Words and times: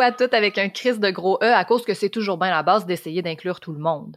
À 0.00 0.12
toutes 0.12 0.34
avec 0.34 0.58
un 0.58 0.68
crise 0.68 0.98
de 0.98 1.10
gros 1.10 1.38
E 1.42 1.52
à 1.52 1.64
cause 1.64 1.84
que 1.84 1.94
c'est 1.94 2.08
toujours 2.08 2.38
bien 2.38 2.50
la 2.50 2.62
base 2.62 2.86
d'essayer 2.86 3.22
d'inclure 3.22 3.60
tout 3.60 3.72
le 3.72 3.78
monde. 3.78 4.16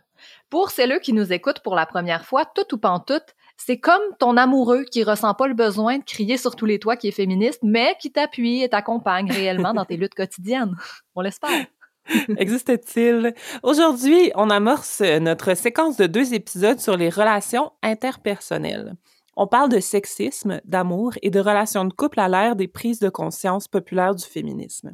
Pour 0.50 0.70
celles 0.70 1.00
qui 1.02 1.14
nous 1.14 1.34
écoutent 1.34 1.60
pour 1.60 1.76
la 1.76 1.86
première 1.86 2.26
fois, 2.26 2.46
tout 2.46 2.74
ou 2.74 2.78
pas 2.78 2.90
en 2.90 3.00
tout, 3.00 3.22
c'est 3.58 3.80
comme 3.80 4.02
ton 4.20 4.38
amoureux 4.38 4.84
qui 4.84 5.04
ressent 5.04 5.34
pas 5.34 5.48
le 5.48 5.54
besoin 5.54 5.98
de 5.98 6.04
crier 6.04 6.38
sur 6.38 6.56
tous 6.56 6.66
les 6.66 6.80
toits 6.80 6.96
qui 6.96 7.08
est 7.08 7.12
féministe, 7.12 7.60
mais 7.64 7.96
qui 8.00 8.12
t'appuie 8.12 8.64
et 8.64 8.70
t'accompagne 8.70 9.32
réellement 9.32 9.74
dans 9.74 9.86
tes 9.86 9.98
luttes 9.98 10.16
quotidiennes. 10.16 10.76
On 11.16 11.22
l'espère. 11.22 11.66
Existe-t-il? 12.38 13.34
Aujourd'hui, 13.62 14.32
on 14.36 14.50
amorce 14.50 15.02
notre 15.02 15.56
séquence 15.56 15.98
de 15.98 16.06
deux 16.06 16.34
épisodes 16.34 16.80
sur 16.80 16.98
les 16.98 17.10
relations 17.10 17.72
interpersonnelles. 17.82 18.96
On 19.36 19.48
parle 19.48 19.70
de 19.70 19.80
sexisme, 19.80 20.62
d'amour 20.64 21.14
et 21.24 21.32
de 21.32 21.40
relations 21.40 21.86
de 21.86 21.94
couple 21.94 22.20
à 22.20 22.30
l'ère 22.30 22.56
des 22.56 22.68
prises 22.68 23.00
de 23.00 23.10
conscience 23.10 23.68
populaires 23.68 24.14
du 24.14 24.24
féminisme. 24.24 24.92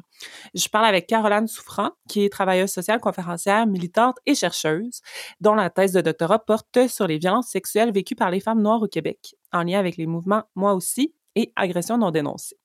Je 0.54 0.68
parle 0.68 0.86
avec 0.86 1.06
Caroline 1.06 1.46
Souffrant, 1.46 1.90
qui 2.08 2.24
est 2.24 2.30
travailleuse 2.30 2.70
sociale, 2.70 3.00
conférencière, 3.00 3.66
militante 3.66 4.16
et 4.24 4.34
chercheuse, 4.34 5.02
dont 5.40 5.54
la 5.54 5.68
thèse 5.68 5.92
de 5.92 6.00
doctorat 6.00 6.38
porte 6.38 6.88
sur 6.88 7.06
les 7.06 7.18
violences 7.18 7.48
sexuelles 7.48 7.92
vécues 7.92 8.14
par 8.14 8.30
les 8.30 8.40
femmes 8.40 8.62
noires 8.62 8.82
au 8.82 8.88
Québec, 8.88 9.34
en 9.52 9.62
lien 9.62 9.78
avec 9.78 9.98
les 9.98 10.06
mouvements 10.06 10.44
Moi 10.54 10.72
aussi 10.72 11.14
et 11.34 11.52
Agressions 11.54 11.98
non 11.98 12.10
dénoncées. 12.10 12.56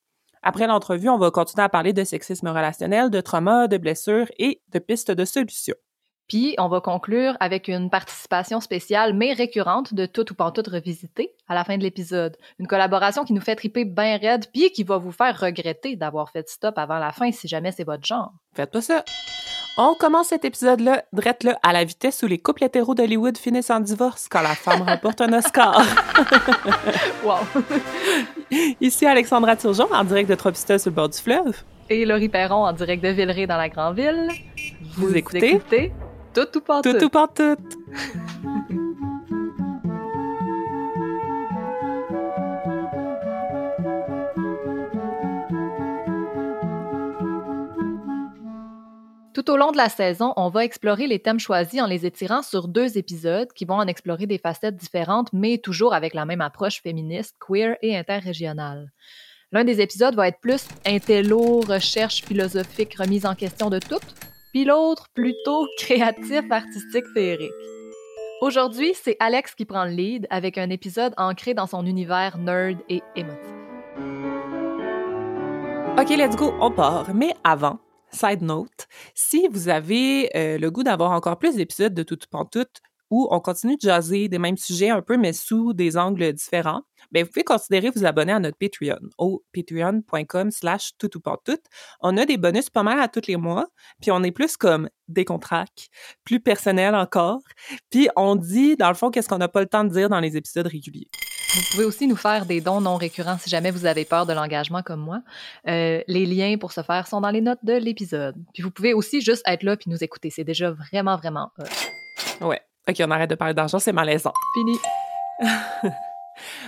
Après 0.43 0.67
l'entrevue, 0.67 1.09
on 1.09 1.17
va 1.17 1.31
continuer 1.31 1.63
à 1.63 1.69
parler 1.69 1.91
de 1.91 2.03
sexisme 2.03 2.47
relationnel, 2.47 3.09
de 3.09 3.19
trauma, 3.19 3.67
de 3.67 3.77
blessures 3.77 4.27
et 4.37 4.61
de 4.69 4.79
pistes 4.79 5.11
de 5.11 5.25
solutions. 5.25 5.75
Puis, 6.27 6.55
on 6.57 6.67
va 6.67 6.81
conclure 6.81 7.37
avec 7.39 7.67
une 7.67 7.91
participation 7.91 8.59
spéciale 8.59 9.13
mais 9.13 9.33
récurrente 9.33 9.93
de 9.93 10.07
Tout 10.07 10.31
ou 10.31 10.35
Pantoute 10.35 10.67
revisité 10.67 11.33
à 11.47 11.53
la 11.53 11.63
fin 11.63 11.77
de 11.77 11.83
l'épisode. 11.83 12.35
Une 12.59 12.65
collaboration 12.65 13.25
qui 13.25 13.33
nous 13.33 13.41
fait 13.41 13.55
triper 13.55 13.85
bien 13.85 14.17
raide 14.17 14.47
puis 14.51 14.71
qui 14.71 14.83
va 14.83 14.97
vous 14.97 15.11
faire 15.11 15.39
regretter 15.39 15.95
d'avoir 15.95 16.31
fait 16.31 16.49
stop 16.49 16.79
avant 16.79 16.97
la 16.97 17.11
fin 17.11 17.31
si 17.31 17.47
jamais 17.47 17.71
c'est 17.71 17.83
votre 17.83 18.05
genre. 18.05 18.31
Faites 18.55 18.71
pas 18.71 18.81
ça! 18.81 19.03
On 19.77 19.93
commence 19.93 20.27
cet 20.27 20.45
épisode-là, 20.45 21.03
drette 21.11 21.43
là, 21.43 21.59
à 21.61 21.73
la 21.73 21.83
vitesse 21.83 22.23
où 22.23 22.27
les 22.27 22.37
couples 22.37 22.63
hétéros 22.63 22.95
d'Hollywood 22.95 23.37
finissent 23.37 23.69
en 23.69 23.81
divorce 23.81 24.27
quand 24.29 24.41
la 24.41 24.55
femme 24.55 24.81
remporte 24.87 25.21
un 25.21 25.33
Oscar. 25.33 25.83
wow! 27.23 27.39
Ici 28.81 29.05
Alexandra 29.05 29.57
Turgeon, 29.57 29.89
en 29.93 30.03
direct 30.05 30.29
de 30.29 30.35
Tropistas 30.35 30.79
sur 30.79 30.91
le 30.91 30.95
bord 30.95 31.09
du 31.09 31.19
fleuve. 31.19 31.61
Et 31.89 32.05
Laurie 32.05 32.29
Perron, 32.29 32.65
en 32.65 32.73
direct 32.73 33.03
de 33.03 33.09
Villeray 33.09 33.45
dans 33.45 33.57
la 33.57 33.69
Grande 33.69 33.97
Ville. 33.97 34.29
Vous, 34.97 35.13
écoutez? 35.13 35.55
écoutez 35.55 35.91
tout 36.35 36.57
ou 36.57 36.61
pas 36.61 36.81
tout. 36.81 36.91
Tout 36.91 37.05
ou 37.05 37.09
pas 37.09 37.27
tout. 37.27 37.55
Tout 49.33 49.51
au 49.51 49.57
long 49.57 49.71
de 49.71 49.77
la 49.77 49.89
saison, 49.89 50.33
on 50.37 50.49
va 50.49 50.63
explorer 50.63 51.07
les 51.07 51.19
thèmes 51.19 51.39
choisis 51.39 51.81
en 51.81 51.87
les 51.87 52.05
étirant 52.05 52.41
sur 52.41 52.67
deux 52.67 52.97
épisodes 52.97 53.51
qui 53.53 53.65
vont 53.65 53.75
en 53.75 53.87
explorer 53.87 54.25
des 54.25 54.37
facettes 54.37 54.77
différentes, 54.77 55.31
mais 55.33 55.57
toujours 55.57 55.93
avec 55.93 56.13
la 56.13 56.25
même 56.25 56.41
approche 56.41 56.81
féministe, 56.81 57.35
queer 57.39 57.77
et 57.81 57.97
interrégionale. 57.97 58.91
L'un 59.51 59.63
des 59.63 59.81
épisodes 59.81 60.15
va 60.15 60.27
être 60.27 60.39
plus 60.39 60.67
intello, 60.85 61.61
recherche 61.61 62.23
philosophique, 62.23 62.95
remise 62.95 63.25
en 63.25 63.35
question 63.35 63.69
de 63.69 63.79
tout, 63.79 63.99
puis 64.55 64.63
l'autre 64.63 65.09
plutôt 65.13 65.67
créatif, 65.77 66.49
artistique, 66.49 67.03
féerique. 67.13 67.51
Aujourd'hui, 68.39 68.93
c'est 68.93 69.17
Alex 69.19 69.53
qui 69.53 69.65
prend 69.65 69.83
le 69.83 69.91
lead 69.91 70.27
avec 70.29 70.57
un 70.57 70.69
épisode 70.69 71.13
ancré 71.17 71.53
dans 71.53 71.67
son 71.67 71.85
univers 71.85 72.37
nerd 72.37 72.79
et 72.87 73.01
émotif. 73.17 73.53
OK, 75.99 76.09
let's 76.09 76.37
go, 76.37 76.53
on 76.61 76.71
part. 76.71 77.13
Mais 77.13 77.33
avant, 77.43 77.79
side 78.11 78.43
note, 78.43 78.87
si 79.13 79.45
vous 79.49 79.67
avez 79.67 80.29
euh, 80.37 80.57
le 80.57 80.71
goût 80.71 80.83
d'avoir 80.83 81.11
encore 81.11 81.37
plus 81.37 81.55
d'épisodes 81.55 81.93
de 81.93 82.03
Tout 82.03 82.15
Tout 82.15 82.29
où 83.15 83.29
on 83.31 83.39
continue 83.39 83.77
de 83.77 83.81
jaser 83.81 84.27
des 84.27 84.39
mêmes 84.39 84.57
sujets 84.57 84.89
un 84.89 85.01
peu, 85.01 85.15
mais 85.15 85.31
sous 85.31 85.71
des 85.71 85.95
angles 85.95 86.33
différents, 86.33 86.81
bien, 87.13 87.23
vous 87.23 87.29
pouvez 87.29 87.45
considérer 87.45 87.89
vous 87.89 88.03
abonner 88.03 88.33
à 88.33 88.39
notre 88.39 88.57
Patreon 88.57 88.99
au 89.17 89.41
patreon.com 89.53 90.51
slash 90.51 90.91
tout 90.97 91.09
On 92.01 92.17
a 92.17 92.25
des 92.25 92.35
bonus 92.35 92.69
pas 92.69 92.83
mal 92.83 92.99
à 92.99 93.07
tous 93.07 93.27
les 93.27 93.37
mois, 93.37 93.67
puis 94.01 94.11
on 94.11 94.21
est 94.21 94.31
plus 94.31 94.57
comme 94.57 94.89
des 95.07 95.23
contrats, 95.23 95.63
plus 96.25 96.41
personnel 96.41 96.93
encore, 96.93 97.39
puis 97.89 98.09
on 98.17 98.35
dit, 98.35 98.75
dans 98.75 98.89
le 98.89 98.95
fond, 98.95 99.11
qu'est-ce 99.11 99.29
qu'on 99.29 99.37
n'a 99.37 99.47
pas 99.47 99.61
le 99.61 99.67
temps 99.67 99.85
de 99.85 99.89
dire 99.89 100.09
dans 100.09 100.19
les 100.19 100.35
épisodes 100.35 100.67
réguliers. 100.67 101.07
Vous 101.55 101.61
pouvez 101.71 101.85
aussi 101.85 102.05
nous 102.05 102.17
faire 102.17 102.45
des 102.45 102.59
dons 102.59 102.81
non 102.81 102.97
récurrents 102.97 103.37
si 103.37 103.49
jamais 103.49 103.71
vous 103.71 103.85
avez 103.85 104.03
peur 104.03 104.25
de 104.25 104.33
l'engagement 104.33 104.81
comme 104.81 104.99
moi. 104.99 105.21
Euh, 105.69 106.01
les 106.05 106.25
liens 106.25 106.57
pour 106.57 106.73
ce 106.73 106.83
faire 106.83 107.07
sont 107.07 107.21
dans 107.21 107.29
les 107.29 107.39
notes 107.39 107.63
de 107.63 107.77
l'épisode. 107.77 108.35
Puis 108.53 108.61
vous 108.61 108.71
pouvez 108.71 108.93
aussi 108.93 109.21
juste 109.21 109.41
être 109.47 109.63
là 109.63 109.77
puis 109.77 109.89
nous 109.89 110.03
écouter. 110.03 110.29
C'est 110.29 110.43
déjà 110.43 110.71
vraiment, 110.71 111.15
vraiment... 111.15 111.51
Ouais. 112.41 112.59
OK, 112.87 112.95
on 112.99 113.11
arrête 113.11 113.29
de 113.29 113.35
parler 113.35 113.53
d'argent, 113.53 113.79
c'est 113.79 113.93
malaisant. 113.93 114.33
Fini. 114.53 114.77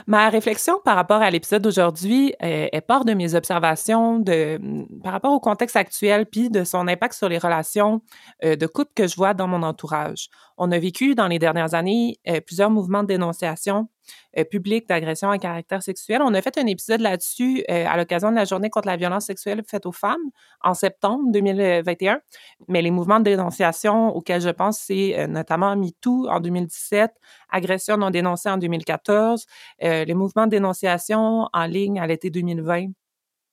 Ma 0.07 0.29
réflexion 0.29 0.79
par 0.83 0.95
rapport 0.95 1.21
à 1.21 1.29
l'épisode 1.29 1.61
d'aujourd'hui 1.61 2.33
est, 2.39 2.69
est, 2.71 2.81
part 2.81 3.05
de 3.05 3.13
mes 3.13 3.35
observations 3.35 4.19
de, 4.19 4.59
par 5.03 5.11
rapport 5.11 5.33
au 5.33 5.39
contexte 5.39 5.75
actuel 5.75 6.25
puis 6.25 6.49
de 6.49 6.63
son 6.63 6.87
impact 6.87 7.13
sur 7.13 7.27
les 7.27 7.37
relations 7.37 8.01
euh, 8.45 8.55
de 8.55 8.65
couple 8.65 8.91
que 8.95 9.07
je 9.07 9.15
vois 9.15 9.33
dans 9.33 9.47
mon 9.47 9.63
entourage. 9.63 10.29
On 10.57 10.71
a 10.71 10.79
vécu 10.79 11.15
dans 11.15 11.27
les 11.27 11.39
dernières 11.39 11.73
années 11.73 12.17
euh, 12.27 12.39
plusieurs 12.39 12.69
mouvements 12.69 13.03
de 13.03 13.07
dénonciation 13.07 13.89
euh, 14.37 14.43
publique 14.43 14.87
d'agression 14.87 15.29
à 15.29 15.37
caractère 15.37 15.83
sexuel. 15.83 16.21
On 16.21 16.33
a 16.33 16.41
fait 16.41 16.57
un 16.57 16.65
épisode 16.65 17.01
là-dessus 17.01 17.63
euh, 17.69 17.85
à 17.87 17.97
l'occasion 17.97 18.31
de 18.31 18.35
la 18.35 18.45
journée 18.45 18.69
contre 18.69 18.87
la 18.87 18.97
violence 18.97 19.25
sexuelle 19.25 19.63
faite 19.67 19.85
aux 19.85 19.91
femmes 19.91 20.31
en 20.61 20.73
septembre 20.73 21.31
2021. 21.31 22.19
Mais 22.67 22.81
les 22.81 22.91
mouvements 22.91 23.19
de 23.19 23.25
dénonciation 23.25 24.15
auxquels 24.15 24.41
je 24.41 24.49
pense, 24.49 24.79
c'est 24.79 25.27
notamment 25.27 25.75
MeToo 25.75 26.27
en 26.29 26.39
2017, 26.39 27.11
agression 27.49 27.97
non 27.97 28.09
dénoncée 28.09 28.49
en 28.49 28.57
2014, 28.57 29.45
les 29.81 30.13
mouvements 30.13 30.45
de 30.45 30.51
dénonciation 30.51 31.47
en 31.53 31.65
ligne 31.65 31.99
à 31.99 32.07
l'été 32.07 32.29
2020 32.29 32.87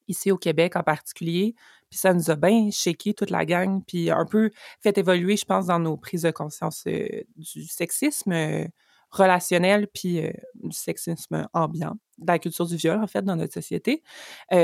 ici 0.09 0.31
au 0.31 0.39
Québec 0.39 0.77
en 0.77 0.83
particulier. 0.83 1.55
Puis 1.91 1.99
ça 1.99 2.13
nous 2.13 2.31
a 2.31 2.37
bien 2.37 2.71
shaké 2.71 3.15
toute 3.15 3.31
la 3.31 3.45
gang, 3.45 3.83
puis 3.87 4.11
un 4.11 4.27
peu 4.27 4.51
fait 4.81 4.97
évoluer, 4.99 5.37
je 5.37 5.45
pense, 5.45 5.67
dans 5.67 5.79
nos 5.79 5.97
prises 5.97 6.23
de 6.23 6.31
conscience 6.31 6.85
euh, 6.87 7.23
du 7.37 7.65
sexisme 7.67 8.33
euh, 8.33 8.65
relationnel, 9.15 9.89
puis 9.93 10.21
euh, 10.21 10.31
du 10.63 10.77
sexisme 10.77 11.47
ambiant, 11.53 11.97
de 12.19 12.27
la 12.27 12.39
culture 12.39 12.67
du 12.67 12.77
viol, 12.77 13.03
en 13.03 13.07
fait, 13.07 13.23
dans 13.23 13.37
notre 13.37 13.53
société. 13.55 14.03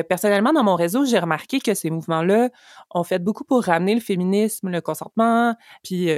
personnellement, 0.08 0.52
dans 0.52 0.62
mon 0.62 0.76
réseau, 0.76 1.04
j'ai 1.04 1.18
remarqué 1.18 1.58
que 1.60 1.74
ces 1.74 1.90
mouvements-là 1.90 2.50
ont 2.90 3.02
fait 3.02 3.18
beaucoup 3.18 3.44
pour 3.44 3.64
ramener 3.64 3.94
le 3.94 4.00
féminisme, 4.00 4.68
le 4.70 4.80
consentement, 4.80 5.56
puis 5.82 6.08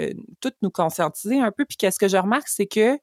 tout 0.41 0.53
nous 0.61 0.71
conscientiser 0.71 1.41
un 1.41 1.51
peu. 1.51 1.65
Puis 1.65 1.77
qu'est-ce 1.79 1.99
que 1.99 2.09
je 2.09 2.19
remarque, 2.19 2.49
c'est 2.49 2.67
que 2.67 2.99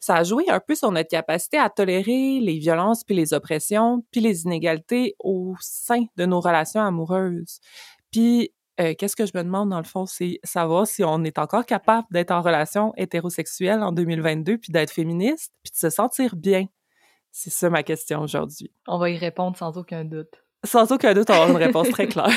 ça 0.00 0.16
a 0.16 0.24
joué 0.24 0.48
un 0.48 0.60
peu 0.60 0.74
sur 0.74 0.92
notre 0.92 1.08
capacité 1.08 1.58
à 1.58 1.70
tolérer 1.70 2.40
les 2.40 2.58
violences 2.58 3.04
puis 3.04 3.14
les 3.14 3.34
oppressions 3.34 4.04
puis 4.10 4.20
les 4.20 4.42
inégalités 4.44 5.14
au 5.18 5.54
sein 5.60 6.04
de 6.16 6.26
nos 6.26 6.40
relations 6.40 6.80
amoureuses. 6.80 7.60
Puis 8.10 8.52
euh, 8.80 8.94
qu'est-ce 8.98 9.16
que 9.16 9.26
je 9.26 9.32
me 9.34 9.42
demande 9.42 9.70
dans 9.70 9.78
le 9.78 9.84
fond, 9.84 10.06
c'est 10.06 10.38
savoir 10.44 10.86
si 10.86 11.02
on 11.04 11.24
est 11.24 11.38
encore 11.38 11.64
capable 11.64 12.06
d'être 12.10 12.30
en 12.30 12.42
relation 12.42 12.92
hétérosexuelle 12.96 13.82
en 13.82 13.92
2022 13.92 14.58
puis 14.58 14.72
d'être 14.72 14.90
féministe 14.90 15.52
puis 15.62 15.72
de 15.72 15.76
se 15.76 15.90
sentir 15.90 16.36
bien? 16.36 16.66
C'est 17.32 17.50
ça 17.50 17.70
ma 17.70 17.82
question 17.82 18.20
aujourd'hui. 18.20 18.72
On 18.86 18.98
va 18.98 19.10
y 19.10 19.18
répondre 19.18 19.56
sans 19.56 19.76
aucun 19.76 20.04
doute. 20.04 20.42
Sans 20.64 20.90
aucun 20.90 21.14
doute, 21.14 21.30
on 21.30 21.34
aura 21.34 21.48
une 21.48 21.56
réponse 21.56 21.90
très 21.90 22.06
claire. 22.08 22.30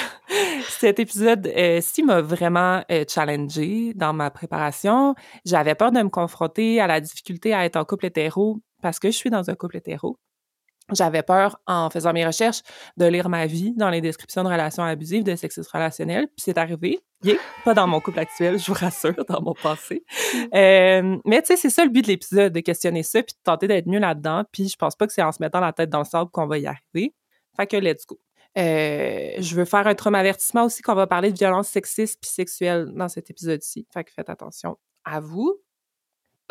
Cet 0.68 1.00
épisode 1.00 1.48
euh, 1.48 1.82
m'a 2.04 2.22
vraiment 2.22 2.84
euh, 2.92 3.04
challengée 3.08 3.94
dans 3.96 4.14
ma 4.14 4.30
préparation. 4.30 5.16
J'avais 5.46 5.76
peur 5.76 5.92
de 5.92 6.02
me 6.02 6.10
confronter 6.10 6.80
à 6.80 6.88
la 6.88 7.02
difficulté 7.02 7.54
à 7.54 7.66
être 7.66 7.76
en 7.76 7.86
couple 7.86 8.06
hétéro 8.06 8.60
parce 8.82 9.00
que 9.00 9.10
je 9.10 9.16
suis 9.16 9.30
dans 9.30 9.50
un 9.50 9.56
couple 9.56 9.78
hétéro. 9.78 10.18
J'avais 10.92 11.24
peur, 11.24 11.60
en 11.68 11.90
faisant 11.90 12.14
mes 12.14 12.26
recherches, 12.26 12.62
de 12.98 13.06
lire 13.06 13.30
ma 13.30 13.46
vie 13.46 13.74
dans 13.76 13.90
les 13.90 14.02
descriptions 14.02 14.44
de 14.44 14.50
relations 14.50 14.84
abusives, 14.84 15.24
de 15.24 15.36
sexisme 15.36 15.70
relationnel. 15.74 16.28
Puis 16.28 16.44
c'est 16.46 16.58
arrivé. 16.58 17.00
Yeah, 17.24 17.36
pas 17.66 17.74
dans 17.74 17.88
mon 17.88 18.00
couple 18.00 18.20
actuel, 18.20 18.58
je 18.58 18.68
vous 18.68 18.78
rassure, 18.80 19.26
dans 19.28 19.42
mon 19.42 19.54
passé. 19.54 20.04
Euh, 20.54 21.18
mais 21.26 21.42
tu 21.42 21.48
sais, 21.48 21.58
c'est 21.58 21.70
ça 21.70 21.84
le 21.84 21.90
but 21.90 22.02
de 22.02 22.08
l'épisode, 22.08 22.54
de 22.54 22.60
questionner 22.62 23.04
ça, 23.04 23.22
puis 23.22 23.34
de 23.34 23.40
tenter 23.44 23.68
d'être 23.68 23.88
mieux 23.88 24.00
là-dedans. 24.00 24.44
Puis 24.52 24.70
je 24.70 24.76
pense 24.78 24.96
pas 24.96 25.06
que 25.06 25.14
c'est 25.14 25.22
en 25.22 25.32
se 25.32 25.42
mettant 25.42 25.60
la 25.60 25.74
tête 25.74 25.90
dans 25.90 26.00
le 26.00 26.06
sable 26.06 26.32
qu'on 26.32 26.48
va 26.48 26.58
y 26.58 26.66
arriver. 26.66 27.14
Fait 27.58 27.68
que 27.68 27.76
let's 27.76 28.06
go. 28.06 28.20
Euh, 28.58 29.32
je 29.38 29.56
veux 29.56 29.66
faire 29.66 29.86
un 29.86 29.96
trauma 29.96 30.20
avertissement 30.20 30.64
aussi 30.64 30.82
qu'on 30.82 30.96
va 30.96 31.08
parler 31.08 31.32
de 31.32 31.38
violence 31.38 31.68
sexiste 31.68 32.20
puis 32.22 32.32
sexuelle 32.32 32.92
dans 32.96 33.08
cet 33.08 33.30
épisode-ci. 33.30 33.88
Fait 33.94 34.04
que 34.04 34.12
faites 34.12 34.30
attention 34.30 34.78
à 35.06 35.20
vous. 35.20 35.60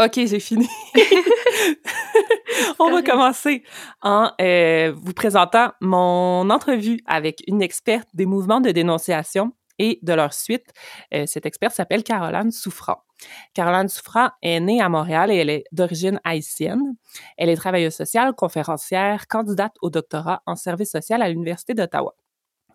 OK, 0.00 0.14
j'ai 0.14 0.38
fini. 0.38 0.68
On 2.78 2.90
va 2.90 3.02
commencer 3.02 3.64
en 4.00 4.30
euh, 4.40 4.92
vous 4.96 5.12
présentant 5.12 5.72
mon 5.80 6.48
entrevue 6.50 7.00
avec 7.06 7.42
une 7.48 7.62
experte 7.62 8.08
des 8.14 8.24
mouvements 8.24 8.60
de 8.60 8.70
dénonciation 8.70 9.52
et 9.80 9.98
de 10.02 10.12
leur 10.12 10.34
suite. 10.34 10.66
Euh, 11.12 11.24
cette 11.26 11.46
experte 11.46 11.74
s'appelle 11.74 12.04
Caroline 12.04 12.52
Souffrant. 12.52 13.02
Caroline 13.54 13.88
Souffrant 13.88 14.30
est 14.40 14.60
née 14.60 14.80
à 14.80 14.88
Montréal 14.88 15.32
et 15.32 15.36
elle 15.36 15.50
est 15.50 15.64
d'origine 15.72 16.20
haïtienne. 16.22 16.94
Elle 17.36 17.48
est 17.48 17.56
travailleuse 17.56 17.94
sociale, 17.94 18.34
conférencière, 18.34 19.26
candidate 19.26 19.74
au 19.82 19.90
doctorat 19.90 20.42
en 20.46 20.54
service 20.54 20.92
social 20.92 21.22
à 21.22 21.28
l'Université 21.28 21.74
d'Ottawa. 21.74 22.14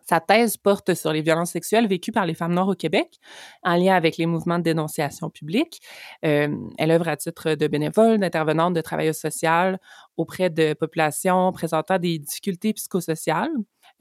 Sa 0.08 0.20
thèse 0.20 0.56
porte 0.56 0.94
sur 0.94 1.12
les 1.12 1.22
violences 1.22 1.52
sexuelles 1.52 1.86
vécues 1.86 2.12
par 2.12 2.26
les 2.26 2.34
femmes 2.34 2.52
noires 2.54 2.68
au 2.68 2.74
Québec, 2.74 3.18
en 3.62 3.76
lien 3.76 3.94
avec 3.94 4.16
les 4.16 4.26
mouvements 4.26 4.58
de 4.58 4.64
dénonciation 4.64 5.30
publique. 5.30 5.80
Euh, 6.24 6.54
elle 6.78 6.90
œuvre 6.90 7.08
à 7.08 7.16
titre 7.16 7.54
de 7.54 7.66
bénévole, 7.68 8.18
d'intervenante, 8.18 8.74
de 8.74 8.80
travailleuse 8.80 9.16
sociale 9.16 9.78
auprès 10.16 10.50
de 10.50 10.74
populations 10.74 11.52
présentant 11.52 11.98
des 11.98 12.18
difficultés 12.18 12.72
psychosociales. 12.72 13.50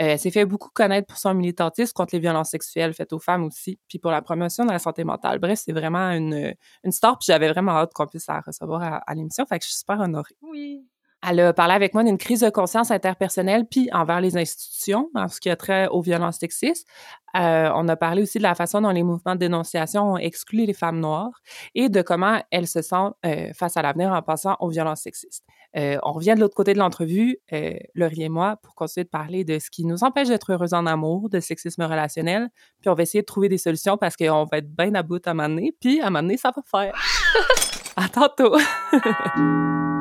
Euh, 0.02 0.14
elle 0.14 0.20
s'est 0.20 0.32
fait 0.32 0.46
beaucoup 0.46 0.70
connaître 0.74 1.08
pour 1.08 1.18
son 1.18 1.34
militantisme 1.34 1.94
contre 1.94 2.16
les 2.16 2.20
violences 2.20 2.50
sexuelles 2.50 2.94
faites 2.94 3.14
aux 3.14 3.20
femmes 3.20 3.44
aussi, 3.44 3.80
puis 3.88 4.00
pour 4.00 4.12
la 4.12 4.22
promotion 4.22 4.66
de 4.66 4.72
la 4.72 4.80
santé 4.80 5.04
mentale. 5.04 5.40
Bref, 5.40 5.62
c'est 5.64 5.74
vraiment 5.74 6.10
une, 6.12 6.54
une 6.84 6.92
star, 6.92 7.18
puis 7.18 7.26
j'avais 7.28 7.50
vraiment 7.50 7.74
hâte 7.74 7.94
qu'on 7.94 8.08
puisse 8.08 8.28
la 8.28 8.42
recevoir 8.42 8.84
à, 8.84 8.98
à 8.98 9.14
l'émission, 9.14 9.46
fait 9.46 9.60
que 9.60 9.66
je 9.66 9.70
suis 9.70 9.80
super 9.80 10.00
honorée. 10.00 10.36
Oui. 10.42 10.86
Elle 11.25 11.40
a 11.40 11.54
parlé 11.54 11.74
avec 11.74 11.94
moi 11.94 12.04
d'une 12.04 12.18
crise 12.18 12.42
de 12.42 12.50
conscience 12.50 12.92
interpersonnelle 12.92 13.66
puis 13.66 13.90
envers 13.94 14.20
les 14.20 14.36
institutions 14.38 15.10
en 15.16 15.28
ce 15.28 15.40
qui 15.40 15.50
a 15.50 15.56
trait 15.56 15.88
aux 15.88 16.02
violences 16.02 16.38
sexistes. 16.40 16.88
Euh, 17.36 17.72
on 17.74 17.88
a 17.88 17.96
parlé 17.96 18.22
aussi 18.22 18.38
de 18.38 18.44
la 18.44 18.56
façon 18.56 18.81
dont 18.81 18.90
les 18.90 19.04
mouvements 19.04 19.34
de 19.34 19.40
dénonciation 19.40 20.14
ont 20.14 20.18
exclu 20.18 20.66
les 20.66 20.74
femmes 20.74 21.00
noires 21.00 21.42
et 21.75 21.90
de 21.90 22.02
comment 22.02 22.42
elles 22.52 22.68
se 22.68 22.81
sentent 22.81 23.16
euh, 23.25 23.52
face 23.54 23.78
à 23.78 23.81
l'avenir 23.81 24.12
en 24.12 24.22
passant 24.22 24.58
aux 24.60 24.70
violences 24.70 25.02
sexistes. 25.02 25.44
Euh, 25.75 25.98
on 26.04 26.12
revient 26.12 26.36
de 26.36 26.42
l'autre 26.42 26.56
côté 26.56 26.74
de 26.74 26.80
l'entrevue, 26.80 27.38
euh, 27.54 27.74
Laurie 27.96 28.24
et 28.24 28.30
moi, 28.30 28.58
pour 28.62 28.76
continuer 28.76 29.06
de 29.06 29.10
parler 29.10 29.44
de 29.44 29.58
ce 29.60 29.72
qui 29.72 29.86
nous 29.86 30.04
empêche 30.04 30.28
d'être 30.28 30.52
heureux 30.52 30.74
en 30.74 30.86
amour, 30.86 31.30
de 31.30 31.40
sexisme 31.40 31.84
relationnel, 31.84 32.50
puis 32.81 32.90
on 32.90 32.94
va 32.94 33.04
essayer 33.04 33.22
de 33.22 33.26
trouver 33.26 33.50
des 33.50 33.58
solutions 33.58 33.98
parce 33.98 34.16
qu'on 34.16 34.46
va 34.46 34.58
être 34.60 34.69
bien 34.69 34.94
à 34.94 35.02
bout 35.02 35.26
à 35.26 35.31
un 35.31 35.58
puis 35.80 36.02
à 36.02 36.08
un 36.08 36.38
ça 36.38 36.52
va 36.56 36.62
faire. 36.69 36.94
à 37.96 38.10
tantôt! 38.10 38.56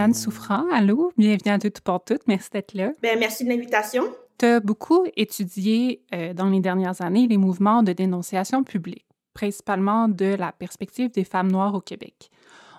Caroline 0.00 0.14
Souffrant, 0.14 0.64
allô, 0.72 1.12
bienvenue 1.18 1.52
à 1.52 1.58
Toutes 1.58 1.82
pour 1.82 2.02
Toutes, 2.02 2.26
merci 2.26 2.48
d'être 2.50 2.72
là. 2.72 2.92
Bien, 3.02 3.16
merci 3.16 3.44
de 3.44 3.50
l'invitation. 3.50 4.04
Tu 4.38 4.46
as 4.46 4.58
beaucoup 4.58 5.04
étudié 5.14 6.02
euh, 6.14 6.32
dans 6.32 6.48
les 6.48 6.60
dernières 6.60 7.02
années 7.02 7.26
les 7.26 7.36
mouvements 7.36 7.82
de 7.82 7.92
dénonciation 7.92 8.64
publique, 8.64 9.04
principalement 9.34 10.08
de 10.08 10.34
la 10.36 10.52
perspective 10.52 11.10
des 11.10 11.24
femmes 11.24 11.52
noires 11.52 11.74
au 11.74 11.82
Québec. 11.82 12.30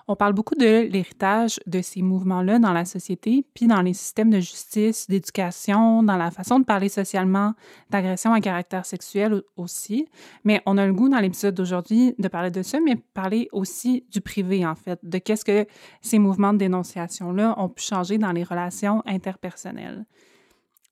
On 0.08 0.16
parle 0.16 0.32
beaucoup 0.32 0.54
de 0.54 0.88
l'héritage 0.88 1.60
de 1.66 1.80
ces 1.80 2.02
mouvements-là 2.02 2.58
dans 2.58 2.72
la 2.72 2.84
société, 2.84 3.46
puis 3.54 3.66
dans 3.66 3.82
les 3.82 3.94
systèmes 3.94 4.30
de 4.30 4.40
justice, 4.40 5.06
d'éducation, 5.08 6.02
dans 6.02 6.16
la 6.16 6.30
façon 6.30 6.58
de 6.58 6.64
parler 6.64 6.88
socialement, 6.88 7.54
d'agression 7.90 8.32
à 8.32 8.40
caractère 8.40 8.84
sexuel 8.84 9.42
aussi. 9.56 10.08
Mais 10.44 10.60
on 10.66 10.78
a 10.78 10.86
le 10.86 10.92
goût 10.92 11.08
dans 11.08 11.20
l'épisode 11.20 11.54
d'aujourd'hui 11.54 12.14
de 12.18 12.28
parler 12.28 12.50
de 12.50 12.62
ça, 12.62 12.78
mais 12.80 12.96
parler 12.96 13.48
aussi 13.52 14.04
du 14.10 14.20
privé, 14.20 14.66
en 14.66 14.74
fait, 14.74 14.98
de 15.02 15.18
qu'est-ce 15.18 15.44
que 15.44 15.66
ces 16.00 16.18
mouvements 16.18 16.52
de 16.52 16.58
dénonciation-là 16.58 17.54
ont 17.58 17.68
pu 17.68 17.82
changer 17.82 18.18
dans 18.18 18.32
les 18.32 18.44
relations 18.44 19.02
interpersonnelles. 19.06 20.04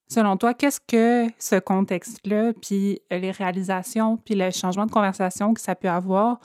Selon 0.09 0.37
toi, 0.37 0.55
qu'est-ce 0.55 0.81
que 0.81 1.33
ce 1.39 1.57
contexte-là, 1.61 2.53
puis 2.61 3.01
les 3.13 3.31
réalisations, 3.31 4.17
puis 4.17 4.35
le 4.35 4.51
changement 4.51 4.87
de 4.87 4.91
conversation 4.91 5.55
que 5.55 5.61
ça 5.61 5.77
peut 5.77 5.89
avoir 5.89 6.41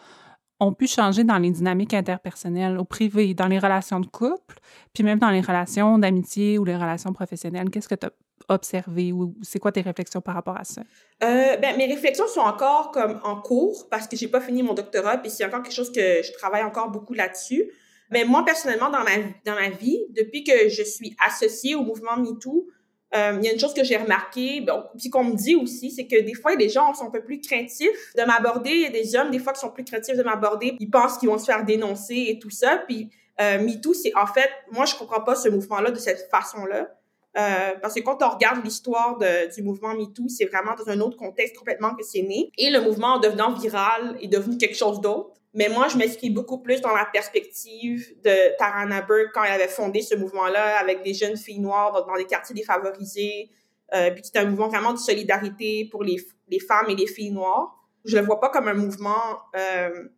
ont 0.59 0.73
pu 0.73 0.87
changer 0.87 1.23
dans 1.23 1.37
les 1.37 1.51
dynamiques 1.51 1.93
interpersonnelles, 1.93 2.77
au 2.77 2.85
privé, 2.85 3.33
dans 3.33 3.47
les 3.47 3.59
relations 3.59 3.99
de 3.99 4.07
couple, 4.07 4.59
puis 4.93 5.03
même 5.03 5.19
dans 5.19 5.29
les 5.29 5.41
relations 5.41 5.97
d'amitié 5.97 6.57
ou 6.57 6.65
les 6.65 6.75
relations 6.75 7.13
professionnelles. 7.13 7.69
Qu'est-ce 7.69 7.89
que 7.89 7.95
tu 7.95 8.05
as 8.05 8.11
observé 8.47 9.11
ou 9.11 9.35
c'est 9.41 9.59
quoi 9.59 9.71
tes 9.71 9.81
réflexions 9.81 10.21
par 10.21 10.35
rapport 10.35 10.57
à 10.57 10.63
ça? 10.63 10.81
Euh, 11.23 11.57
ben, 11.57 11.75
mes 11.77 11.87
réflexions 11.87 12.27
sont 12.27 12.41
encore 12.41 12.91
comme 12.91 13.19
en 13.23 13.41
cours 13.41 13.87
parce 13.89 14.07
que 14.07 14.15
j'ai 14.15 14.27
pas 14.27 14.41
fini 14.41 14.63
mon 14.63 14.73
doctorat, 14.73 15.17
puis 15.17 15.29
c'est 15.29 15.45
encore 15.45 15.63
quelque 15.63 15.75
chose 15.75 15.91
que 15.91 16.21
je 16.23 16.31
travaille 16.33 16.63
encore 16.63 16.89
beaucoup 16.89 17.13
là-dessus. 17.13 17.71
Mais 18.11 18.23
moi, 18.23 18.45
personnellement, 18.45 18.89
dans 18.89 19.03
ma, 19.03 19.17
dans 19.45 19.59
ma 19.59 19.69
vie, 19.69 19.99
depuis 20.11 20.43
que 20.43 20.69
je 20.69 20.83
suis 20.83 21.15
associée 21.25 21.75
au 21.75 21.83
mouvement 21.83 22.17
MeToo, 22.17 22.67
euh, 23.15 23.37
il 23.39 23.45
y 23.45 23.49
a 23.49 23.53
une 23.53 23.59
chose 23.59 23.73
que 23.73 23.83
j'ai 23.83 23.97
remarqué, 23.97 24.61
bon, 24.61 24.83
puis 24.97 25.09
qu'on 25.09 25.23
me 25.23 25.35
dit 25.35 25.55
aussi, 25.55 25.91
c'est 25.91 26.05
que 26.05 26.21
des 26.21 26.33
fois, 26.33 26.55
les 26.55 26.69
gens 26.69 26.93
sont 26.93 27.07
un 27.07 27.11
peu 27.11 27.23
plus 27.23 27.39
craintifs 27.39 28.13
de 28.17 28.23
m'aborder. 28.23 28.71
Il 28.71 28.81
y 28.81 28.85
a 28.85 28.89
des 28.89 29.15
hommes, 29.15 29.31
des 29.31 29.39
fois, 29.39 29.53
qui 29.53 29.59
sont 29.59 29.71
plus 29.71 29.83
craintifs 29.83 30.17
de 30.17 30.23
m'aborder. 30.23 30.75
Ils 30.79 30.89
pensent 30.89 31.17
qu'ils 31.17 31.29
vont 31.29 31.37
se 31.37 31.45
faire 31.45 31.63
dénoncer 31.63 32.25
et 32.29 32.39
tout 32.39 32.49
ça. 32.49 32.83
Puis 32.87 33.09
euh, 33.39 33.59
MeToo, 33.59 33.93
c'est 33.93 34.15
en 34.15 34.27
fait, 34.27 34.49
moi, 34.71 34.85
je 34.85 34.95
comprends 34.95 35.21
pas 35.21 35.35
ce 35.35 35.49
mouvement-là 35.49 35.91
de 35.91 35.99
cette 35.99 36.29
façon-là. 36.29 36.89
Euh, 37.37 37.73
parce 37.81 37.93
que 37.93 37.99
quand 37.99 38.21
on 38.21 38.29
regarde 38.29 38.63
l'histoire 38.63 39.19
du 39.53 39.61
mouvement 39.61 39.93
MeToo, 39.93 40.27
c'est 40.29 40.45
vraiment 40.45 40.73
dans 40.75 40.89
un 40.89 40.99
autre 41.01 41.17
contexte 41.17 41.55
complètement 41.57 41.93
que 41.95 42.03
c'est 42.03 42.21
né. 42.21 42.49
Et 42.57 42.69
le 42.69 42.81
mouvement, 42.81 43.15
en 43.15 43.19
devenant 43.19 43.53
viral, 43.53 44.17
est 44.21 44.27
devenu 44.27 44.57
quelque 44.57 44.77
chose 44.77 44.99
d'autre. 45.01 45.35
Mais 45.55 45.69
moi, 45.69 45.87
je 45.87 45.97
m'inscris 45.97 46.29
beaucoup 46.29 46.57
plus 46.57 46.81
dans 46.81 46.93
la 46.93 47.05
perspective 47.05 48.13
de 48.23 48.57
Tarana 48.57 49.01
Burke 49.01 49.31
quand 49.33 49.43
elle 49.43 49.53
avait 49.53 49.69
fondé 49.69 50.01
ce 50.01 50.13
mouvement-là 50.13 50.79
avec 50.79 51.01
des 51.01 51.13
jeunes 51.13 51.37
filles 51.37 51.61
noires 51.61 51.93
dans, 51.93 52.05
dans 52.05 52.17
des 52.17 52.25
quartiers 52.25 52.53
défavorisés. 52.53 53.49
Euh, 53.93 54.11
puis 54.11 54.21
c'est 54.25 54.37
un 54.37 54.45
mouvement 54.45 54.67
vraiment 54.67 54.91
de 54.91 54.97
solidarité 54.97 55.87
pour 55.89 56.03
les, 56.03 56.17
les 56.49 56.59
femmes 56.59 56.89
et 56.89 56.95
les 56.95 57.07
filles 57.07 57.31
noires. 57.31 57.73
Je 58.03 58.17
le 58.17 58.25
vois 58.25 58.41
pas 58.41 58.49
comme 58.49 58.67
un 58.67 58.73
mouvement 58.73 59.39
euh, 59.55 60.09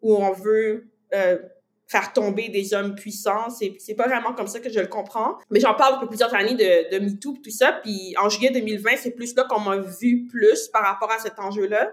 où 0.00 0.16
on 0.16 0.32
veut 0.32 0.88
euh, 1.12 1.38
faire 1.86 2.14
tomber 2.14 2.48
des 2.48 2.72
hommes 2.72 2.94
puissants. 2.94 3.50
C'est, 3.50 3.74
c'est 3.78 3.96
pas 3.96 4.08
vraiment 4.08 4.32
comme 4.32 4.48
ça 4.48 4.60
que 4.60 4.70
je 4.70 4.80
le 4.80 4.86
comprends. 4.86 5.36
Mais 5.50 5.60
j'en 5.60 5.74
parle 5.74 5.96
depuis 5.96 6.08
plusieurs 6.08 6.34
années 6.34 6.54
de, 6.54 6.96
de 6.96 7.04
MeToo 7.04 7.34
tout 7.44 7.50
ça. 7.50 7.80
Puis 7.82 8.14
en 8.18 8.30
juillet 8.30 8.50
2020, 8.50 8.92
c'est 8.96 9.10
plus 9.10 9.36
là 9.36 9.44
qu'on 9.44 9.60
m'a 9.60 9.76
vu 9.76 10.26
plus 10.26 10.68
par 10.68 10.82
rapport 10.82 11.12
à 11.12 11.18
cet 11.18 11.38
enjeu-là. 11.38 11.92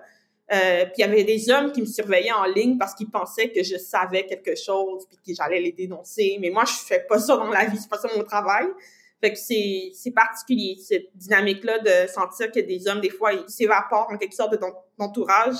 Euh, 0.53 0.85
puis 0.85 0.95
il 0.97 1.01
y 1.01 1.03
avait 1.03 1.23
des 1.23 1.49
hommes 1.49 1.71
qui 1.71 1.81
me 1.81 1.85
surveillaient 1.85 2.31
en 2.31 2.45
ligne 2.45 2.77
parce 2.77 2.93
qu'ils 2.93 3.09
pensaient 3.09 3.49
que 3.49 3.63
je 3.63 3.77
savais 3.77 4.25
quelque 4.25 4.55
chose 4.55 5.07
puis 5.07 5.17
que 5.25 5.35
j'allais 5.35 5.59
les 5.59 5.71
dénoncer. 5.71 6.37
Mais 6.39 6.49
moi, 6.49 6.63
je 6.65 6.85
fais 6.85 7.05
pas 7.09 7.17
ça 7.17 7.35
dans 7.37 7.47
la 7.47 7.65
vie, 7.65 7.77
c'est 7.77 7.89
pas 7.89 7.97
ça 7.97 8.09
mon 8.15 8.23
travail. 8.23 8.67
Fait 9.19 9.31
que 9.31 9.39
c'est, 9.39 9.91
c'est 9.93 10.11
particulier, 10.11 10.77
cette 10.77 11.15
dynamique-là 11.15 11.79
de 11.79 12.11
sentir 12.11 12.51
que 12.51 12.59
des 12.59 12.87
hommes, 12.87 12.99
des 12.99 13.09
fois, 13.09 13.33
ils 13.33 13.49
s'évaporent 13.49 14.09
en 14.11 14.17
quelque 14.17 14.35
sorte 14.35 14.51
de 14.51 14.57
ton 14.57 14.73
entourage 14.99 15.55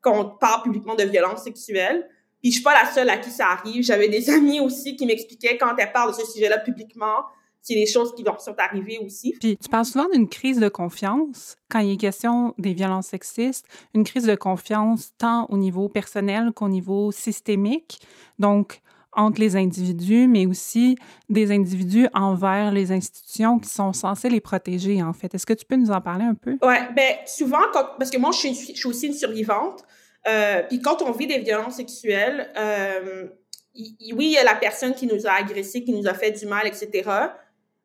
quand 0.00 0.20
on 0.20 0.36
parle 0.36 0.64
publiquement 0.64 0.96
de 0.96 1.04
violence 1.04 1.44
sexuelle. 1.44 2.08
Puis 2.42 2.50
je 2.50 2.56
suis 2.56 2.62
pas 2.62 2.74
la 2.74 2.90
seule 2.90 3.08
à 3.08 3.16
qui 3.16 3.30
ça 3.30 3.46
arrive. 3.46 3.82
J'avais 3.82 4.08
des 4.08 4.28
amis 4.34 4.60
aussi 4.60 4.96
qui 4.96 5.06
m'expliquaient 5.06 5.56
quand 5.56 5.74
elles 5.78 5.92
parlent 5.92 6.10
de 6.10 6.16
ce 6.16 6.26
sujet-là 6.26 6.58
publiquement, 6.58 7.24
c'est 7.64 7.74
des 7.74 7.86
choses 7.86 8.14
qui 8.14 8.22
leur 8.22 8.40
sont 8.40 8.54
arrivées 8.58 8.98
aussi. 9.04 9.34
Puis 9.40 9.56
tu 9.56 9.68
parles 9.68 9.86
souvent 9.86 10.06
d'une 10.12 10.28
crise 10.28 10.60
de 10.60 10.68
confiance 10.68 11.56
quand 11.70 11.78
il 11.80 11.94
est 11.94 11.96
question 11.96 12.54
des 12.58 12.74
violences 12.74 13.06
sexistes, 13.08 13.66
une 13.94 14.04
crise 14.04 14.26
de 14.26 14.34
confiance 14.34 15.12
tant 15.18 15.46
au 15.48 15.56
niveau 15.56 15.88
personnel 15.88 16.52
qu'au 16.52 16.68
niveau 16.68 17.10
systémique, 17.10 18.00
donc 18.38 18.80
entre 19.16 19.40
les 19.40 19.56
individus, 19.56 20.26
mais 20.28 20.44
aussi 20.44 20.96
des 21.30 21.52
individus 21.52 22.08
envers 22.12 22.72
les 22.72 22.92
institutions 22.92 23.58
qui 23.58 23.68
sont 23.68 23.92
censées 23.92 24.28
les 24.28 24.40
protéger, 24.40 25.02
en 25.02 25.12
fait. 25.12 25.34
Est-ce 25.34 25.46
que 25.46 25.52
tu 25.52 25.64
peux 25.64 25.76
nous 25.76 25.92
en 25.92 26.00
parler 26.00 26.24
un 26.24 26.34
peu? 26.34 26.58
Ouais, 26.62 26.80
ben 26.94 27.14
souvent, 27.24 27.62
parce 27.72 28.10
que 28.10 28.18
moi, 28.18 28.32
je 28.32 28.38
suis, 28.38 28.54
je 28.54 28.78
suis 28.78 28.88
aussi 28.88 29.06
une 29.06 29.14
survivante, 29.14 29.84
euh, 30.26 30.62
puis 30.68 30.80
quand 30.80 31.00
on 31.00 31.12
vit 31.12 31.28
des 31.28 31.38
violences 31.38 31.76
sexuelles, 31.76 32.50
euh, 32.58 33.28
oui, 33.76 34.26
il 34.26 34.32
y 34.32 34.38
a 34.38 34.44
la 34.44 34.56
personne 34.56 34.94
qui 34.94 35.06
nous 35.06 35.26
a 35.26 35.32
agressés, 35.32 35.84
qui 35.84 35.92
nous 35.92 36.06
a 36.08 36.14
fait 36.14 36.32
du 36.32 36.46
mal, 36.46 36.66
etc. 36.66 37.08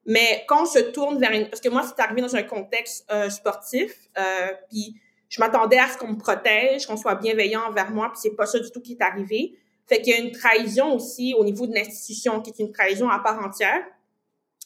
Mais 0.10 0.44
quand 0.48 0.64
on 0.64 0.66
se 0.66 0.80
tourne 0.80 1.20
vers 1.20 1.32
une... 1.32 1.48
Parce 1.48 1.62
que 1.62 1.70
moi, 1.70 1.84
c'est 1.84 2.02
arrivé 2.02 2.22
dans 2.22 2.36
un 2.36 2.42
contexte 2.42 3.06
euh, 3.12 3.30
sportif, 3.30 3.94
euh, 4.18 4.48
puis 4.68 4.96
je 5.30 5.40
m'attendais 5.40 5.78
à 5.78 5.88
ce 5.88 6.00
qu'on 6.00 6.08
me 6.08 6.18
protège, 6.18 6.88
qu'on 6.88 6.98
soit 6.98 7.14
bienveillant 7.14 7.62
envers 7.70 7.92
moi, 7.92 8.10
puis 8.12 8.20
c'est 8.20 8.36
pas 8.36 8.48
ça 8.48 8.58
du 8.58 8.72
tout 8.72 8.82
qui 8.82 8.94
est 8.94 9.04
arrivé. 9.04 9.56
Fait 9.86 10.02
qu'il 10.02 10.14
y 10.14 10.16
a 10.18 10.20
une 10.20 10.32
trahison 10.32 10.96
aussi 10.96 11.36
au 11.38 11.46
niveau 11.46 11.68
de 11.68 11.76
l'institution, 11.76 12.42
qui 12.42 12.50
est 12.50 12.58
une 12.60 12.72
trahison 12.72 13.08
à 13.08 13.20
part 13.20 13.40
entière. 13.46 13.84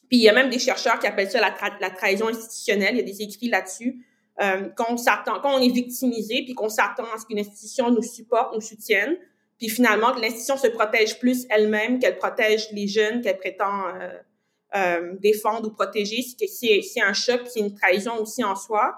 Puis 0.07 0.19
il 0.19 0.21
y 0.21 0.29
a 0.29 0.33
même 0.33 0.49
des 0.49 0.59
chercheurs 0.59 0.97
qui 0.97 1.07
appellent 1.07 1.29
ça 1.29 1.41
la, 1.41 1.89
trahison 1.89 2.29
institutionnelle. 2.29 2.93
Il 2.93 2.99
y 2.99 3.01
a 3.01 3.03
des 3.03 3.21
écrits 3.21 3.49
là-dessus. 3.49 4.01
Euh, 4.41 4.69
quand 4.77 4.85
on 4.91 4.97
s'attend, 4.97 5.41
quand 5.41 5.53
on 5.53 5.61
est 5.61 5.73
victimisé, 5.73 6.43
puis 6.45 6.53
qu'on 6.53 6.69
s'attend 6.69 7.03
à 7.13 7.19
ce 7.19 7.25
qu'une 7.25 7.39
institution 7.39 7.91
nous 7.91 8.01
supporte, 8.01 8.55
nous 8.55 8.61
soutienne, 8.61 9.17
puis 9.57 9.67
finalement 9.67 10.13
que 10.13 10.21
l'institution 10.21 10.55
se 10.55 10.67
protège 10.67 11.19
plus 11.19 11.45
elle-même, 11.49 11.99
qu'elle 11.99 12.17
protège 12.17 12.71
les 12.71 12.87
jeunes 12.87 13.21
qu'elle 13.21 13.37
prétend 13.37 13.87
euh, 13.99 14.09
euh, 14.75 15.13
défendre 15.19 15.67
ou 15.67 15.71
protéger, 15.71 16.21
c'est 16.21 17.01
un 17.01 17.13
choc, 17.13 17.41
c'est 17.45 17.59
une 17.59 17.73
trahison 17.73 18.17
aussi 18.17 18.43
en 18.43 18.55
soi. 18.55 18.95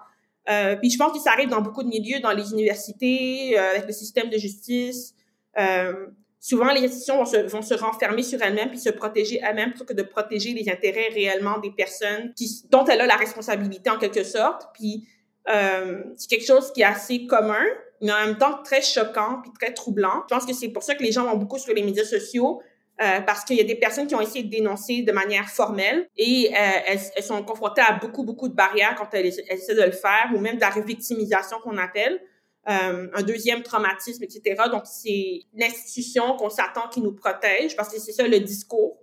Euh, 0.49 0.75
puis 0.75 0.89
je 0.89 0.97
pense 0.97 1.11
que 1.11 1.19
ça 1.19 1.31
arrive 1.31 1.49
dans 1.49 1.61
beaucoup 1.61 1.83
de 1.83 1.89
milieux, 1.89 2.19
dans 2.19 2.31
les 2.31 2.51
universités, 2.51 3.57
euh, 3.57 3.71
avec 3.71 3.87
le 3.87 3.93
système 3.93 4.29
de 4.29 4.37
justice. 4.37 5.13
Euh, 5.57 6.07
souvent, 6.39 6.71
les 6.71 6.83
institutions 6.83 7.17
vont 7.17 7.25
se, 7.25 7.37
vont 7.37 7.61
se 7.61 7.73
renfermer 7.73 8.21
sur 8.21 8.41
elles-mêmes 8.41 8.69
puis 8.69 8.79
se 8.79 8.89
protéger 8.89 9.39
elles-mêmes 9.43 9.71
plutôt 9.71 9.85
que 9.85 9.93
de 9.93 10.03
protéger 10.03 10.53
les 10.53 10.69
intérêts 10.69 11.09
réellement 11.13 11.59
des 11.59 11.71
personnes 11.71 12.33
qui, 12.35 12.63
dont 12.69 12.85
elle 12.85 13.01
a 13.01 13.07
la 13.07 13.15
responsabilité 13.15 13.89
en 13.89 13.97
quelque 13.97 14.23
sorte. 14.23 14.67
Puis 14.73 15.07
euh, 15.49 16.03
c'est 16.15 16.29
quelque 16.29 16.45
chose 16.45 16.71
qui 16.73 16.81
est 16.81 16.85
assez 16.85 17.25
commun, 17.25 17.63
mais 18.01 18.11
en 18.11 18.25
même 18.25 18.37
temps 18.37 18.61
très 18.63 18.81
choquant 18.81 19.41
puis 19.41 19.51
très 19.59 19.73
troublant. 19.73 20.23
Je 20.29 20.35
pense 20.35 20.45
que 20.45 20.53
c'est 20.53 20.69
pour 20.69 20.83
ça 20.83 20.95
que 20.95 21.03
les 21.03 21.11
gens 21.11 21.25
vont 21.25 21.37
beaucoup 21.37 21.57
sur 21.57 21.73
les 21.73 21.83
médias 21.83 22.05
sociaux 22.05 22.61
euh, 23.01 23.21
parce 23.21 23.43
qu'il 23.43 23.57
y 23.57 23.61
a 23.61 23.65
des 23.65 23.75
personnes 23.75 24.07
qui 24.07 24.15
ont 24.15 24.21
essayé 24.21 24.43
de 24.43 24.49
dénoncer 24.49 25.01
de 25.01 25.11
manière 25.11 25.49
formelle 25.49 26.07
et 26.15 26.49
euh, 26.49 26.79
elles, 26.87 26.99
elles, 27.15 27.23
sont 27.23 27.43
confrontées 27.43 27.81
à 27.81 27.93
beaucoup, 27.93 28.23
beaucoup 28.23 28.47
de 28.47 28.53
barrières 28.53 28.95
quand 28.95 29.13
elles, 29.13 29.25
essaient 29.25 29.75
de 29.75 29.81
le 29.83 29.91
faire 29.91 30.31
ou 30.33 30.39
même 30.39 30.55
de 30.55 30.61
la 30.61 30.69
revictimisation 30.69 31.57
qu'on 31.59 31.77
appelle. 31.77 32.21
euh, 32.67 33.07
un 33.13 33.21
deuxième 33.21 33.61
traumatisme, 33.61 34.23
etc. 34.23 34.63
Donc, 34.71 34.83
c'est 34.85 35.41
l'institution 35.53 36.35
qu'on 36.35 36.49
s'attend 36.49 36.87
qui 36.89 37.01
nous 37.01 37.13
protège 37.13 37.75
parce 37.75 37.89
que 37.89 37.99
c'est 37.99 38.11
ça 38.11 38.27
le 38.27 38.39
discours. 38.39 38.97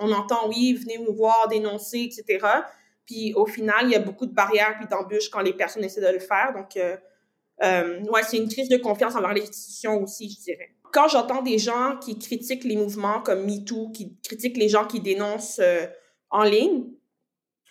On, 0.00 0.12
entend, 0.12 0.48
oui, 0.48 0.74
venez 0.74 0.98
nous 0.98 1.14
voir, 1.14 1.48
dénoncer, 1.48 2.00
etc. 2.00 2.46
Puis 3.06 3.32
au 3.34 3.46
final, 3.46 3.86
il 3.86 3.90
y 3.90 3.94
a 3.94 4.00
beaucoup 4.00 4.26
de 4.26 4.34
barrières 4.34 4.76
puis 4.78 4.88
d'embûches 4.88 5.30
quand 5.30 5.40
les 5.40 5.52
personnes 5.52 5.84
essaient 5.84 6.00
de 6.00 6.12
le 6.12 6.18
faire. 6.18 6.52
Donc, 6.52 6.76
euh, 6.76 6.96
euh, 7.62 8.00
ouais, 8.04 8.22
c'est 8.22 8.36
une 8.36 8.48
crise 8.48 8.68
de 8.68 8.76
confiance 8.76 9.14
envers 9.14 9.32
les 9.32 9.42
institutions 9.42 10.02
aussi, 10.02 10.28
je 10.30 10.42
dirais. 10.42 10.75
Quand 10.92 11.08
j'entends 11.08 11.42
des 11.42 11.58
gens 11.58 11.96
qui 12.00 12.18
critiquent 12.18 12.64
les 12.64 12.76
mouvements 12.76 13.20
comme 13.20 13.44
MeToo, 13.44 13.90
qui 13.90 14.16
critiquent 14.24 14.56
les 14.56 14.68
gens 14.68 14.86
qui 14.86 15.00
dénoncent 15.00 15.60
euh, 15.60 15.86
en 16.30 16.42
ligne, 16.42 16.84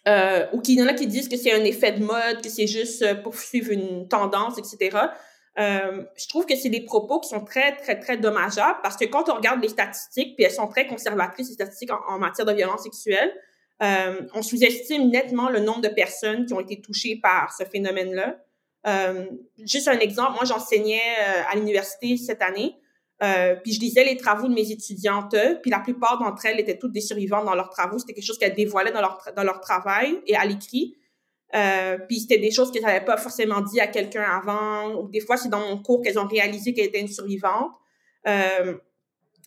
euh, 0.07 0.45
ou 0.53 0.61
qu'il 0.61 0.79
y 0.79 0.83
en 0.83 0.87
a 0.87 0.93
qui 0.93 1.07
disent 1.07 1.27
que 1.27 1.37
c'est 1.37 1.51
un 1.51 1.63
effet 1.63 1.93
de 1.93 2.03
mode, 2.03 2.41
que 2.43 2.49
c'est 2.49 2.67
juste 2.67 3.01
euh, 3.01 3.15
pour 3.15 3.35
suivre 3.35 3.71
une 3.71 4.07
tendance, 4.07 4.57
etc. 4.59 4.97
Euh, 5.57 6.03
je 6.17 6.27
trouve 6.27 6.45
que 6.45 6.55
c'est 6.55 6.69
des 6.69 6.81
propos 6.81 7.19
qui 7.19 7.29
sont 7.29 7.43
très, 7.43 7.75
très, 7.77 7.97
très 7.97 8.17
dommageables 8.17 8.79
parce 8.83 8.97
que 8.97 9.05
quand 9.05 9.29
on 9.29 9.35
regarde 9.35 9.61
les 9.61 9.69
statistiques, 9.69 10.35
puis 10.35 10.45
elles 10.45 10.51
sont 10.51 10.67
très 10.67 10.85
conservatrices, 10.85 11.47
les 11.47 11.53
statistiques 11.53 11.91
en, 11.91 12.19
matière 12.19 12.45
de 12.45 12.53
violence 12.53 12.83
sexuelle, 12.83 13.33
euh, 13.81 14.21
on 14.33 14.41
sous-estime 14.41 15.09
nettement 15.09 15.49
le 15.49 15.59
nombre 15.59 15.81
de 15.81 15.87
personnes 15.87 16.45
qui 16.45 16.53
ont 16.53 16.59
été 16.59 16.81
touchées 16.81 17.19
par 17.21 17.53
ce 17.53 17.63
phénomène-là. 17.63 18.37
Euh, 18.87 19.25
juste 19.63 19.87
un 19.87 19.97
exemple, 19.99 20.33
moi 20.33 20.45
j'enseignais 20.45 21.01
à 21.49 21.55
l'université 21.55 22.17
cette 22.17 22.41
année, 22.41 22.75
euh, 23.23 23.55
puis 23.63 23.71
je 23.71 23.79
lisais 23.79 24.03
les 24.03 24.17
travaux 24.17 24.47
de 24.47 24.53
mes 24.53 24.71
étudiantes, 24.71 25.35
puis 25.61 25.71
la 25.71 25.79
plupart 25.79 26.19
d'entre 26.19 26.45
elles 26.45 26.59
étaient 26.59 26.77
toutes 26.77 26.91
des 26.91 27.01
survivantes 27.01 27.45
dans 27.45 27.55
leurs 27.55 27.69
travaux. 27.69 27.97
C'était 27.97 28.13
quelque 28.13 28.25
chose 28.25 28.37
qu'elles 28.37 28.55
dévoilaient 28.55 28.91
dans 28.91 29.01
leur, 29.01 29.25
dans 29.35 29.43
leur 29.43 29.61
travail 29.61 30.19
et 30.27 30.35
à 30.35 30.45
l'écrit. 30.45 30.97
Euh, 31.53 31.97
puis 32.07 32.19
c'était 32.19 32.39
des 32.39 32.51
choses 32.51 32.71
qu'elles 32.71 32.83
n'avaient 32.83 33.05
pas 33.05 33.17
forcément 33.17 33.61
dit 33.61 33.79
à 33.79 33.87
quelqu'un 33.87 34.23
avant. 34.23 34.95
Ou 34.95 35.09
des 35.09 35.21
fois, 35.21 35.37
c'est 35.37 35.49
dans 35.49 35.59
mon 35.59 35.81
cours 35.81 36.01
qu'elles 36.01 36.19
ont 36.19 36.27
réalisé 36.27 36.73
qu'elles 36.73 36.87
étaient 36.87 36.99
une 36.99 37.07
survivante. 37.07 37.71
Euh, 38.27 38.75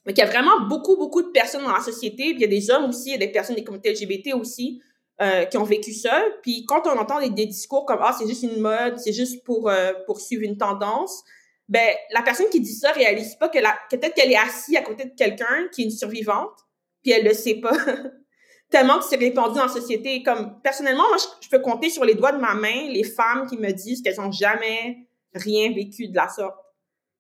mais 0.07 0.15
qu'il 0.15 0.25
y 0.25 0.27
a 0.27 0.31
vraiment 0.31 0.67
beaucoup, 0.69 0.97
beaucoup 0.97 1.23
de 1.23 1.29
personnes 1.29 1.65
dans 1.65 1.75
la 1.75 1.83
société. 1.83 2.33
Puis 2.33 2.37
il 2.37 2.41
y 2.41 2.45
a 2.45 2.49
des 2.49 2.71
hommes 2.71 2.89
aussi, 2.89 3.11
il 3.11 3.13
y 3.13 3.15
a 3.15 3.19
des 3.19 3.29
personnes 3.29 3.57
des 3.57 3.65
communautés 3.65 3.93
LGBT 3.93 4.33
aussi 4.35 4.81
euh, 5.21 5.45
qui 5.45 5.59
ont 5.59 5.65
vécu 5.65 5.93
ça. 5.93 6.25
Puis 6.43 6.65
quand 6.65 6.87
on 6.87 6.97
entend 6.99 7.21
des, 7.21 7.29
des 7.29 7.47
discours 7.47 7.85
comme 7.85 7.99
«Ah, 8.01 8.17
c'est 8.19 8.27
juste 8.27 8.45
une 8.45 8.61
mode, 8.61 8.99
c'est 8.99 9.13
juste 9.13 9.45
pour, 9.45 9.69
euh, 9.69 9.93
pour 10.07 10.21
suivre 10.21 10.45
une 10.45 10.57
tendance», 10.57 11.25
ben 11.69 11.95
la 12.11 12.23
personne 12.23 12.49
qui 12.51 12.61
dit 12.61 12.73
ça 12.73 12.93
réalise 12.93 13.35
pas 13.37 13.49
que 13.49 13.59
la 13.59 13.77
peut-être 13.91 14.15
qu'elle 14.15 14.33
est 14.33 14.37
assise 14.37 14.77
à 14.77 14.83
côté 14.83 15.05
de 15.05 15.15
quelqu'un 15.15 15.69
qui 15.73 15.83
est 15.83 15.85
une 15.85 15.91
survivante 15.91 16.57
puis 17.03 17.13
elle 17.13 17.25
le 17.25 17.35
sait 17.35 17.57
pas. 17.57 17.77
Tellement 18.71 18.99
que 18.99 19.05
c'est 19.05 19.17
répandu 19.17 19.59
la 19.59 19.69
société. 19.69 20.23
Comme 20.23 20.61
personnellement 20.63 21.09
moi 21.09 21.17
je, 21.43 21.49
peux 21.49 21.61
compter 21.61 21.91
sur 21.91 22.05
les 22.05 22.15
doigts 22.15 22.33
de 22.33 22.39
ma 22.39 22.55
main 22.55 22.89
les 22.89 23.05
femmes 23.05 23.47
qui 23.47 23.59
me 23.59 23.71
disent 23.71 24.03
qu'elles 24.03 24.21
ont 24.21 24.33
jamais 24.33 25.09
rien 25.35 25.73
vécu 25.73 26.09
de 26.09 26.17
la 26.17 26.29
sorte. 26.29 26.57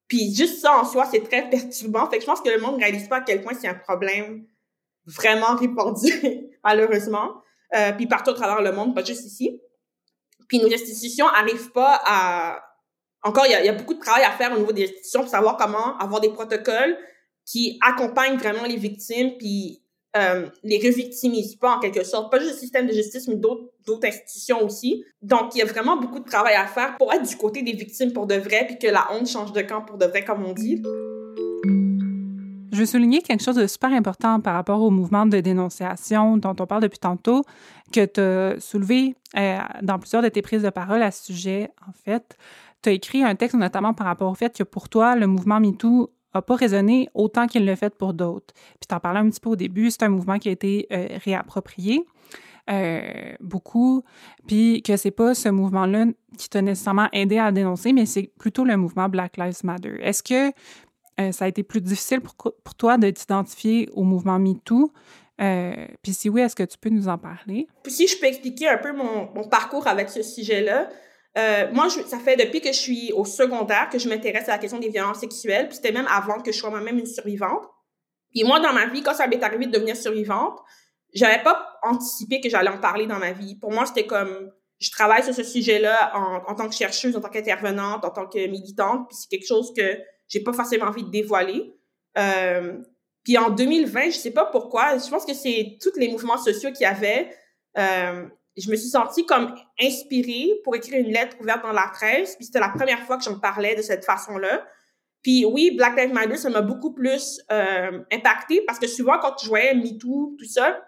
Puis 0.09 0.35
juste 0.35 0.61
ça 0.61 0.79
en 0.79 0.85
soi 0.85 1.07
c'est 1.11 1.21
très 1.21 1.49
perturbant. 1.51 2.09
Fait 2.09 2.17
que 2.17 2.23
je 2.23 2.27
pense 2.27 2.41
que 2.41 2.49
le 2.49 2.59
monde 2.59 2.77
réalise 2.77 3.07
pas 3.09 3.17
à 3.17 3.21
quel 3.21 3.43
point 3.43 3.53
c'est 3.59 3.69
un 3.69 3.75
problème 3.75 4.47
vraiment 5.05 5.57
répandu 5.57 6.11
malheureusement. 6.65 7.43
Euh, 7.75 7.93
puis 7.93 8.07
partout 8.07 8.31
à 8.31 8.35
travers 8.35 8.63
le 8.63 8.73
monde 8.73 8.95
pas 8.95 9.05
juste 9.05 9.27
ici. 9.27 9.61
Puis 10.49 10.59
nos 10.59 10.73
institutions 10.73 11.27
arrivent 11.29 11.71
pas 11.73 12.01
à 12.07 12.68
encore, 13.23 13.47
il 13.47 13.51
y, 13.51 13.69
a, 13.69 13.73
beaucoup 13.73 13.95
de 13.95 14.01
travail 14.01 14.25
à 14.25 14.31
faire 14.31 14.53
au 14.53 14.59
niveau 14.59 14.73
des 14.73 14.85
institutions 14.85 15.21
pour 15.21 15.31
savoir 15.31 15.57
comment 15.57 15.99
avoir 15.99 16.21
des 16.21 16.31
protocoles 16.31 16.97
qui 17.45 17.79
accompagnent 17.81 18.37
vraiment 18.37 18.65
les 18.65 18.77
victimes, 18.77 19.33
puis 19.39 19.83
euh, 20.17 20.47
les 20.63 20.79
revictimisent 20.79 21.57
pas 21.57 21.77
en 21.77 21.81
quelque 21.81 22.05
sorte. 22.05 22.31
Pas 22.31 22.39
juste 22.39 22.53
le 22.53 22.59
système 22.59 22.87
de 22.87 22.93
justice, 22.93 23.27
mais 23.27 23.37
d'autres 23.37 24.07
institutions 24.07 24.63
aussi. 24.63 25.05
Donc, 25.23 25.55
il 25.55 25.59
y 25.59 25.63
a 25.63 25.65
vraiment 25.65 25.97
beaucoup 25.97 26.21
de 26.21 26.29
travail 26.29 26.55
à 26.55 26.67
faire 26.67 26.97
pour 26.97 27.13
être 27.13 27.29
du 27.29 27.37
côté 27.37 27.63
des 27.63 27.73
victimes 27.73 28.13
pour 28.13 28.27
de 28.27 28.37
vrai, 28.37 28.67
puis 28.67 28.79
que 28.79 28.87
la 28.87 29.09
honte 29.13 29.29
change 29.29 29.53
de 29.53 29.63
camp 29.63 29.83
pour 29.83 29.99
de 29.99 30.07
vrai, 30.07 30.25
comme 30.25 30.45
on 30.45 30.53
dit. 30.53 30.83
Je 32.71 32.79
veux 32.79 32.87
souligner 32.87 33.23
quelque 33.23 33.43
chose 33.43 33.57
de 33.57 33.67
super 33.67 33.93
important 33.93 34.41
par 34.41 34.55
rapport 34.55 34.81
au 34.81 34.91
mouvement 34.91 35.27
de 35.27 35.41
dénonciation 35.41 36.37
dont 36.37 36.55
on 36.61 36.67
parle 36.67 36.83
depuis 36.83 37.01
tantôt, 37.01 37.43
que 37.93 38.05
tu 38.05 38.21
as 38.21 38.61
soulevé 38.61 39.17
euh, 39.37 39.59
dans 39.83 39.99
plusieurs 39.99 40.23
de 40.23 40.29
tes 40.29 40.43
prises 40.43 40.63
de 40.63 40.71
parole 40.71 41.03
à 41.03 41.11
ce 41.11 41.25
sujet, 41.25 41.71
en 41.89 41.93
fait 41.93 42.37
tu 42.83 42.89
as 42.89 42.93
écrit 42.93 43.23
un 43.23 43.35
texte 43.35 43.57
notamment 43.57 43.95
par 43.95 44.07
rapport 44.07 44.31
au 44.31 44.35
fait 44.35 44.57
que 44.57 44.63
pour 44.63 44.89
toi, 44.89 45.17
le 45.17 45.27
mouvement 45.27 45.61
MeToo 45.61 46.11
n'a 46.35 46.43
pas 46.43 46.57
résonné 46.57 47.09
autant 47.15 47.47
qu'il 47.47 47.65
le 47.65 47.75
fait 47.75 47.95
pour 47.95 48.15
d'autres. 48.15 48.55
Puis 48.55 48.87
tu 48.89 48.95
en 48.95 49.01
parlais 49.01 49.21
un 49.21 49.29
petit 49.29 49.41
peu 49.41 49.51
au 49.51 49.57
début, 49.57 49.91
c'est 49.91 50.03
un 50.03 50.09
mouvement 50.09 50.39
qui 50.39 50.49
a 50.49 50.53
été 50.53 50.87
euh, 50.93 51.09
réapproprié. 51.25 52.05
Euh, 52.71 53.33
beaucoup, 53.41 54.05
puis 54.47 54.83
que 54.83 54.99
c'est 54.99 55.11
pas 55.11 55.35
ce 55.35 55.49
mouvement-là 55.49 56.05
qui 56.37 56.51
t'a 56.51 56.61
nécessairement 56.61 57.09
aidé 57.15 57.39
à 57.39 57.51
dénoncer, 57.51 57.95
mais 57.95 58.05
c'est 58.05 58.31
plutôt 58.39 58.63
le 58.63 58.77
mouvement 58.77 59.09
Black 59.09 59.39
Lives 59.39 59.65
Matter. 59.65 59.97
Est-ce 60.03 60.23
que 60.23 60.53
euh, 61.19 61.33
ça 61.33 61.47
a 61.47 61.49
été 61.49 61.63
plus 61.63 61.81
difficile 61.81 62.21
pour, 62.21 62.75
toi 62.77 62.99
de 62.99 63.09
t'identifier 63.09 63.89
au 63.95 64.03
mouvement 64.03 64.39
MeToo? 64.39 64.93
puis 66.03 66.13
si 66.13 66.29
oui, 66.29 66.43
est-ce 66.43 66.57
que 66.57 66.65
tu 66.65 66.77
peux 66.77 66.91
nous 66.91 67.09
en 67.09 67.17
parler? 67.17 67.69
Puis 67.85 67.93
si 67.93 68.07
je 68.07 68.19
peux 68.19 68.27
expliquer 68.27 68.69
un 68.69 68.77
peu 68.77 68.93
mon 68.93 69.45
parcours 69.49 69.87
avec 69.87 70.11
ce 70.11 70.23
sujet-là, 70.23 70.91
euh, 71.37 71.71
moi, 71.73 71.89
je, 71.89 72.01
ça 72.09 72.19
fait 72.19 72.37
depuis 72.37 72.61
que 72.61 72.69
je 72.69 72.79
suis 72.79 73.13
au 73.13 73.25
secondaire 73.25 73.89
que 73.91 73.99
je 73.99 74.09
m'intéresse 74.09 74.49
à 74.49 74.53
la 74.53 74.59
question 74.59 74.79
des 74.79 74.89
violences 74.89 75.21
sexuelles. 75.21 75.69
Puis 75.69 75.77
c'était 75.77 75.93
même 75.93 76.09
avant 76.09 76.41
que 76.41 76.51
je 76.51 76.59
sois 76.59 76.71
moi-même 76.71 76.99
une 76.99 77.07
survivante. 77.07 77.63
Puis 78.33 78.45
moi, 78.45 78.61
dans 78.61 78.73
ma 78.73 78.87
vie, 78.87 79.03
quand 79.03 79.15
ça 79.15 79.27
m'est 79.27 79.43
arrivé 79.43 79.67
de 79.67 79.73
devenir 79.73 79.97
survivante, 79.97 80.59
j'avais 81.15 81.43
pas 81.43 81.79
anticipé 81.83 82.41
que 82.41 82.49
j'allais 82.49 82.71
en 82.71 82.79
parler 82.79 83.07
dans 83.07 83.19
ma 83.19 83.33
vie. 83.33 83.57
Pour 83.57 83.73
moi, 83.73 83.87
c'était 83.87 84.07
comme 84.07 84.51
je 84.79 84.91
travaille 84.91 85.25
sur 85.25 85.35
ce 85.35 85.43
sujet-là 85.43 86.13
en, 86.15 86.51
en, 86.51 86.55
tant 86.55 86.69
que 86.69 86.75
chercheuse, 86.75 87.17
en 87.17 87.21
tant 87.21 87.31
qu'intervenante, 87.31 88.05
en 88.05 88.11
tant 88.11 88.27
que 88.27 88.47
militante. 88.47 89.09
Puis 89.09 89.19
c'est 89.21 89.29
quelque 89.29 89.47
chose 89.47 89.73
que 89.77 89.99
j'ai 90.29 90.41
pas 90.41 90.53
forcément 90.53 90.87
envie 90.87 91.05
de 91.05 91.11
dévoiler. 91.11 91.75
Euh, 92.17 92.79
puis 93.25 93.37
en 93.39 93.51
2020, 93.51 94.11
je 94.11 94.17
sais 94.17 94.31
pas 94.31 94.47
pourquoi, 94.47 94.97
je 94.99 95.09
pense 95.11 95.25
que 95.25 95.35
c'est 95.35 95.79
tous 95.83 95.99
les 95.99 96.09
mouvements 96.09 96.39
sociaux 96.39 96.71
qu'il 96.71 96.83
y 96.83 96.87
avait. 96.87 97.31
Euh, 97.77 98.27
je 98.61 98.71
me 98.71 98.77
suis 98.77 98.89
sentie 98.89 99.25
comme 99.27 99.55
inspirée 99.81 100.61
pour 100.65 100.75
écrire 100.77 100.99
une 100.99 101.13
lettre 101.13 101.37
ouverte 101.41 101.63
dans 101.63 101.73
la 101.73 101.91
presse. 101.93 102.37
Puis 102.37 102.47
c'était 102.47 102.61
la 102.61 102.71
première 102.71 103.01
fois 103.01 103.17
que 103.17 103.25
j'en 103.25 103.39
parlais 103.39 103.75
de 103.75 103.83
cette 103.83 104.05
façon-là. 104.05 104.65
Puis 105.23 105.45
oui, 105.45 105.73
Black 105.77 105.97
Lives 105.97 106.13
Matter, 106.13 106.37
ça 106.37 106.51
m'a 106.51 106.63
beaucoup 106.63 106.93
plus 106.93 107.41
euh, 107.51 108.01
impacté 108.13 108.63
parce 108.67 108.79
que 108.79 108.87
souvent, 108.87 109.19
quand 109.21 109.35
je 109.43 109.49
voyais 109.49 109.75
MeToo, 109.75 110.37
tout 110.39 110.45
ça, 110.45 110.81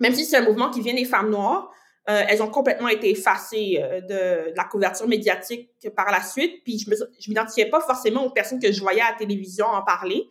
même 0.00 0.14
si 0.14 0.24
c'est 0.24 0.36
un 0.36 0.44
mouvement 0.44 0.70
qui 0.70 0.80
vient 0.80 0.94
des 0.94 1.04
femmes 1.04 1.30
noires, 1.30 1.70
euh, 2.10 2.22
elles 2.28 2.42
ont 2.42 2.50
complètement 2.50 2.88
été 2.88 3.10
effacées 3.10 3.78
euh, 3.80 4.00
de, 4.00 4.52
la 4.56 4.64
couverture 4.64 5.06
médiatique 5.06 5.70
par 5.94 6.10
la 6.10 6.20
suite. 6.20 6.64
Puis 6.64 6.78
je 6.78 6.90
je 7.20 7.28
m'identifiais 7.30 7.70
pas 7.70 7.80
forcément 7.80 8.24
aux 8.24 8.30
personnes 8.30 8.58
que 8.58 8.72
je 8.72 8.80
voyais 8.80 9.00
à 9.00 9.12
la 9.12 9.16
télévision 9.16 9.66
en 9.66 9.82
parler. 9.82 10.28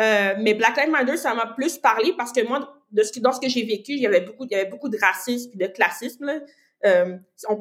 Euh, 0.00 0.34
mais 0.40 0.54
Black 0.54 0.76
Lives 0.76 0.90
Matter, 0.90 1.16
ça 1.16 1.34
m'a 1.34 1.46
plus 1.46 1.78
parlé 1.78 2.14
parce 2.16 2.32
que 2.32 2.44
moi, 2.46 2.83
de 2.94 3.02
ce 3.02 3.12
que, 3.12 3.20
dans 3.20 3.32
ce 3.32 3.40
que 3.40 3.48
j'ai 3.48 3.64
vécu, 3.64 3.92
il 3.92 4.00
y 4.00 4.06
avait 4.06 4.20
beaucoup, 4.20 4.44
il 4.44 4.52
y 4.52 4.54
avait 4.54 4.70
beaucoup 4.70 4.88
de 4.88 4.98
racisme 4.98 5.50
et 5.54 5.66
de 5.66 5.66
classisme. 5.66 6.40
Euh, 6.86 7.16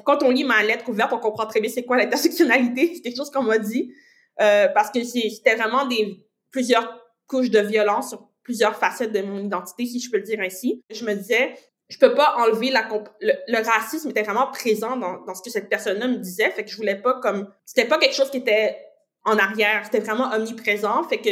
quand 0.06 0.24
on 0.24 0.30
lit 0.30 0.44
ma 0.44 0.64
lettre 0.64 0.88
ouverte, 0.90 1.12
on 1.14 1.20
comprend 1.20 1.48
très 1.48 1.60
bien 1.60 1.70
c'est 1.70 1.84
quoi 1.84 1.98
l'intersectionnalité. 1.98 2.92
C'est 2.96 3.02
quelque 3.02 3.18
chose 3.18 3.32
qu'on 3.32 3.44
m'a 3.44 3.58
dit. 3.58 3.94
Euh, 4.42 4.68
parce 4.70 4.90
que 4.90 5.04
c'était 5.04 5.56
vraiment 5.56 5.86
des 5.86 6.26
plusieurs 6.52 7.00
couches 7.28 7.52
de 7.52 7.60
violence 7.60 8.10
sur 8.10 8.30
plusieurs 8.44 8.76
facettes 8.76 9.12
de 9.12 9.22
mon 9.22 9.44
identité, 9.44 9.86
si 9.86 10.00
je 10.00 10.10
peux 10.10 10.18
le 10.18 10.24
dire 10.24 10.40
ainsi. 10.40 10.84
Je 10.90 11.06
me 11.06 11.14
disais, 11.14 11.54
je 11.90 11.98
peux 11.98 12.14
pas 12.14 12.36
enlever 12.38 12.72
la 12.72 12.88
le, 13.22 13.64
racisme 13.64 14.10
était 14.10 14.24
vraiment 14.24 14.48
présent 14.48 14.98
dans, 14.98 15.24
dans 15.24 15.36
ce 15.36 15.42
que 15.42 15.50
cette 15.50 15.70
personne-là 15.70 16.08
me 16.08 16.18
disait, 16.18 16.50
fait 16.50 16.64
que 16.64 16.72
je 16.72 16.78
voulais 16.78 16.96
pas 16.96 17.20
comme 17.20 17.48
c'était 17.66 17.88
pas 17.88 18.00
quelque 18.00 18.16
chose 18.16 18.32
qui 18.32 18.38
était 18.38 18.78
en 19.24 19.38
arrière, 19.38 19.82
c'était 19.86 20.00
vraiment 20.00 20.32
omniprésent, 20.34 21.04
fait 21.04 21.20
que 21.20 21.30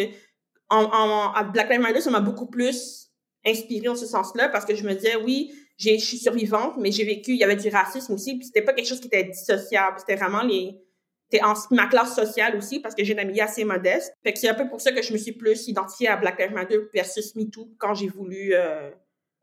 en, 0.70 0.84
en, 0.84 1.34
à 1.34 1.44
Black 1.44 1.70
Lives 1.70 1.82
Matter, 1.82 2.02
ça 2.02 2.12
m'a 2.12 2.22
beaucoup 2.22 2.46
plus 2.46 3.11
inspiré 3.46 3.88
en 3.88 3.96
ce 3.96 4.06
sens-là 4.06 4.50
parce 4.50 4.66
que 4.66 4.76
je 4.76 4.84
me 4.84 4.94
disais, 4.94 5.16
oui, 5.16 5.54
je 5.78 5.98
suis 5.98 6.18
survivante, 6.18 6.76
mais 6.78 6.92
j'ai 6.92 7.04
vécu, 7.06 7.32
il 7.32 7.38
y 7.38 7.44
avait 7.44 7.56
du 7.56 7.70
racisme 7.70 8.14
aussi, 8.14 8.38
puis 8.38 8.46
c'était 8.46 8.62
pas 8.62 8.74
quelque 8.74 8.88
chose 8.88 9.00
qui 9.00 9.08
était 9.08 9.24
dissociable, 9.24 9.98
c'était 10.00 10.16
vraiment 10.16 10.44
les, 10.44 10.80
c'était 11.32 11.44
en 11.44 11.54
ma 11.72 11.88
classe 11.88 12.14
sociale 12.14 12.58
aussi 12.58 12.80
parce 12.80 12.94
que 12.94 13.04
j'ai 13.04 13.14
une 13.14 13.20
amie 13.20 13.40
assez 13.40 13.64
modeste. 13.64 14.14
Fait 14.24 14.34
que 14.34 14.40
c'est 14.40 14.50
un 14.50 14.54
peu 14.54 14.68
pour 14.68 14.82
ça 14.82 14.92
que 14.92 15.02
je 15.02 15.14
me 15.14 15.18
suis 15.18 15.32
plus 15.32 15.68
identifiée 15.68 16.10
à 16.10 16.18
Black 16.18 16.40
Lives 16.40 16.52
Matter 16.52 16.80
versus 16.94 17.36
MeToo 17.36 17.70
quand 17.78 17.94
j'ai 17.94 18.08
voulu 18.08 18.54
euh, 18.54 18.90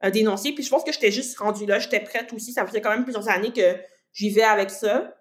euh, 0.04 0.10
dénoncer. 0.10 0.52
Puis 0.52 0.64
je 0.64 0.68
pense 0.70 0.84
que 0.84 0.92
j'étais 0.92 1.10
juste 1.10 1.38
rendue 1.38 1.64
là, 1.64 1.78
j'étais 1.78 2.00
prête 2.00 2.32
aussi. 2.32 2.52
Ça 2.52 2.66
faisait 2.66 2.82
quand 2.82 2.90
même 2.90 3.04
plusieurs 3.04 3.28
années 3.28 3.52
que 3.52 3.76
j'y 4.12 4.30
vais 4.30 4.42
avec 4.42 4.70
ça. 4.70 5.14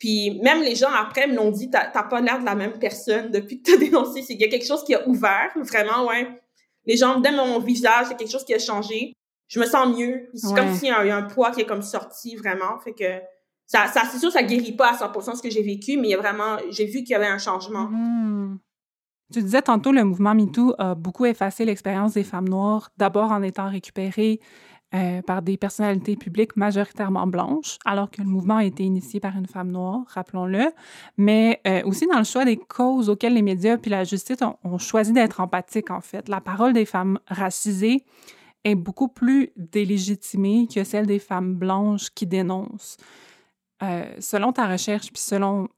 Puis 0.00 0.40
même 0.42 0.62
les 0.62 0.74
gens 0.74 0.90
après 0.90 1.28
me 1.28 1.36
l'ont 1.36 1.50
dit, 1.52 1.70
t'as 1.70 1.86
pas 1.86 2.20
l'air 2.20 2.40
de 2.40 2.44
la 2.44 2.56
même 2.56 2.78
personne 2.78 3.30
depuis 3.30 3.62
que 3.62 3.70
t'as 3.70 3.76
dénoncé. 3.84 4.22
C'est 4.22 4.32
qu'il 4.34 4.40
y 4.40 4.44
a 4.44 4.48
quelque 4.48 4.66
chose 4.66 4.82
qui 4.84 4.94
a 4.94 5.06
ouvert, 5.06 5.52
vraiment, 5.54 6.06
ouais. 6.08 6.26
Les 6.86 6.96
gens 6.96 7.18
me 7.18 7.36
mon 7.36 7.58
visage, 7.58 8.06
il 8.06 8.10
y 8.10 8.14
a 8.14 8.16
quelque 8.16 8.30
chose 8.30 8.44
qui 8.44 8.54
a 8.54 8.58
changé. 8.58 9.12
Je 9.48 9.60
me 9.60 9.66
sens 9.66 9.96
mieux. 9.96 10.28
C'est 10.34 10.54
comme 10.54 10.74
s'il 10.74 10.88
y, 10.88 10.90
a 10.90 11.16
un 11.16 11.22
poids 11.22 11.50
qui 11.50 11.60
est 11.60 11.66
comme 11.66 11.82
sorti 11.82 12.36
vraiment. 12.36 12.78
Fait 12.78 12.92
que 12.92 13.20
ça, 13.66 13.86
ça 13.86 14.02
c'est 14.10 14.18
sûr, 14.18 14.30
ça 14.30 14.42
guérit 14.42 14.72
pas 14.72 14.92
à 14.92 14.96
100% 14.96 15.36
ce 15.36 15.42
que 15.42 15.50
j'ai 15.50 15.62
vécu, 15.62 15.96
mais 15.96 16.08
il 16.08 16.10
y 16.10 16.14
a 16.14 16.18
vraiment, 16.18 16.56
j'ai 16.70 16.86
vu 16.86 16.98
qu'il 16.98 17.10
y 17.10 17.14
avait 17.14 17.26
un 17.26 17.38
changement. 17.38 17.90
Mm-hmm. 17.90 18.58
Tu 19.32 19.42
disais 19.42 19.62
tantôt, 19.62 19.92
le 19.92 20.02
mouvement 20.02 20.34
MeToo 20.34 20.74
a 20.78 20.94
beaucoup 20.94 21.24
effacé 21.24 21.64
l'expérience 21.64 22.14
des 22.14 22.24
femmes 22.24 22.48
noires, 22.48 22.90
d'abord 22.96 23.30
en 23.30 23.42
étant 23.42 23.68
récupérées 23.68 24.40
euh, 24.92 25.22
par 25.22 25.40
des 25.40 25.56
personnalités 25.56 26.16
publiques 26.16 26.56
majoritairement 26.56 27.28
blanches, 27.28 27.78
alors 27.84 28.10
que 28.10 28.20
le 28.20 28.26
mouvement 28.26 28.56
a 28.56 28.64
été 28.64 28.82
initié 28.82 29.20
par 29.20 29.36
une 29.36 29.46
femme 29.46 29.70
noire, 29.70 30.02
rappelons-le, 30.08 30.72
mais 31.16 31.60
euh, 31.64 31.82
aussi 31.84 32.08
dans 32.08 32.18
le 32.18 32.24
choix 32.24 32.44
des 32.44 32.56
causes 32.56 33.08
auxquelles 33.08 33.34
les 33.34 33.42
médias 33.42 33.76
puis 33.76 33.88
la 33.88 34.02
justice 34.02 34.38
ont, 34.42 34.78
choisi 34.78 35.12
d'être 35.12 35.40
empathiques, 35.40 35.92
en 35.92 36.00
fait. 36.00 36.28
La 36.28 36.40
parole 36.40 36.72
des 36.72 36.86
femmes 36.86 37.20
racisées 37.28 38.04
est 38.64 38.74
beaucoup 38.74 39.06
plus 39.06 39.50
délégitimée 39.56 40.66
que 40.66 40.82
celle 40.82 41.06
des 41.06 41.20
femmes 41.20 41.54
blanches 41.54 42.10
qui 42.10 42.26
dénoncent. 42.26 42.96
Euh, 43.84 44.04
selon 44.18 44.52
ta 44.52 44.66
recherche 44.66 45.12
puis 45.12 45.22
selon 45.22 45.68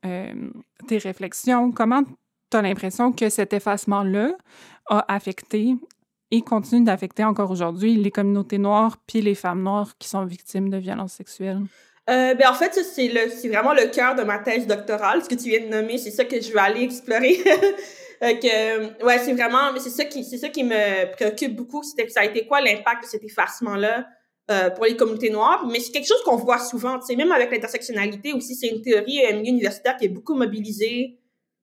tes 0.88 0.96
réflexions, 0.96 1.70
comment 1.70 2.02
tu 2.50 2.56
as 2.56 2.62
l'impression 2.62 3.12
que 3.12 3.28
cet 3.28 3.52
effacement-là 3.52 4.32
a 4.88 5.14
affecté 5.14 5.76
et 6.32 6.40
continue 6.40 6.84
d'affecter 6.84 7.22
encore 7.22 7.50
aujourd'hui 7.50 7.94
les 7.94 8.10
communautés 8.10 8.58
noires 8.58 8.96
puis 9.06 9.20
les 9.20 9.34
femmes 9.34 9.62
noires 9.62 9.92
qui 9.98 10.08
sont 10.08 10.24
victimes 10.24 10.70
de 10.70 10.78
violences 10.78 11.12
sexuelles? 11.12 11.60
Euh, 12.10 12.34
ben 12.34 12.48
en 12.48 12.54
fait, 12.54 12.72
c'est 12.72 13.48
vraiment 13.48 13.74
le 13.74 13.88
cœur 13.92 14.16
de 14.16 14.22
ma 14.22 14.38
thèse 14.38 14.66
doctorale, 14.66 15.22
ce 15.22 15.28
que 15.28 15.36
tu 15.36 15.50
viens 15.50 15.60
de 15.60 15.68
nommer, 15.68 15.98
c'est 15.98 16.10
ça 16.10 16.24
que 16.24 16.40
je 16.40 16.50
veux 16.50 16.58
aller 16.58 16.82
explorer. 16.82 17.36
que, 18.20 19.04
ouais, 19.04 19.18
c'est 19.18 19.34
vraiment, 19.34 19.70
c'est 19.78 19.90
ça 19.90 20.04
qui, 20.06 20.24
c'est 20.24 20.38
ça 20.38 20.48
qui 20.48 20.64
me 20.64 21.12
préoccupe 21.12 21.54
beaucoup, 21.54 21.82
c'était 21.84 22.08
ça 22.08 22.20
a 22.20 22.24
été 22.24 22.46
quoi 22.46 22.60
l'impact 22.60 23.04
de 23.04 23.08
cet 23.08 23.22
effacement-là 23.22 24.06
euh, 24.50 24.70
pour 24.70 24.86
les 24.86 24.96
communautés 24.96 25.30
noires? 25.30 25.64
Mais 25.70 25.78
c'est 25.80 25.92
quelque 25.92 26.08
chose 26.08 26.22
qu'on 26.24 26.36
voit 26.36 26.58
souvent, 26.58 26.98
même 27.16 27.30
avec 27.30 27.52
l'intersectionnalité 27.52 28.32
aussi, 28.32 28.56
c'est 28.56 28.68
une 28.68 28.80
théorie 28.80 29.20
universitaire 29.44 29.96
qui 29.98 30.06
est 30.06 30.08
beaucoup 30.08 30.34
mobilisée 30.34 31.18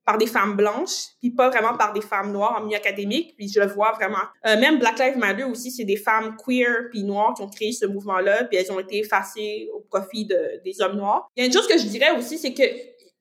par 0.09 0.17
des 0.17 0.25
femmes 0.25 0.55
blanches, 0.55 1.09
puis 1.19 1.29
pas 1.29 1.49
vraiment 1.51 1.77
par 1.77 1.93
des 1.93 2.01
femmes 2.01 2.31
noires 2.31 2.57
en 2.59 2.65
milieu 2.65 2.77
académique, 2.77 3.35
puis 3.37 3.47
je 3.47 3.59
le 3.59 3.67
vois 3.67 3.91
vraiment. 3.91 4.23
Euh, 4.47 4.59
même 4.59 4.79
Black 4.79 4.97
Lives 4.97 5.17
Matter 5.17 5.43
aussi, 5.43 5.69
c'est 5.69 5.83
des 5.83 5.97
femmes 5.97 6.35
queer 6.43 6.89
puis 6.89 7.03
noires 7.03 7.35
qui 7.35 7.43
ont 7.43 7.47
créé 7.47 7.71
ce 7.71 7.85
mouvement-là, 7.85 8.45
puis 8.45 8.57
elles 8.57 8.71
ont 8.71 8.79
été 8.79 8.97
effacées 8.97 9.69
au 9.71 9.81
profit 9.81 10.25
de, 10.25 10.63
des 10.65 10.81
hommes 10.81 10.97
noirs. 10.97 11.29
Il 11.35 11.41
y 11.41 11.43
a 11.43 11.45
une 11.45 11.53
chose 11.53 11.67
que 11.67 11.77
je 11.77 11.85
dirais 11.85 12.17
aussi, 12.17 12.39
c'est 12.39 12.55
que 12.55 12.63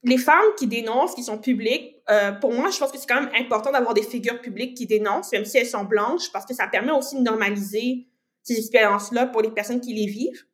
les 0.03 0.17
femmes 0.17 0.47
qui 0.57 0.67
dénoncent, 0.67 1.15
qui 1.15 1.23
sont 1.23 1.37
publiques, 1.37 1.97
euh, 2.09 2.33
pour 2.33 2.55
moi, 2.55 2.71
je 2.71 2.79
pense 2.79 2.91
que 2.91 2.97
c'est 2.97 3.07
quand 3.07 3.21
même 3.21 3.33
important 3.39 3.71
d'avoir 3.71 3.93
des 3.93 4.01
figures 4.01 4.41
publiques 4.41 4.75
qui 4.75 4.87
dénoncent, 4.87 5.33
même 5.33 5.45
si 5.45 5.59
elles 5.59 5.67
sont 5.67 5.85
blanches, 5.85 6.33
parce 6.33 6.47
que 6.47 6.55
ça 6.55 6.69
permet 6.69 6.93
aussi 6.93 7.17
de 7.17 7.21
normaliser 7.21 8.07
ces 8.43 8.57
expériences-là 8.57 9.27
pour 9.27 9.43
les 9.43 9.51
personnes 9.51 9.83
qui 9.83 9.93
les 9.93 10.07
vivent 10.07 10.48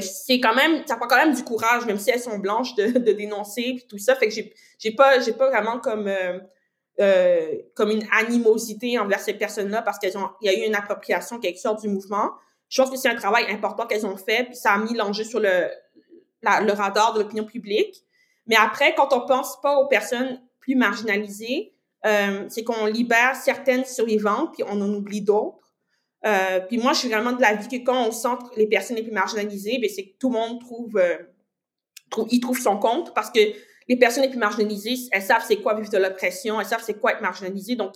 c'est 0.00 0.40
quand 0.40 0.54
même, 0.54 0.86
ça 0.86 0.96
prend 0.96 1.08
quand 1.08 1.16
même 1.16 1.34
du 1.34 1.42
courage, 1.42 1.84
même 1.86 1.98
si 1.98 2.10
elles 2.10 2.20
sont 2.20 2.38
blanches, 2.38 2.74
de, 2.74 2.86
de 2.98 3.12
dénoncer 3.12 3.74
puis 3.76 3.86
tout 3.88 3.98
ça. 3.98 4.14
Fait 4.14 4.28
que 4.28 4.34
j'ai, 4.34 4.54
j'ai 4.78 4.92
pas, 4.92 5.20
j'ai 5.20 5.32
pas 5.32 5.48
vraiment 5.50 5.80
comme, 5.80 6.06
euh, 6.06 6.38
euh, 7.00 7.54
comme 7.74 7.90
une 7.90 8.06
animosité 8.12 8.98
envers 8.98 9.20
ces 9.20 9.34
personnes-là 9.34 9.82
parce 9.82 9.98
qu'elles 9.98 10.16
ont, 10.16 10.30
il 10.42 10.50
y 10.50 10.54
a 10.54 10.58
eu 10.58 10.66
une 10.66 10.74
appropriation 10.74 11.38
quelque 11.38 11.58
sorte 11.58 11.80
du 11.80 11.88
mouvement. 11.88 12.30
Je 12.68 12.80
pense 12.80 12.90
que 12.90 12.96
c'est 12.96 13.08
un 13.08 13.16
travail 13.16 13.46
important 13.50 13.86
qu'elles 13.86 14.06
ont 14.06 14.16
fait 14.16 14.44
puis 14.44 14.56
ça 14.56 14.72
a 14.72 14.78
mis 14.78 14.94
l'enjeu 14.94 15.24
sur 15.24 15.40
le, 15.40 15.68
le 16.42 16.72
radar 16.72 17.14
de 17.14 17.20
l'opinion 17.20 17.44
publique. 17.44 18.04
Mais 18.46 18.56
après, 18.56 18.94
quand 18.94 19.12
on 19.12 19.26
pense 19.26 19.60
pas 19.60 19.76
aux 19.76 19.86
personnes 19.86 20.40
plus 20.60 20.76
marginalisées, 20.76 21.72
euh, 22.06 22.46
c'est 22.48 22.64
qu'on 22.64 22.86
libère 22.86 23.36
certaines 23.36 23.84
survivantes 23.84 24.54
puis 24.54 24.62
on 24.66 24.80
en 24.80 24.92
oublie 24.92 25.20
d'autres. 25.20 25.59
Euh, 26.26 26.60
puis 26.60 26.78
moi, 26.78 26.92
je 26.92 27.00
suis 27.00 27.08
vraiment 27.08 27.32
de 27.32 27.40
l'avis 27.40 27.68
que 27.68 27.84
quand 27.84 28.06
on 28.06 28.12
centre 28.12 28.50
les 28.56 28.66
personnes 28.66 28.96
les 28.96 29.02
plus 29.02 29.12
marginalisées, 29.12 29.78
ben 29.80 29.88
c'est 29.88 30.04
que 30.04 30.18
tout 30.18 30.28
le 30.28 30.34
monde 30.34 30.60
trouve, 30.60 30.96
euh, 30.96 31.16
trouve, 32.10 32.26
y 32.30 32.40
trouve 32.40 32.58
son 32.60 32.76
compte 32.78 33.14
parce 33.14 33.30
que 33.30 33.40
les 33.88 33.96
personnes 33.96 34.22
les 34.22 34.28
plus 34.28 34.38
marginalisées, 34.38 35.08
elles 35.12 35.22
savent 35.22 35.44
c'est 35.46 35.56
quoi 35.56 35.74
vivre 35.74 35.90
de 35.90 35.98
l'oppression, 35.98 36.60
elles 36.60 36.66
savent 36.66 36.82
c'est 36.84 37.00
quoi 37.00 37.12
être 37.12 37.22
marginalisé. 37.22 37.74
Donc, 37.74 37.94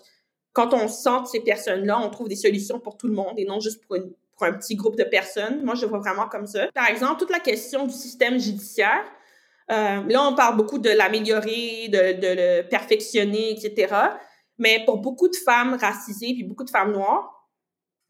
quand 0.52 0.72
on 0.72 0.88
centre 0.88 1.28
ces 1.28 1.40
personnes-là, 1.40 2.00
on 2.00 2.10
trouve 2.10 2.28
des 2.28 2.36
solutions 2.36 2.80
pour 2.80 2.96
tout 2.96 3.08
le 3.08 3.14
monde 3.14 3.34
et 3.36 3.44
non 3.44 3.60
juste 3.60 3.84
pour, 3.84 3.96
une, 3.96 4.12
pour 4.36 4.46
un 4.46 4.52
petit 4.54 4.76
groupe 4.76 4.96
de 4.96 5.04
personnes. 5.04 5.62
Moi, 5.64 5.74
je 5.74 5.84
vois 5.84 5.98
vraiment 5.98 6.28
comme 6.28 6.46
ça. 6.46 6.68
Par 6.74 6.88
exemple, 6.88 7.18
toute 7.18 7.30
la 7.30 7.40
question 7.40 7.86
du 7.86 7.92
système 7.92 8.38
judiciaire. 8.38 9.04
Euh, 9.70 10.02
là, 10.08 10.28
on 10.28 10.34
parle 10.34 10.56
beaucoup 10.56 10.78
de 10.78 10.90
l'améliorer, 10.90 11.88
de, 11.88 12.20
de 12.20 12.60
le 12.62 12.68
perfectionner, 12.68 13.50
etc. 13.50 13.94
Mais 14.58 14.82
pour 14.84 14.98
beaucoup 14.98 15.28
de 15.28 15.36
femmes 15.36 15.76
racisées 15.80 16.34
puis 16.34 16.44
beaucoup 16.44 16.64
de 16.64 16.70
femmes 16.70 16.92
noires, 16.92 17.33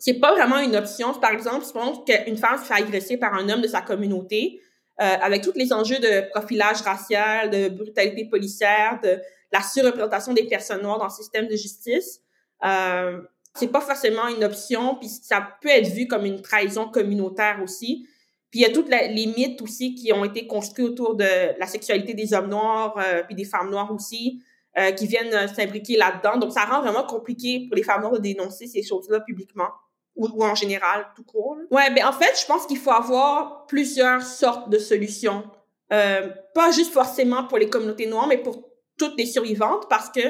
c'est 0.05 0.21
pas 0.21 0.35
vraiment 0.35 0.59
une 0.59 0.77
option. 0.77 1.15
Par 1.15 1.33
exemple, 1.33 1.65
pense 1.73 2.05
qu'une 2.05 2.37
femme 2.37 2.59
se 2.59 2.65
fait 2.65 2.75
agresser 2.75 3.17
par 3.17 3.33
un 3.33 3.49
homme 3.49 3.63
de 3.63 3.69
sa 3.69 3.81
communauté, 3.81 4.61
euh, 5.01 5.17
avec 5.23 5.41
tous 5.41 5.55
les 5.55 5.73
enjeux 5.73 5.99
de 5.99 6.29
profilage 6.29 6.83
racial, 6.83 7.49
de 7.49 7.71
brutalité 7.71 8.27
policière, 8.27 9.01
de 9.03 9.19
la 9.51 9.63
surreprésentation 9.63 10.35
des 10.35 10.45
personnes 10.45 10.83
noires 10.83 10.99
dans 10.99 11.07
le 11.07 11.11
système 11.11 11.47
de 11.47 11.57
justice, 11.57 12.21
euh, 12.67 13.23
c'est 13.55 13.69
pas 13.69 13.81
forcément 13.81 14.29
une 14.29 14.45
option, 14.45 14.97
puis 14.97 15.09
ça 15.09 15.49
peut 15.63 15.71
être 15.71 15.89
vu 15.89 16.07
comme 16.07 16.27
une 16.27 16.43
trahison 16.43 16.87
communautaire 16.87 17.61
aussi. 17.65 18.07
Puis 18.51 18.61
il 18.61 18.63
y 18.63 18.67
a 18.67 18.73
toutes 18.75 18.91
les 18.91 19.27
mythes 19.27 19.63
aussi 19.63 19.95
qui 19.95 20.13
ont 20.13 20.27
été 20.27 20.47
construits 20.47 20.85
autour 20.85 21.15
de 21.15 21.59
la 21.59 21.67
sexualité 21.67 22.13
des 22.13 22.35
hommes 22.35 22.51
noirs, 22.51 22.95
euh, 22.99 23.23
puis 23.23 23.35
des 23.35 23.47
femmes 23.47 23.71
noires 23.71 23.91
aussi, 23.91 24.43
euh, 24.77 24.91
qui 24.91 25.07
viennent 25.07 25.49
s'imbriquer 25.49 25.97
là-dedans. 25.97 26.37
Donc 26.37 26.53
ça 26.53 26.67
rend 26.67 26.83
vraiment 26.83 27.05
compliqué 27.05 27.69
pour 27.69 27.77
les 27.77 27.83
femmes 27.83 28.03
noires 28.03 28.13
de 28.13 28.19
dénoncer 28.19 28.67
ces 28.67 28.83
choses-là 28.83 29.21
publiquement 29.21 29.71
ou, 30.17 30.45
en 30.45 30.55
général, 30.55 31.09
tout 31.17 31.25
court. 31.25 31.57
Ouais, 31.71 31.93
ben 31.93 32.07
en 32.07 32.13
fait, 32.13 32.39
je 32.41 32.47
pense 32.47 32.67
qu'il 32.67 32.79
faut 32.79 32.93
avoir 32.93 33.67
plusieurs 33.67 34.23
sortes 34.23 34.71
de 34.71 34.79
solutions. 34.79 35.45
Euh, 35.93 36.29
pas 36.55 36.71
juste 36.71 36.93
forcément 36.93 37.45
pour 37.45 37.59
les 37.59 37.69
communautés 37.69 38.07
noires, 38.07 38.27
mais 38.27 38.39
pour 38.39 38.69
toutes 38.99 39.17
les 39.19 39.27
survivantes, 39.27 39.89
parce 39.89 40.11
que 40.11 40.21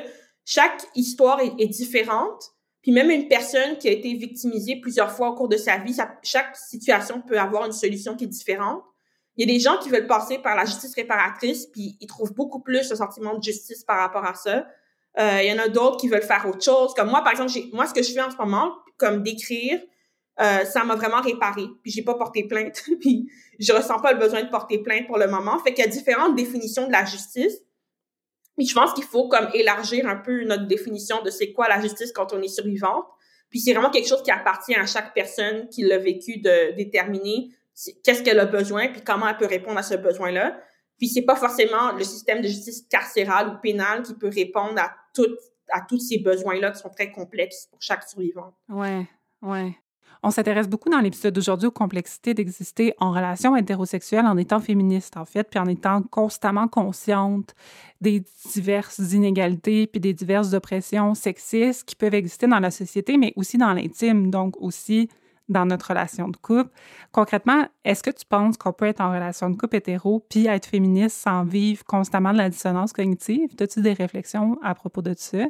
chaque 0.44 0.84
histoire 0.94 1.40
est, 1.40 1.52
est 1.58 1.68
différente. 1.68 2.50
Puis 2.82 2.92
même 2.92 3.10
une 3.10 3.28
personne 3.28 3.78
qui 3.78 3.88
a 3.88 3.92
été 3.92 4.12
victimisée 4.14 4.76
plusieurs 4.80 5.10
fois 5.10 5.30
au 5.30 5.34
cours 5.34 5.48
de 5.48 5.56
sa 5.56 5.78
vie, 5.78 5.96
chaque 6.22 6.56
situation 6.56 7.22
peut 7.22 7.38
avoir 7.38 7.64
une 7.64 7.72
solution 7.72 8.14
qui 8.14 8.24
est 8.24 8.28
différente. 8.28 8.82
Il 9.36 9.48
y 9.48 9.50
a 9.50 9.54
des 9.54 9.60
gens 9.60 9.78
qui 9.78 9.88
veulent 9.88 10.06
passer 10.06 10.38
par 10.38 10.54
la 10.54 10.64
justice 10.64 10.94
réparatrice, 10.94 11.66
puis 11.66 11.96
ils 12.00 12.06
trouvent 12.06 12.34
beaucoup 12.34 12.60
plus 12.60 12.92
un 12.92 12.96
sentiment 12.96 13.36
de 13.36 13.42
justice 13.42 13.84
par 13.84 13.98
rapport 13.98 14.24
à 14.24 14.34
ça. 14.34 14.66
Euh, 15.18 15.40
il 15.42 15.48
y 15.48 15.52
en 15.52 15.58
a 15.58 15.68
d'autres 15.68 15.96
qui 15.96 16.08
veulent 16.08 16.22
faire 16.22 16.46
autre 16.46 16.62
chose. 16.62 16.92
Comme 16.94 17.08
moi, 17.08 17.22
par 17.22 17.32
exemple, 17.32 17.52
moi, 17.72 17.86
ce 17.86 17.94
que 17.94 18.02
je 18.02 18.12
fais 18.12 18.22
en 18.22 18.30
ce 18.30 18.36
moment, 18.36 18.72
comme 18.96 19.22
d'écrire, 19.22 19.80
euh, 20.40 20.64
ça 20.64 20.84
m'a 20.84 20.96
vraiment 20.96 21.20
réparé. 21.20 21.64
Puis 21.82 21.92
j'ai 21.92 22.02
pas 22.02 22.14
porté 22.14 22.44
plainte. 22.44 22.82
puis 23.00 23.30
je 23.58 23.72
ressens 23.72 24.00
pas 24.00 24.12
le 24.12 24.18
besoin 24.18 24.42
de 24.42 24.50
porter 24.50 24.78
plainte 24.78 25.06
pour 25.06 25.18
le 25.18 25.28
moment. 25.28 25.58
Fait 25.60 25.72
qu'il 25.72 25.84
y 25.84 25.88
a 25.88 25.90
différentes 25.90 26.34
définitions 26.34 26.86
de 26.86 26.92
la 26.92 27.04
justice. 27.04 27.58
Mais 28.56 28.64
je 28.64 28.74
pense 28.74 28.92
qu'il 28.92 29.04
faut 29.04 29.28
comme 29.28 29.48
élargir 29.52 30.06
un 30.08 30.16
peu 30.16 30.44
notre 30.44 30.66
définition 30.66 31.22
de 31.22 31.30
c'est 31.30 31.52
quoi 31.52 31.68
la 31.68 31.80
justice 31.80 32.12
quand 32.12 32.32
on 32.32 32.40
est 32.40 32.48
survivante. 32.48 33.04
Puis 33.50 33.60
c'est 33.60 33.72
vraiment 33.72 33.90
quelque 33.90 34.08
chose 34.08 34.22
qui 34.22 34.30
appartient 34.30 34.74
à 34.74 34.86
chaque 34.86 35.14
personne 35.14 35.68
qui 35.68 35.82
l'a 35.82 35.98
vécu 35.98 36.38
de 36.38 36.74
déterminer 36.76 37.50
qu'est-ce 38.04 38.22
qu'elle 38.22 38.40
a 38.40 38.46
besoin 38.46 38.88
puis 38.88 39.02
comment 39.02 39.28
elle 39.28 39.36
peut 39.36 39.46
répondre 39.46 39.78
à 39.78 39.82
ce 39.82 39.94
besoin-là. 39.94 40.60
Puis 40.98 41.08
c'est 41.08 41.22
pas 41.22 41.36
forcément 41.36 41.92
le 41.92 42.04
système 42.04 42.40
de 42.40 42.48
justice 42.48 42.82
carcérale 42.88 43.48
ou 43.48 43.60
pénale 43.60 44.02
qui 44.02 44.14
peut 44.14 44.30
répondre 44.32 44.78
à 44.78 44.92
toutes 45.12 45.38
à 45.74 45.80
tous 45.80 45.98
ces 45.98 46.18
besoins-là 46.18 46.70
qui 46.70 46.78
sont 46.78 46.88
très 46.88 47.10
complexes 47.10 47.66
pour 47.70 47.82
chaque 47.82 48.08
survivant. 48.08 48.54
Ouais, 48.68 49.06
ouais. 49.42 49.76
On 50.22 50.30
s'intéresse 50.30 50.68
beaucoup 50.68 50.88
dans 50.88 51.00
l'épisode 51.00 51.34
d'aujourd'hui 51.34 51.66
aux 51.66 51.72
complexités 51.72 52.32
d'exister 52.32 52.94
en 52.98 53.10
relation 53.10 53.56
hétérosexuelle 53.56 54.24
en 54.24 54.38
étant 54.38 54.60
féministe, 54.60 55.18
en 55.18 55.24
fait, 55.24 55.44
puis 55.50 55.58
en 55.58 55.66
étant 55.66 56.00
constamment 56.02 56.68
consciente 56.68 57.54
des 58.00 58.24
diverses 58.52 59.12
inégalités 59.12 59.86
puis 59.86 60.00
des 60.00 60.14
diverses 60.14 60.54
oppressions 60.54 61.14
sexistes 61.14 61.84
qui 61.84 61.96
peuvent 61.96 62.14
exister 62.14 62.46
dans 62.46 62.60
la 62.60 62.70
société, 62.70 63.18
mais 63.18 63.32
aussi 63.36 63.58
dans 63.58 63.74
l'intime, 63.74 64.30
donc 64.30 64.56
aussi 64.62 65.10
dans 65.48 65.66
notre 65.66 65.88
relation 65.88 66.28
de 66.28 66.36
couple. 66.36 66.70
Concrètement, 67.12 67.66
est-ce 67.84 68.02
que 68.02 68.10
tu 68.10 68.24
penses 68.26 68.56
qu'on 68.56 68.72
peut 68.72 68.86
être 68.86 69.00
en 69.00 69.12
relation 69.12 69.50
de 69.50 69.56
couple 69.56 69.76
hétéro 69.76 70.24
puis 70.28 70.46
être 70.46 70.66
féministe 70.66 71.16
sans 71.18 71.44
vivre 71.44 71.84
constamment 71.84 72.32
de 72.32 72.38
la 72.38 72.48
dissonance 72.48 72.92
cognitive? 72.92 73.50
As-tu 73.60 73.82
des 73.82 73.92
réflexions 73.92 74.58
à 74.62 74.74
propos 74.74 75.02
de 75.02 75.14
ça? 75.16 75.44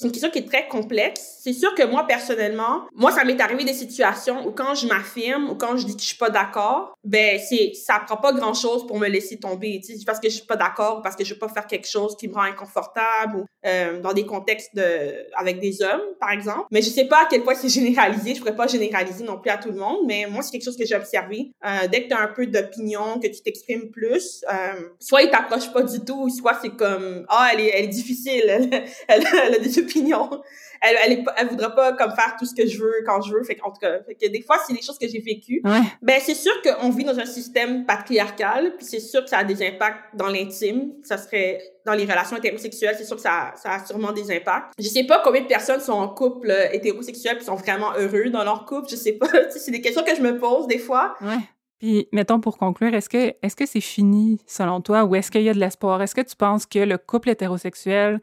C'est 0.00 0.06
une 0.06 0.12
question 0.12 0.30
qui 0.30 0.38
est 0.38 0.48
très 0.48 0.66
complexe. 0.66 1.40
C'est 1.42 1.52
sûr 1.52 1.74
que 1.74 1.82
moi, 1.82 2.06
personnellement, 2.06 2.86
moi, 2.94 3.12
ça 3.12 3.22
m'est 3.22 3.38
arrivé 3.38 3.64
des 3.64 3.74
situations 3.74 4.46
où 4.46 4.50
quand 4.50 4.74
je 4.74 4.86
m'affirme 4.86 5.50
ou 5.50 5.56
quand 5.56 5.76
je 5.76 5.84
dis 5.84 5.94
que 5.94 6.00
je 6.00 6.06
suis 6.06 6.16
pas 6.16 6.30
d'accord, 6.30 6.94
ben, 7.04 7.38
c'est, 7.38 7.72
ça 7.74 8.00
prend 8.06 8.16
pas 8.16 8.32
grand 8.32 8.54
chose 8.54 8.86
pour 8.86 8.98
me 8.98 9.08
laisser 9.08 9.38
tomber, 9.38 9.78
tu 9.84 9.98
sais, 9.98 10.04
parce 10.06 10.18
que 10.18 10.30
je 10.30 10.36
suis 10.36 10.46
pas 10.46 10.56
d'accord 10.56 10.98
ou 10.98 11.02
parce 11.02 11.16
que 11.16 11.24
je 11.24 11.34
veux 11.34 11.38
pas 11.38 11.48
faire 11.48 11.66
quelque 11.66 11.86
chose 11.86 12.16
qui 12.16 12.28
me 12.28 12.34
rend 12.34 12.44
inconfortable 12.44 13.36
ou, 13.36 13.44
euh, 13.66 14.00
dans 14.00 14.14
des 14.14 14.24
contextes 14.24 14.74
de, 14.74 15.26
avec 15.36 15.60
des 15.60 15.82
hommes, 15.82 16.00
par 16.18 16.30
exemple. 16.30 16.64
Mais 16.70 16.80
je 16.80 16.88
sais 16.88 17.04
pas 17.04 17.24
à 17.24 17.26
quel 17.28 17.42
point 17.42 17.54
c'est 17.54 17.68
généralisé. 17.68 18.34
Je 18.34 18.38
pourrais 18.38 18.56
pas 18.56 18.68
généraliser 18.68 19.24
non 19.24 19.38
plus 19.38 19.50
à 19.50 19.58
tout 19.58 19.70
le 19.70 19.78
monde, 19.78 19.98
mais 20.06 20.24
moi, 20.30 20.42
c'est 20.42 20.52
quelque 20.52 20.64
chose 20.64 20.78
que 20.78 20.86
j'ai 20.86 20.96
observé. 20.96 21.52
Euh, 21.66 21.88
dès 21.92 22.04
que 22.04 22.08
tu 22.08 22.14
as 22.14 22.22
un 22.22 22.28
peu 22.28 22.46
d'opinion, 22.46 23.20
que 23.20 23.28
tu 23.28 23.42
t'exprimes 23.42 23.90
plus, 23.90 24.42
euh, 24.50 24.80
soit 24.98 25.20
il 25.22 25.30
t'approche 25.30 25.70
pas 25.74 25.82
du 25.82 26.00
tout, 26.00 26.30
soit 26.30 26.58
c'est 26.62 26.74
comme, 26.74 27.26
ah, 27.28 27.50
elle 27.52 27.60
est, 27.60 27.70
elle 27.74 27.84
est 27.84 27.88
difficile, 27.88 28.44
elle, 28.46 28.84
elle, 29.08 29.54
a 29.54 29.58
des 29.58 29.78
opinions. 29.90 30.30
Elle, 30.82 30.96
elle, 31.04 31.24
elle 31.36 31.48
voudra 31.48 31.74
pas 31.74 31.92
comme 31.92 32.12
faire 32.12 32.36
tout 32.38 32.46
ce 32.46 32.54
que 32.54 32.66
je 32.66 32.78
veux 32.80 33.04
quand 33.04 33.20
je 33.20 33.34
veux. 33.34 33.42
Fait 33.42 33.58
en 33.62 33.70
tout 33.70 33.80
cas, 33.82 34.02
fait 34.02 34.14
que 34.14 34.26
des 34.28 34.40
fois, 34.40 34.56
c'est 34.66 34.72
des 34.72 34.80
choses 34.80 34.98
que 34.98 35.06
j'ai 35.06 35.18
vécues. 35.18 35.60
Ouais. 35.62 35.82
Ben, 36.00 36.18
c'est 36.22 36.34
sûr 36.34 36.52
qu'on 36.62 36.88
vit 36.88 37.04
dans 37.04 37.18
un 37.18 37.26
système 37.26 37.84
patriarcal, 37.84 38.76
puis 38.78 38.86
c'est 38.86 38.98
sûr 38.98 39.22
que 39.22 39.28
ça 39.28 39.38
a 39.38 39.44
des 39.44 39.62
impacts 39.62 40.16
dans 40.16 40.28
l'intime. 40.28 40.94
Ça 41.02 41.18
serait 41.18 41.60
dans 41.84 41.92
les 41.92 42.04
relations 42.04 42.38
hétérosexuelles, 42.38 42.94
c'est 42.96 43.04
sûr 43.04 43.16
que 43.16 43.22
ça, 43.22 43.52
ça 43.56 43.72
a 43.72 43.84
sûrement 43.84 44.12
des 44.12 44.34
impacts. 44.34 44.72
Je 44.78 44.88
sais 44.88 45.04
pas 45.04 45.20
combien 45.22 45.42
de 45.42 45.46
personnes 45.46 45.80
sont 45.80 45.92
en 45.92 46.08
couple 46.08 46.50
euh, 46.50 46.72
hétérosexuel 46.72 47.36
puis 47.36 47.44
sont 47.44 47.56
vraiment 47.56 47.92
heureux 47.98 48.30
dans 48.30 48.44
leur 48.44 48.64
couple. 48.64 48.88
Je 48.88 48.96
sais 48.96 49.12
pas. 49.12 49.28
c'est 49.50 49.70
des 49.70 49.82
questions 49.82 50.02
que 50.02 50.16
je 50.16 50.22
me 50.22 50.38
pose 50.38 50.66
des 50.66 50.78
fois. 50.78 51.14
Ouais. 51.20 51.40
Puis, 51.80 52.08
mettons 52.12 52.40
pour 52.40 52.58
conclure, 52.58 52.92
est-ce 52.94 53.08
que 53.08 53.34
est-ce 53.42 53.56
que 53.56 53.64
c'est 53.64 53.80
fini 53.80 54.38
selon 54.46 54.82
toi 54.82 55.04
ou 55.04 55.14
est-ce 55.14 55.30
qu'il 55.30 55.42
y 55.42 55.48
a 55.48 55.54
de 55.54 55.58
l'espoir? 55.58 56.02
Est-ce 56.02 56.14
que 56.14 56.20
tu 56.20 56.36
penses 56.36 56.66
que 56.66 56.78
le 56.78 56.98
couple 56.98 57.30
hétérosexuel 57.30 58.20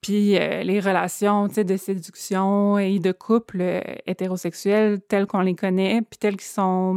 puis 0.00 0.38
euh, 0.38 0.62
les 0.62 0.80
relations 0.80 1.46
de 1.46 1.76
séduction 1.76 2.78
et 2.78 2.98
de 2.98 3.12
couple 3.12 3.58
euh, 3.60 3.80
hétérosexuels 4.06 5.00
tels 5.00 5.26
qu'on 5.26 5.40
les 5.40 5.54
connaît, 5.54 6.00
puis 6.02 6.18
tels 6.18 6.36
qu'ils 6.36 6.48
sont, 6.48 6.94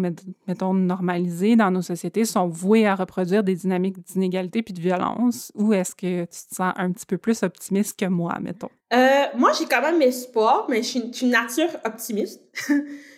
mettons, 0.47 0.73
normalisés 0.73 1.55
dans 1.55 1.69
nos 1.69 1.81
sociétés, 1.81 2.23
sont 2.23 2.47
voués 2.47 2.87
à 2.87 2.95
reproduire 2.95 3.43
des 3.43 3.55
dynamiques 3.55 3.97
d'inégalité 4.07 4.63
puis 4.63 4.73
de 4.73 4.79
violence? 4.79 5.51
Ou 5.55 5.73
est-ce 5.73 5.95
que 5.95 6.21
tu 6.23 6.47
te 6.49 6.55
sens 6.55 6.73
un 6.77 6.91
petit 6.91 7.05
peu 7.05 7.17
plus 7.17 7.43
optimiste 7.43 7.99
que 7.99 8.05
moi, 8.05 8.37
mettons? 8.41 8.69
Euh, 8.93 9.25
moi, 9.35 9.51
j'ai 9.57 9.65
quand 9.65 9.81
même 9.81 10.01
espoir, 10.01 10.67
mais 10.69 10.77
je 10.77 10.87
suis 10.87 11.11
une 11.21 11.31
nature 11.31 11.69
optimiste. 11.83 12.41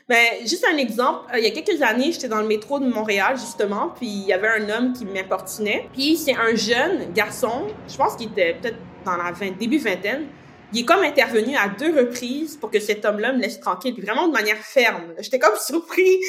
Mais 0.10 0.40
juste 0.42 0.66
un 0.72 0.78
exemple, 0.78 1.26
il 1.38 1.44
y 1.44 1.48
a 1.48 1.52
quelques 1.52 1.82
années, 1.82 2.12
j'étais 2.12 2.30
dans 2.30 2.42
le 2.42 2.48
métro 2.48 2.80
de 2.80 2.88
Montréal, 2.88 3.38
justement, 3.38 3.90
puis 3.90 4.08
il 4.08 4.26
y 4.26 4.34
avait 4.34 4.48
un 4.48 4.70
homme 4.70 4.94
qui 4.94 5.06
m'importunait. 5.06 5.90
Puis 5.94 6.16
c'est 6.16 6.36
un 6.36 6.56
jeune 6.56 7.12
garçon, 7.14 7.68
je 7.88 7.98
pense 7.98 8.16
qu'il 8.16 8.32
était 8.32 8.56
peut-être 8.62 8.78
dans 9.06 9.18
la 9.18 9.32
début 9.52 9.78
vingtaine, 9.78 10.28
il 10.74 10.82
est 10.82 10.86
comme 10.86 11.04
intervenu 11.04 11.56
à 11.56 11.70
deux 11.70 11.96
reprises 11.98 12.58
pour 12.58 12.72
que 12.72 12.80
cet 12.80 13.06
homme-là 13.06 13.34
me 13.34 13.40
laisse 13.40 13.60
tranquille, 13.60 13.94
puis 13.94 14.04
vraiment 14.04 14.28
de 14.28 14.34
manière 14.34 14.58
ferme. 14.58 15.14
J'étais 15.20 15.40
comme 15.40 15.56
surpris. 15.60 16.20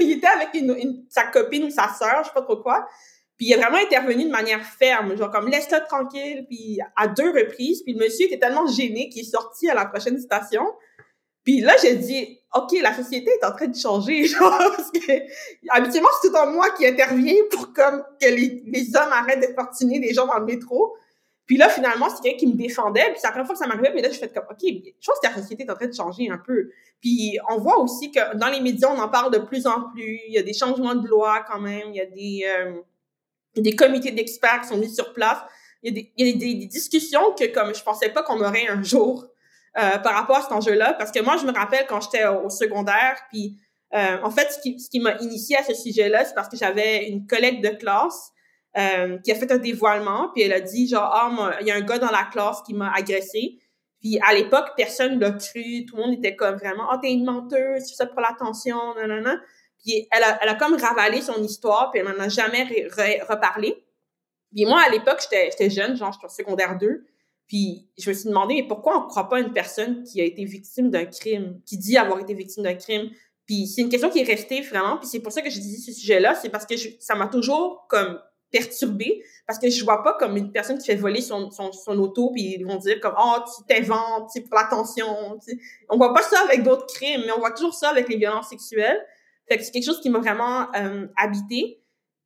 il 0.00 0.12
était 0.12 0.26
avec 0.26 0.48
une, 0.54 1.04
sa 1.08 1.24
copine 1.24 1.64
ou 1.64 1.70
sa 1.70 1.88
sœur, 1.88 2.22
je 2.22 2.28
sais 2.28 2.34
pas 2.34 2.42
trop 2.42 2.56
quoi. 2.56 2.86
Puis 3.36 3.46
il 3.46 3.52
est 3.52 3.56
vraiment 3.56 3.78
intervenu 3.78 4.26
de 4.26 4.30
manière 4.30 4.64
ferme, 4.64 5.16
genre 5.16 5.30
comme 5.30 5.48
laisse-le 5.48 5.78
tranquille, 5.88 6.44
puis 6.48 6.78
à 6.96 7.08
deux 7.08 7.30
reprises. 7.30 7.82
Puis 7.82 7.94
le 7.94 8.04
monsieur 8.04 8.26
était 8.26 8.38
tellement 8.38 8.66
gêné 8.66 9.08
qu'il 9.08 9.22
est 9.22 9.30
sorti 9.30 9.68
à 9.68 9.74
la 9.74 9.86
prochaine 9.86 10.18
station. 10.20 10.64
Puis 11.44 11.60
là, 11.60 11.74
j'ai 11.80 11.96
dit, 11.96 12.40
OK, 12.54 12.72
la 12.80 12.94
société 12.94 13.30
est 13.30 13.44
en 13.44 13.52
train 13.52 13.66
de 13.66 13.76
changer, 13.76 14.24
genre, 14.26 14.58
parce 14.76 14.90
que 14.90 15.12
habituellement, 15.68 16.08
c'est 16.20 16.28
tout 16.28 16.36
en 16.36 16.50
moi 16.50 16.70
qui 16.76 16.86
intervient 16.86 17.34
pour 17.50 17.72
comme 17.72 18.02
que 18.20 18.26
les, 18.26 18.96
hommes 18.96 19.12
arrêtent 19.12 19.40
d'importuner 19.40 19.98
les 19.98 20.14
gens 20.14 20.26
dans 20.26 20.38
le 20.38 20.46
métro. 20.46 20.94
Puis 21.46 21.58
là, 21.58 21.68
finalement, 21.68 22.08
c'est 22.08 22.22
quelqu'un 22.22 22.38
qui 22.38 22.46
me 22.46 22.56
défendait. 22.56 23.04
Puis 23.10 23.16
c'est 23.16 23.26
la 23.26 23.32
première 23.32 23.46
fois 23.46 23.54
que 23.54 23.58
ça 23.58 23.66
m'arrivait. 23.66 23.92
Mais 23.94 24.00
là, 24.00 24.10
je 24.10 24.18
fais 24.18 24.28
comme, 24.28 24.44
OK, 24.50 24.58
je 24.62 25.06
pense 25.06 25.18
que 25.22 25.28
la 25.28 25.34
société 25.34 25.64
est 25.64 25.70
en 25.70 25.74
train 25.74 25.86
de 25.86 25.94
changer 25.94 26.30
un 26.30 26.38
peu. 26.38 26.70
Puis 27.00 27.38
on 27.50 27.58
voit 27.58 27.78
aussi 27.80 28.10
que 28.10 28.36
dans 28.36 28.48
les 28.48 28.60
médias, 28.60 28.88
on 28.90 28.98
en 28.98 29.08
parle 29.08 29.32
de 29.32 29.38
plus 29.38 29.66
en 29.66 29.90
plus. 29.90 30.20
Il 30.26 30.32
y 30.32 30.38
a 30.38 30.42
des 30.42 30.54
changements 30.54 30.94
de 30.94 31.06
loi 31.06 31.44
quand 31.46 31.60
même. 31.60 31.88
Il 31.90 31.96
y 31.96 32.00
a 32.00 32.06
des, 32.06 32.44
euh, 32.46 32.80
des 33.56 33.76
comités 33.76 34.10
d'experts 34.10 34.62
qui 34.62 34.68
sont 34.68 34.78
mis 34.78 34.92
sur 34.92 35.12
place. 35.12 35.38
Il 35.82 35.88
y 35.88 35.98
a 35.98 36.02
des, 36.02 36.12
il 36.16 36.26
y 36.26 36.30
a 36.30 36.60
des, 36.60 36.66
discussions 36.66 37.34
que 37.38 37.52
comme 37.52 37.74
je 37.74 37.82
pensais 37.82 38.08
pas 38.08 38.22
qu'on 38.22 38.40
aurait 38.40 38.68
un 38.68 38.82
jour 38.82 39.26
euh, 39.76 39.98
par 39.98 40.14
rapport 40.14 40.36
à 40.36 40.42
cet 40.42 40.52
enjeu-là. 40.52 40.94
Parce 40.94 41.10
que 41.10 41.20
moi, 41.20 41.36
je 41.36 41.44
me 41.44 41.52
rappelle 41.52 41.84
quand 41.86 42.00
j'étais 42.00 42.24
au, 42.26 42.48
secondaire, 42.48 43.18
puis 43.30 43.58
euh, 43.92 44.16
en 44.22 44.30
fait, 44.30 44.50
ce 44.50 44.60
qui, 44.60 44.80
ce 44.80 44.88
qui 44.88 44.98
m'a 44.98 45.16
initié 45.18 45.58
à 45.58 45.62
ce 45.62 45.74
sujet-là, 45.74 46.24
c'est 46.24 46.34
parce 46.34 46.48
que 46.48 46.56
j'avais 46.56 47.08
une 47.08 47.26
collègue 47.26 47.62
de 47.62 47.68
classe 47.76 48.30
euh, 48.76 49.18
qui 49.18 49.30
a 49.30 49.34
fait 49.36 49.50
un 49.52 49.58
dévoilement, 49.58 50.30
puis 50.34 50.42
elle 50.42 50.52
a 50.52 50.60
dit 50.60 50.88
genre 50.88 51.10
ah 51.12 51.56
il 51.60 51.66
y 51.66 51.70
a 51.70 51.76
un 51.76 51.80
gars 51.80 51.98
dans 51.98 52.10
la 52.10 52.24
classe 52.24 52.62
qui 52.62 52.74
m'a 52.74 52.92
agressé. 52.92 53.58
Puis 54.00 54.18
à 54.26 54.34
l'époque, 54.34 54.70
personne 54.76 55.18
l'a 55.20 55.30
cru, 55.30 55.86
tout 55.86 55.96
le 55.96 56.02
monde 56.02 56.14
était 56.14 56.34
comme 56.34 56.56
vraiment 56.56 56.84
ah 56.90 56.94
oh, 56.96 56.98
t'es 57.00 57.12
une 57.12 57.24
menteuse, 57.24 57.84
tu 57.84 57.90
fais 57.90 57.94
ça 57.96 58.06
pour 58.06 58.20
l'attention, 58.20 58.76
nanana. 58.96 59.40
Puis 59.78 60.08
elle 60.10 60.24
a, 60.24 60.38
elle 60.42 60.48
a 60.48 60.54
comme 60.56 60.74
ravalé 60.74 61.20
son 61.20 61.42
histoire, 61.42 61.90
puis 61.90 62.00
elle 62.00 62.08
n'en 62.08 62.18
a 62.18 62.28
jamais 62.28 62.64
reparlé. 63.28 63.84
Puis 64.54 64.64
moi 64.66 64.82
à 64.86 64.90
l'époque, 64.90 65.20
j'étais 65.30 65.70
jeune, 65.70 65.96
genre 65.96 66.12
j'étais 66.12 66.26
en 66.26 66.30
secondaire 66.30 66.76
2. 66.76 67.04
Puis 67.46 67.88
je 67.98 68.10
me 68.10 68.14
suis 68.14 68.28
demandé 68.28 68.54
mais 68.54 68.66
pourquoi 68.66 69.04
on 69.04 69.06
croit 69.06 69.28
pas 69.28 69.40
une 69.40 69.52
personne 69.52 70.02
qui 70.02 70.20
a 70.20 70.24
été 70.24 70.44
victime 70.44 70.90
d'un 70.90 71.04
crime, 71.04 71.60
qui 71.64 71.78
dit 71.78 71.96
avoir 71.96 72.18
été 72.18 72.34
victime 72.34 72.64
d'un 72.64 72.74
crime? 72.74 73.10
Puis 73.46 73.66
c'est 73.66 73.82
une 73.82 73.88
question 73.88 74.10
qui 74.10 74.20
est 74.20 74.24
restée 74.24 74.62
vraiment, 74.62 74.96
puis 74.96 75.06
c'est 75.06 75.20
pour 75.20 75.30
ça 75.30 75.42
que 75.42 75.50
j'ai 75.50 75.60
dit 75.60 75.76
ce 75.76 75.92
sujet-là, 75.92 76.34
c'est 76.34 76.48
parce 76.48 76.66
que 76.66 76.74
ça 76.98 77.14
m'a 77.14 77.28
toujours 77.28 77.86
comme 77.88 78.18
perturbée 78.54 79.24
parce 79.48 79.58
que 79.58 79.68
je 79.68 79.84
vois 79.84 80.04
pas 80.04 80.14
comme 80.18 80.36
une 80.36 80.52
personne 80.52 80.78
qui 80.78 80.86
fait 80.86 80.94
voler 80.94 81.20
son, 81.20 81.50
son, 81.50 81.72
son 81.72 81.98
auto 81.98 82.30
puis 82.30 82.54
ils 82.58 82.64
vont 82.64 82.76
dire 82.76 83.00
comme 83.00 83.14
oh 83.18 83.38
tu 83.44 83.64
t'inventes 83.66 84.30
c'est 84.32 84.42
pour 84.42 84.54
l'attention 84.54 85.06
on 85.90 85.96
voit 85.96 86.14
pas 86.14 86.22
ça 86.22 86.38
avec 86.44 86.62
d'autres 86.62 86.86
crimes 86.86 87.22
mais 87.26 87.32
on 87.32 87.40
voit 87.40 87.50
toujours 87.50 87.74
ça 87.74 87.88
avec 87.88 88.08
les 88.08 88.16
violences 88.16 88.48
sexuelles. 88.48 89.04
Fait 89.48 89.58
que 89.58 89.64
c'est 89.64 89.72
quelque 89.72 89.84
chose 89.84 90.00
qui 90.00 90.08
m'a 90.08 90.20
vraiment 90.20 90.68
euh, 90.74 91.06
habité 91.16 91.83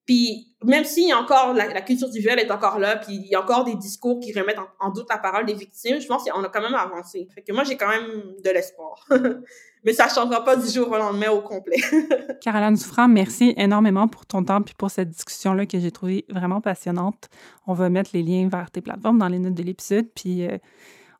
puis 0.08 0.48
même 0.64 0.84
a 1.12 1.16
encore 1.18 1.52
la, 1.52 1.82
culture 1.82 2.08
du 2.08 2.20
viol 2.20 2.38
est 2.38 2.50
encore 2.50 2.78
là 2.78 2.96
puis 2.96 3.16
il 3.16 3.26
y 3.26 3.34
a 3.34 3.42
encore 3.42 3.64
des 3.64 3.74
discours 3.74 4.18
qui 4.20 4.32
remettent 4.32 4.58
en, 4.80 4.90
doute 4.90 5.06
la 5.10 5.18
parole 5.18 5.44
des 5.44 5.52
victimes 5.52 6.00
je 6.00 6.06
pense 6.06 6.24
qu'on 6.24 6.42
a 6.42 6.48
quand 6.48 6.62
même 6.62 6.74
avancé 6.74 7.28
fait 7.34 7.42
que 7.42 7.52
moi 7.52 7.62
j'ai 7.62 7.76
quand 7.76 7.88
même 7.88 8.06
de 8.42 8.50
l'espoir 8.50 9.06
mais 9.84 9.92
ça 9.92 10.08
changera 10.08 10.42
pas 10.44 10.56
du 10.56 10.66
jour 10.66 10.90
au 10.90 10.96
lendemain 10.96 11.30
au 11.30 11.40
complet. 11.40 11.76
Caroline 12.40 12.76
Souffrant, 12.76 13.06
merci 13.06 13.54
énormément 13.56 14.08
pour 14.08 14.26
ton 14.26 14.42
temps 14.42 14.62
puis 14.62 14.74
pour 14.76 14.90
cette 14.90 15.10
discussion-là 15.10 15.66
que 15.66 15.78
j'ai 15.78 15.90
trouvée 15.90 16.24
vraiment 16.28 16.60
passionnante. 16.60 17.28
On 17.66 17.74
va 17.74 17.88
mettre 17.88 18.10
les 18.12 18.22
liens 18.22 18.48
vers 18.48 18.70
tes 18.70 18.80
plateformes 18.80 19.18
dans 19.18 19.28
les 19.28 19.38
notes 19.38 19.54
de 19.54 19.62
l'épisode, 19.62 20.06
puis 20.14 20.46
euh, 20.46 20.58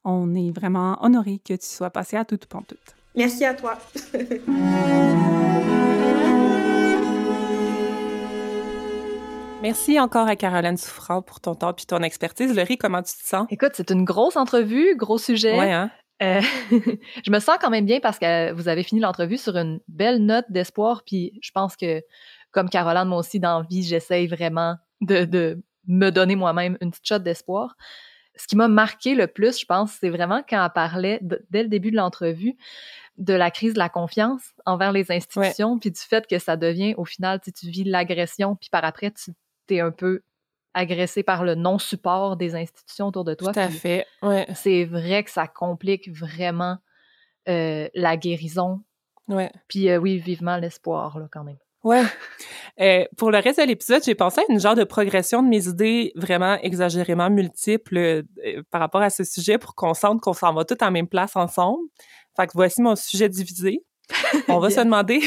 on 0.04 0.34
est 0.34 0.50
vraiment 0.50 0.98
honoré 1.04 1.38
que 1.38 1.54
tu 1.54 1.66
sois 1.66 1.90
passé 1.90 2.16
à 2.16 2.24
toute 2.24 2.46
pantoute. 2.46 2.96
Merci 3.14 3.44
à 3.44 3.54
toi. 3.54 3.78
Merci 9.60 9.98
encore 9.98 10.28
à 10.28 10.36
Caroline 10.36 10.76
Souffrant 10.76 11.20
pour 11.20 11.40
ton 11.40 11.56
temps 11.56 11.72
puis 11.72 11.84
ton 11.84 12.02
expertise. 12.02 12.54
Laurie, 12.56 12.78
comment 12.78 13.02
tu 13.02 13.12
te 13.12 13.26
sens? 13.28 13.46
Écoute, 13.50 13.72
c'est 13.74 13.90
une 13.90 14.04
grosse 14.04 14.36
entrevue, 14.36 14.94
gros 14.96 15.18
sujet. 15.18 15.58
Ouais, 15.58 15.72
hein? 15.72 15.90
Euh, 16.22 16.40
je 17.24 17.30
me 17.30 17.40
sens 17.40 17.56
quand 17.60 17.70
même 17.70 17.84
bien 17.84 17.98
parce 17.98 18.20
que 18.20 18.52
vous 18.52 18.68
avez 18.68 18.84
fini 18.84 19.00
l'entrevue 19.00 19.36
sur 19.36 19.56
une 19.56 19.80
belle 19.88 20.24
note 20.24 20.46
d'espoir. 20.48 21.02
Puis 21.04 21.38
je 21.42 21.50
pense 21.50 21.76
que, 21.76 22.02
comme 22.52 22.70
Caroline, 22.70 23.08
moi 23.08 23.18
aussi, 23.18 23.40
dans 23.40 23.60
la 23.60 23.66
vie, 23.68 23.82
j'essaye 23.82 24.28
vraiment 24.28 24.76
de, 25.00 25.24
de 25.24 25.60
me 25.88 26.10
donner 26.10 26.36
moi-même 26.36 26.78
une 26.80 26.90
petite 26.90 27.06
shot 27.06 27.18
d'espoir. 27.18 27.76
Ce 28.36 28.46
qui 28.46 28.54
m'a 28.54 28.68
marqué 28.68 29.16
le 29.16 29.26
plus, 29.26 29.58
je 29.58 29.66
pense, 29.66 29.90
c'est 30.00 30.10
vraiment 30.10 30.44
quand 30.48 30.64
elle 30.64 30.72
parlait, 30.72 31.18
dès 31.50 31.64
le 31.64 31.68
début 31.68 31.90
de 31.90 31.96
l'entrevue, 31.96 32.56
de 33.16 33.34
la 33.34 33.50
crise 33.50 33.72
de 33.72 33.78
la 33.78 33.88
confiance 33.88 34.52
envers 34.64 34.92
les 34.92 35.10
institutions, 35.10 35.80
puis 35.80 35.90
du 35.90 36.00
fait 36.00 36.24
que 36.28 36.38
ça 36.38 36.56
devient, 36.56 36.94
au 36.96 37.04
final, 37.04 37.40
tu 37.40 37.68
vis 37.68 37.82
l'agression, 37.82 38.54
puis 38.54 38.70
par 38.70 38.84
après, 38.84 39.10
tu 39.10 39.32
t'es 39.68 39.80
un 39.80 39.92
peu 39.92 40.22
agressé 40.74 41.22
par 41.22 41.44
le 41.44 41.54
non-support 41.54 42.36
des 42.36 42.54
institutions 42.54 43.06
autour 43.06 43.24
de 43.24 43.34
toi. 43.34 43.52
Tout 43.52 43.60
à 43.60 43.68
fait, 43.68 44.06
ouais. 44.22 44.46
C'est 44.54 44.84
vrai 44.84 45.24
que 45.24 45.30
ça 45.30 45.46
complique 45.46 46.10
vraiment 46.10 46.78
euh, 47.48 47.88
la 47.94 48.16
guérison. 48.16 48.82
Ouais. 49.28 49.50
Puis 49.68 49.88
euh, 49.88 49.98
oui, 49.98 50.18
vivement 50.18 50.56
l'espoir, 50.56 51.18
là, 51.18 51.26
quand 51.30 51.44
même. 51.44 51.58
Ouais. 51.84 52.02
Euh, 52.80 53.04
pour 53.16 53.32
le 53.32 53.38
reste 53.38 53.58
de 53.58 53.64
l'épisode, 53.64 54.04
j'ai 54.04 54.14
pensé 54.14 54.40
à 54.40 54.44
une 54.48 54.60
genre 54.60 54.76
de 54.76 54.84
progression 54.84 55.42
de 55.42 55.48
mes 55.48 55.66
idées 55.66 56.12
vraiment 56.14 56.56
exagérément 56.62 57.28
multiples 57.28 58.22
par 58.70 58.80
rapport 58.80 59.02
à 59.02 59.10
ce 59.10 59.24
sujet 59.24 59.58
pour 59.58 59.74
qu'on 59.74 59.94
sente 59.94 60.20
qu'on 60.20 60.32
s'en 60.32 60.54
va 60.54 60.64
tout 60.64 60.80
en 60.84 60.92
même 60.92 61.08
place 61.08 61.34
ensemble. 61.34 61.82
Fait 62.36 62.46
que 62.46 62.52
voici 62.54 62.82
mon 62.82 62.94
sujet 62.94 63.28
divisé. 63.28 63.84
On 64.48 64.60
va 64.60 64.70
se 64.70 64.78
demander... 64.78 65.22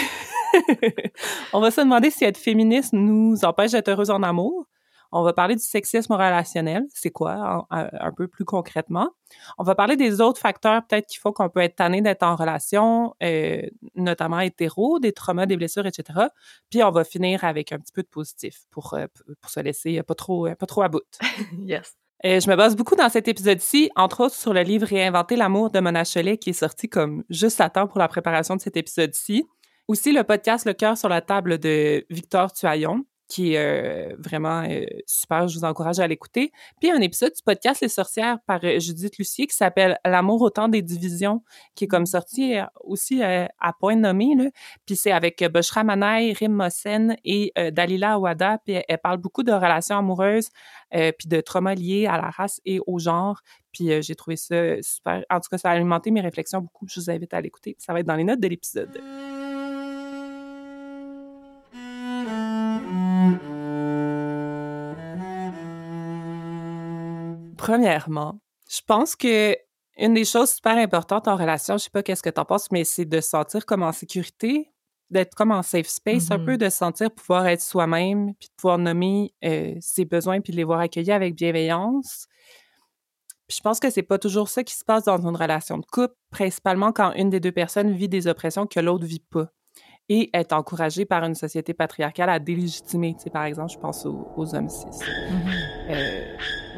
On 1.54 1.60
va 1.60 1.72
se 1.72 1.82
demander 1.82 2.10
si 2.10 2.26
être 2.26 2.38
féministe 2.38 2.94
nous 2.94 3.44
empêche 3.44 3.72
d'être 3.72 3.90
heureuse 3.90 4.10
en 4.10 4.24
amour. 4.24 4.68
On 5.14 5.24
va 5.24 5.34
parler 5.34 5.56
du 5.56 5.64
sexisme 5.64 6.14
relationnel, 6.14 6.86
c'est 6.94 7.10
quoi, 7.10 7.68
un, 7.70 8.12
peu 8.14 8.30
plus 8.30 8.46
concrètement? 8.46 9.10
On 9.58 9.64
va 9.64 9.76
parler 9.76 9.98
des 9.98 10.22
autres 10.22 10.40
facteurs, 10.40 10.84
peut-être 10.88 11.08
qu'il 11.08 11.20
faut 11.20 11.34
qu'on 11.34 11.50
peut 11.50 11.60
être 11.60 11.76
tanné 11.76 12.02
d'être 12.02 12.24
en 12.24 12.38
relation, 12.38 13.14
euh, 13.22 13.62
notamment 13.96 14.40
hétéro, 14.40 15.00
des 15.00 15.12
traumas, 15.12 15.48
des 15.48 15.58
blessures, 15.58 15.86
etc. 15.86 16.28
Puis 16.70 16.82
on 16.82 16.92
va 16.92 17.04
finir 17.04 17.44
avec 17.44 17.74
un 17.74 17.80
petit 17.80 17.92
peu 17.92 18.04
de 18.04 18.08
positif 18.08 18.62
pour, 18.72 18.94
euh, 18.94 19.08
pour 19.42 19.52
se 19.52 19.60
laisser 19.60 20.02
pas 20.04 20.16
trop, 20.16 20.48
pas 20.58 20.66
trop 20.66 20.82
à 20.82 20.88
bout. 20.88 21.02
yes. 21.60 21.94
Euh, 22.24 22.40
je 22.40 22.50
me 22.50 22.56
base 22.56 22.76
beaucoup 22.76 22.96
dans 22.96 23.10
cet 23.10 23.28
épisode-ci, 23.28 23.90
entre 23.96 24.26
autres 24.26 24.36
sur 24.36 24.54
le 24.54 24.62
livre 24.62 24.86
Réinventer 24.88 25.36
l'amour 25.36 25.72
de 25.72 25.80
Mona 25.80 26.04
Cholet, 26.06 26.38
qui 26.38 26.52
est 26.52 26.54
sorti 26.54 26.88
comme 26.88 27.24
juste 27.30 27.60
à 27.62 27.70
temps 27.70 27.88
pour 27.88 27.98
la 27.98 28.08
préparation 28.08 28.56
de 28.56 28.62
cet 28.62 28.78
épisode-ci. 28.78 29.46
Aussi 29.92 30.14
le 30.14 30.24
podcast 30.24 30.66
Le 30.66 30.72
cœur 30.72 30.98
sur 30.98 31.10
la 31.10 31.20
table 31.20 31.58
de 31.58 32.06
Victor 32.10 32.54
Tuaillon, 32.54 33.04
qui 33.28 33.56
est 33.56 33.58
euh, 33.58 34.16
vraiment 34.18 34.64
euh, 34.64 34.86
super. 35.06 35.50
Je 35.50 35.60
vous 35.60 35.66
encourage 35.66 36.00
à 36.00 36.08
l'écouter. 36.08 36.54
Puis 36.80 36.90
un 36.90 37.02
épisode 37.02 37.34
du 37.34 37.44
podcast 37.44 37.82
Les 37.82 37.90
Sorcières 37.90 38.38
par 38.48 38.62
euh, 38.64 38.80
Judith 38.80 39.18
Lucier 39.18 39.48
qui 39.48 39.56
s'appelle 39.58 40.00
L'amour 40.06 40.44
au 40.44 40.50
temps 40.50 40.70
des 40.70 40.82
divisions, 40.82 41.44
qui 41.76 41.84
est 41.84 41.88
comme 41.90 42.06
sorti 42.06 42.54
aussi 42.86 43.22
à 43.22 43.74
point 43.82 43.98
nommé. 43.98 44.34
Là. 44.38 44.46
Puis 44.86 44.96
c'est 44.96 45.12
avec 45.12 45.44
Bushra 45.52 45.84
Manaï, 45.84 46.32
Rim 46.32 46.54
Mossen 46.54 47.18
et 47.26 47.52
Dalila 47.74 48.14
Awada. 48.14 48.60
Puis 48.66 48.82
elle, 48.88 48.98
parle 48.98 49.18
beaucoup 49.18 49.44
de 49.44 49.52
relations 49.52 49.98
amoureuses 49.98 50.48
puis 50.90 51.28
de 51.28 51.42
traumas 51.42 51.76
liés 51.76 52.08
à 52.08 52.16
la 52.16 52.30
race 52.30 52.62
et 52.64 52.80
au 52.88 52.98
genre. 52.98 53.42
Puis 53.74 54.02
j'ai 54.02 54.16
trouvé 54.16 54.38
ça 54.38 54.82
super. 54.82 55.26
En 55.30 55.42
tout 55.42 55.50
cas, 55.52 55.58
ça 55.58 55.70
a 55.70 55.74
alimenté 55.74 56.12
mes 56.12 56.22
réflexions 56.22 56.62
beaucoup. 56.62 56.88
Je 56.88 57.02
vous 57.02 57.10
invite 57.10 57.34
à 57.34 57.42
l'écouter. 57.42 57.76
Ça 57.78 57.92
va 57.92 58.00
être 58.00 58.08
dans 58.08 58.16
les 58.16 58.24
notes 58.24 58.40
de 58.40 58.48
l'épisode. 58.48 59.41
Premièrement, 67.72 68.42
je 68.70 68.82
pense 68.86 69.16
que 69.16 69.56
une 69.98 70.14
des 70.14 70.26
choses 70.26 70.50
super 70.56 70.76
importantes 70.76 71.30
en 71.30 71.38
relation, 71.38 71.78
je 71.78 71.84
sais 71.84 71.90
pas 71.90 72.04
qu'est-ce 72.04 72.22
que 72.22 72.30
tu 72.30 72.38
en 72.42 72.44
penses, 72.44 72.70
mais 72.70 72.84
c'est 72.84 73.06
de 73.06 73.22
se 73.22 73.30
sentir 73.30 73.66
comme 73.66 73.82
en 73.82 73.94
sécurité, 73.94 74.70
d'être 75.10 75.36
comme 75.36 75.54
en 75.54 75.62
safe 75.62 75.88
space, 75.88 76.32
un 76.32 76.40
peu 76.40 76.56
Mm-hmm. 76.56 76.58
de 76.58 76.70
se 76.70 76.78
sentir 76.78 77.12
pouvoir 77.12 77.48
être 77.48 77.62
soi-même, 77.62 78.34
puis 78.36 78.50
de 78.50 78.54
pouvoir 78.58 78.78
nommer 78.78 79.34
euh, 79.46 79.74
ses 79.80 80.04
besoins, 80.04 80.42
puis 80.42 80.52
de 80.52 80.58
les 80.58 80.66
voir 80.66 80.82
accueillis 80.82 81.14
avec 81.14 81.34
bienveillance. 81.34 82.28
Puis 83.48 83.56
je 83.56 83.62
pense 83.62 83.80
que 83.80 83.90
c'est 83.90 84.04
pas 84.04 84.20
toujours 84.20 84.50
ça 84.50 84.66
qui 84.66 84.76
se 84.76 84.84
passe 84.84 85.06
dans 85.06 85.26
une 85.26 85.38
relation 85.38 85.78
de 85.78 85.86
couple, 85.86 86.16
principalement 86.30 86.92
quand 86.92 87.14
une 87.14 87.30
des 87.30 87.40
deux 87.40 87.54
personnes 87.54 87.94
vit 87.94 88.10
des 88.10 88.28
oppressions 88.28 88.68
que 88.68 88.82
l'autre 88.82 89.06
vit 89.06 89.24
pas 89.30 89.48
et 90.14 90.30
est 90.34 90.52
encouragée 90.52 91.06
par 91.06 91.24
une 91.24 91.36
société 91.36 91.74
patriarcale 91.74 92.30
à 92.30 92.38
délégitimer. 92.38 93.14
Tu 93.14 93.24
sais, 93.24 93.30
par 93.30 93.46
exemple, 93.46 93.72
je 93.72 93.78
pense 93.78 94.06
aux, 94.06 94.28
aux 94.36 94.54
hommes 94.54 94.68
cis. 94.68 94.86
Euh, 95.90 96.26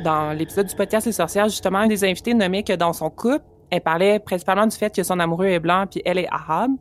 dans 0.04 0.38
l'épisode 0.38 0.68
du 0.68 0.76
podcast 0.76 1.08
Les 1.08 1.14
Sorcières, 1.14 1.50
justement, 1.50 1.80
un 1.80 1.88
des 1.88 2.04
invités 2.04 2.36
nommait 2.36 2.62
que 2.62 2.74
dans 2.74 2.94
son 2.94 3.10
couple, 3.10 3.44
elle 3.72 3.82
parlait 3.82 4.20
principalement 4.20 4.68
du 4.68 4.78
fait 4.78 4.94
que 4.94 5.02
son 5.02 5.20
amoureux 5.20 5.48
est 5.48 5.60
blanc 5.60 5.88
puis 5.90 6.00
elle 6.06 6.20
est 6.20 6.28
arabe. 6.30 6.74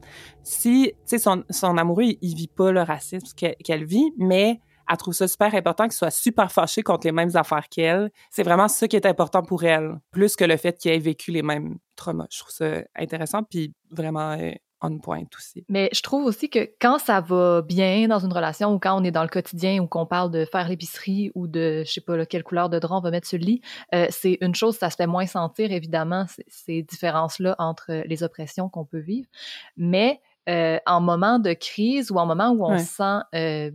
Si, 0.43 0.93
tu 0.93 0.99
sais, 1.07 1.19
son, 1.19 1.43
son 1.49 1.79
amoureux, 1.79 2.05
il, 2.05 2.19
il 2.21 2.35
vit 2.35 2.49
pas 2.49 2.71
le 2.71 2.83
racisme 2.83 3.35
qu'elle 3.35 3.57
qu'elle 3.57 3.87
vit, 3.87 4.13
mais 4.19 4.61
elle 4.91 4.97
trouve 4.99 5.15
ça 5.15 5.27
super 5.29 5.55
important 5.55 5.85
qu'il 5.85 5.95
soit 5.95 6.11
super 6.11 6.53
fâché 6.53 6.83
contre 6.83 7.07
les 7.07 7.13
mêmes 7.13 7.35
affaires 7.35 7.71
qu'elle. 7.71 8.11
C'est 8.31 8.43
vraiment 8.43 8.69
ça 8.69 8.87
qui 8.89 8.97
est 8.97 9.07
important 9.07 9.43
pour 9.43 9.65
elle, 9.65 10.01
plus 10.11 10.37
que 10.37 10.45
le 10.45 10.59
fait 10.59 10.77
qu'il 10.77 10.91
ait 10.91 10.99
vécu 10.99 11.31
les 11.31 11.43
mêmes 11.43 11.79
traumas. 11.97 12.27
Je 12.31 12.41
trouve 12.41 12.53
ça 12.53 12.83
intéressant 12.95 13.43
puis 13.43 13.73
vraiment 13.91 14.33
euh, 14.33 14.51
on 14.83 14.99
point 14.99 15.23
aussi. 15.37 15.65
Mais 15.69 15.89
je 15.93 16.03
trouve 16.03 16.25
aussi 16.25 16.49
que 16.51 16.69
quand 16.81 16.99
ça 16.99 17.21
va 17.21 17.63
bien 17.63 18.09
dans 18.09 18.19
une 18.19 18.33
relation 18.33 18.73
ou 18.75 18.79
quand 18.79 19.01
on 19.01 19.05
est 19.05 19.11
dans 19.11 19.23
le 19.23 19.29
quotidien 19.29 19.81
ou 19.83 19.87
qu'on 19.87 20.07
parle 20.07 20.31
de 20.31 20.45
faire 20.45 20.69
l'épicerie 20.69 21.31
ou 21.35 21.47
de, 21.47 21.83
je 21.87 21.93
sais 21.93 22.01
pas, 22.01 22.17
là, 22.17 22.27
quelle 22.27 22.43
couleur 22.45 22.69
de 22.69 22.79
drap 22.79 22.97
on 22.99 23.01
va 23.01 23.11
mettre 23.11 23.27
sur 23.29 23.39
le 23.39 23.45
lit, 23.45 23.61
euh, 23.95 24.07
c'est 24.11 24.39
une 24.41 24.55
chose, 24.55 24.77
ça 24.77 24.91
se 24.91 24.97
fait 24.97 25.07
moins 25.07 25.27
sentir, 25.27 25.73
évidemment, 25.73 26.27
ces 26.49 26.83
différences-là 26.83 27.57
entre 27.59 28.03
les 28.07 28.23
oppressions 28.23 28.69
qu'on 28.69 28.85
peut 28.85 28.99
vivre. 29.01 29.29
Mais 29.77 30.21
euh, 30.49 30.79
en 30.87 31.01
moment 31.01 31.39
de 31.39 31.53
crise 31.53 32.11
ou 32.11 32.17
en 32.17 32.27
moment 32.27 32.51
où 32.51 32.65
on 32.65 32.73
Ouais. 32.73 32.79
se 32.79 32.95
sent, 32.97 33.21
euh, 33.35 33.71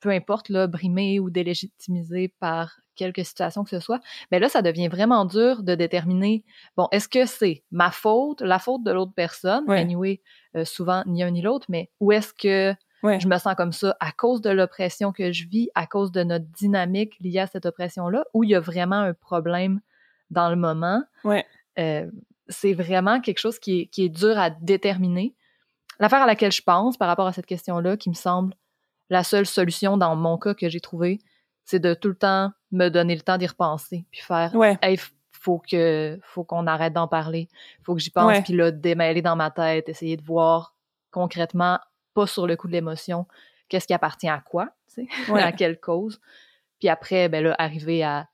peu 0.00 0.10
importe, 0.10 0.48
là, 0.48 0.66
brimé 0.66 1.20
ou 1.20 1.30
délégitimisé 1.30 2.28
par 2.40 2.80
quelque 2.94 3.22
situation 3.24 3.64
que 3.64 3.70
ce 3.70 3.80
soit, 3.80 4.00
mais 4.30 4.38
là, 4.38 4.48
ça 4.48 4.62
devient 4.62 4.88
vraiment 4.88 5.24
dur 5.24 5.62
de 5.62 5.74
déterminer, 5.74 6.44
bon, 6.76 6.88
est-ce 6.92 7.08
que 7.08 7.26
c'est 7.26 7.64
ma 7.70 7.90
faute, 7.90 8.40
la 8.42 8.58
faute 8.58 8.82
de 8.84 8.90
l'autre 8.92 9.12
personne, 9.14 9.64
Ouais. 9.68 9.80
anyway, 9.80 10.20
euh, 10.56 10.64
souvent 10.64 11.02
ni 11.06 11.22
un 11.22 11.30
ni 11.30 11.42
l'autre, 11.42 11.66
mais 11.68 11.90
où 12.00 12.12
est-ce 12.12 12.32
que 12.34 12.74
Ouais. 13.02 13.18
je 13.18 13.26
me 13.26 13.36
sens 13.38 13.54
comme 13.56 13.72
ça 13.72 13.96
à 13.98 14.12
cause 14.12 14.40
de 14.42 14.50
l'oppression 14.50 15.10
que 15.12 15.32
je 15.32 15.48
vis, 15.48 15.68
à 15.74 15.86
cause 15.88 16.12
de 16.12 16.22
notre 16.22 16.44
dynamique 16.46 17.14
liée 17.20 17.40
à 17.40 17.46
cette 17.48 17.66
oppression-là, 17.66 18.24
ou 18.32 18.44
il 18.44 18.50
y 18.50 18.54
a 18.54 18.60
vraiment 18.60 19.00
un 19.00 19.12
problème 19.14 19.80
dans 20.30 20.48
le 20.50 20.56
moment? 20.56 21.02
Ouais. 21.24 21.44
Euh, 21.78 22.08
c'est 22.48 22.74
vraiment 22.74 23.20
quelque 23.20 23.38
chose 23.38 23.58
qui 23.58 23.80
est, 23.80 23.86
qui 23.86 24.04
est 24.04 24.08
dur 24.08 24.38
à 24.38 24.50
déterminer. 24.50 25.34
L'affaire 25.98 26.22
à 26.22 26.26
laquelle 26.26 26.52
je 26.52 26.62
pense 26.62 26.96
par 26.96 27.08
rapport 27.08 27.26
à 27.26 27.32
cette 27.32 27.46
question-là, 27.46 27.96
qui 27.96 28.08
me 28.08 28.14
semble 28.14 28.54
la 29.10 29.24
seule 29.24 29.46
solution 29.46 29.96
dans 29.96 30.14
mon 30.16 30.38
cas 30.38 30.54
que 30.54 30.68
j'ai 30.68 30.80
trouvé, 30.80 31.18
c'est 31.64 31.78
de 31.80 31.94
tout 31.94 32.08
le 32.08 32.14
temps 32.16 32.52
me 32.70 32.88
donner 32.88 33.14
le 33.14 33.22
temps 33.22 33.38
d'y 33.38 33.46
repenser, 33.46 34.04
puis 34.10 34.20
faire 34.20 34.54
Ouais. 34.54 34.78
hey, 34.82 34.98
faut 35.32 35.58
que 35.58 36.18
faut 36.22 36.44
qu'on 36.44 36.66
arrête 36.66 36.92
d'en 36.92 37.08
parler, 37.08 37.48
faut 37.82 37.94
que 37.94 38.00
j'y 38.00 38.10
pense, 38.10 38.26
Ouais. 38.26 38.42
puis 38.42 38.52
là 38.54 38.70
démêler 38.70 39.22
dans 39.22 39.36
ma 39.36 39.50
tête, 39.50 39.88
essayer 39.88 40.16
de 40.16 40.22
voir 40.22 40.74
concrètement, 41.10 41.78
pas 42.14 42.26
sur 42.26 42.46
le 42.46 42.56
coup 42.56 42.68
de 42.68 42.72
l'émotion, 42.72 43.26
qu'est-ce 43.68 43.86
qui 43.86 43.94
appartient 43.94 44.28
à 44.28 44.40
quoi, 44.40 44.70
Ouais. 45.28 45.42
à 45.42 45.52
quelle 45.52 45.78
cause, 45.80 46.20
puis 46.78 46.88
après 46.88 47.28
ben 47.28 47.42
là 47.44 47.54
arriver 47.58 48.02
à, 48.02 48.28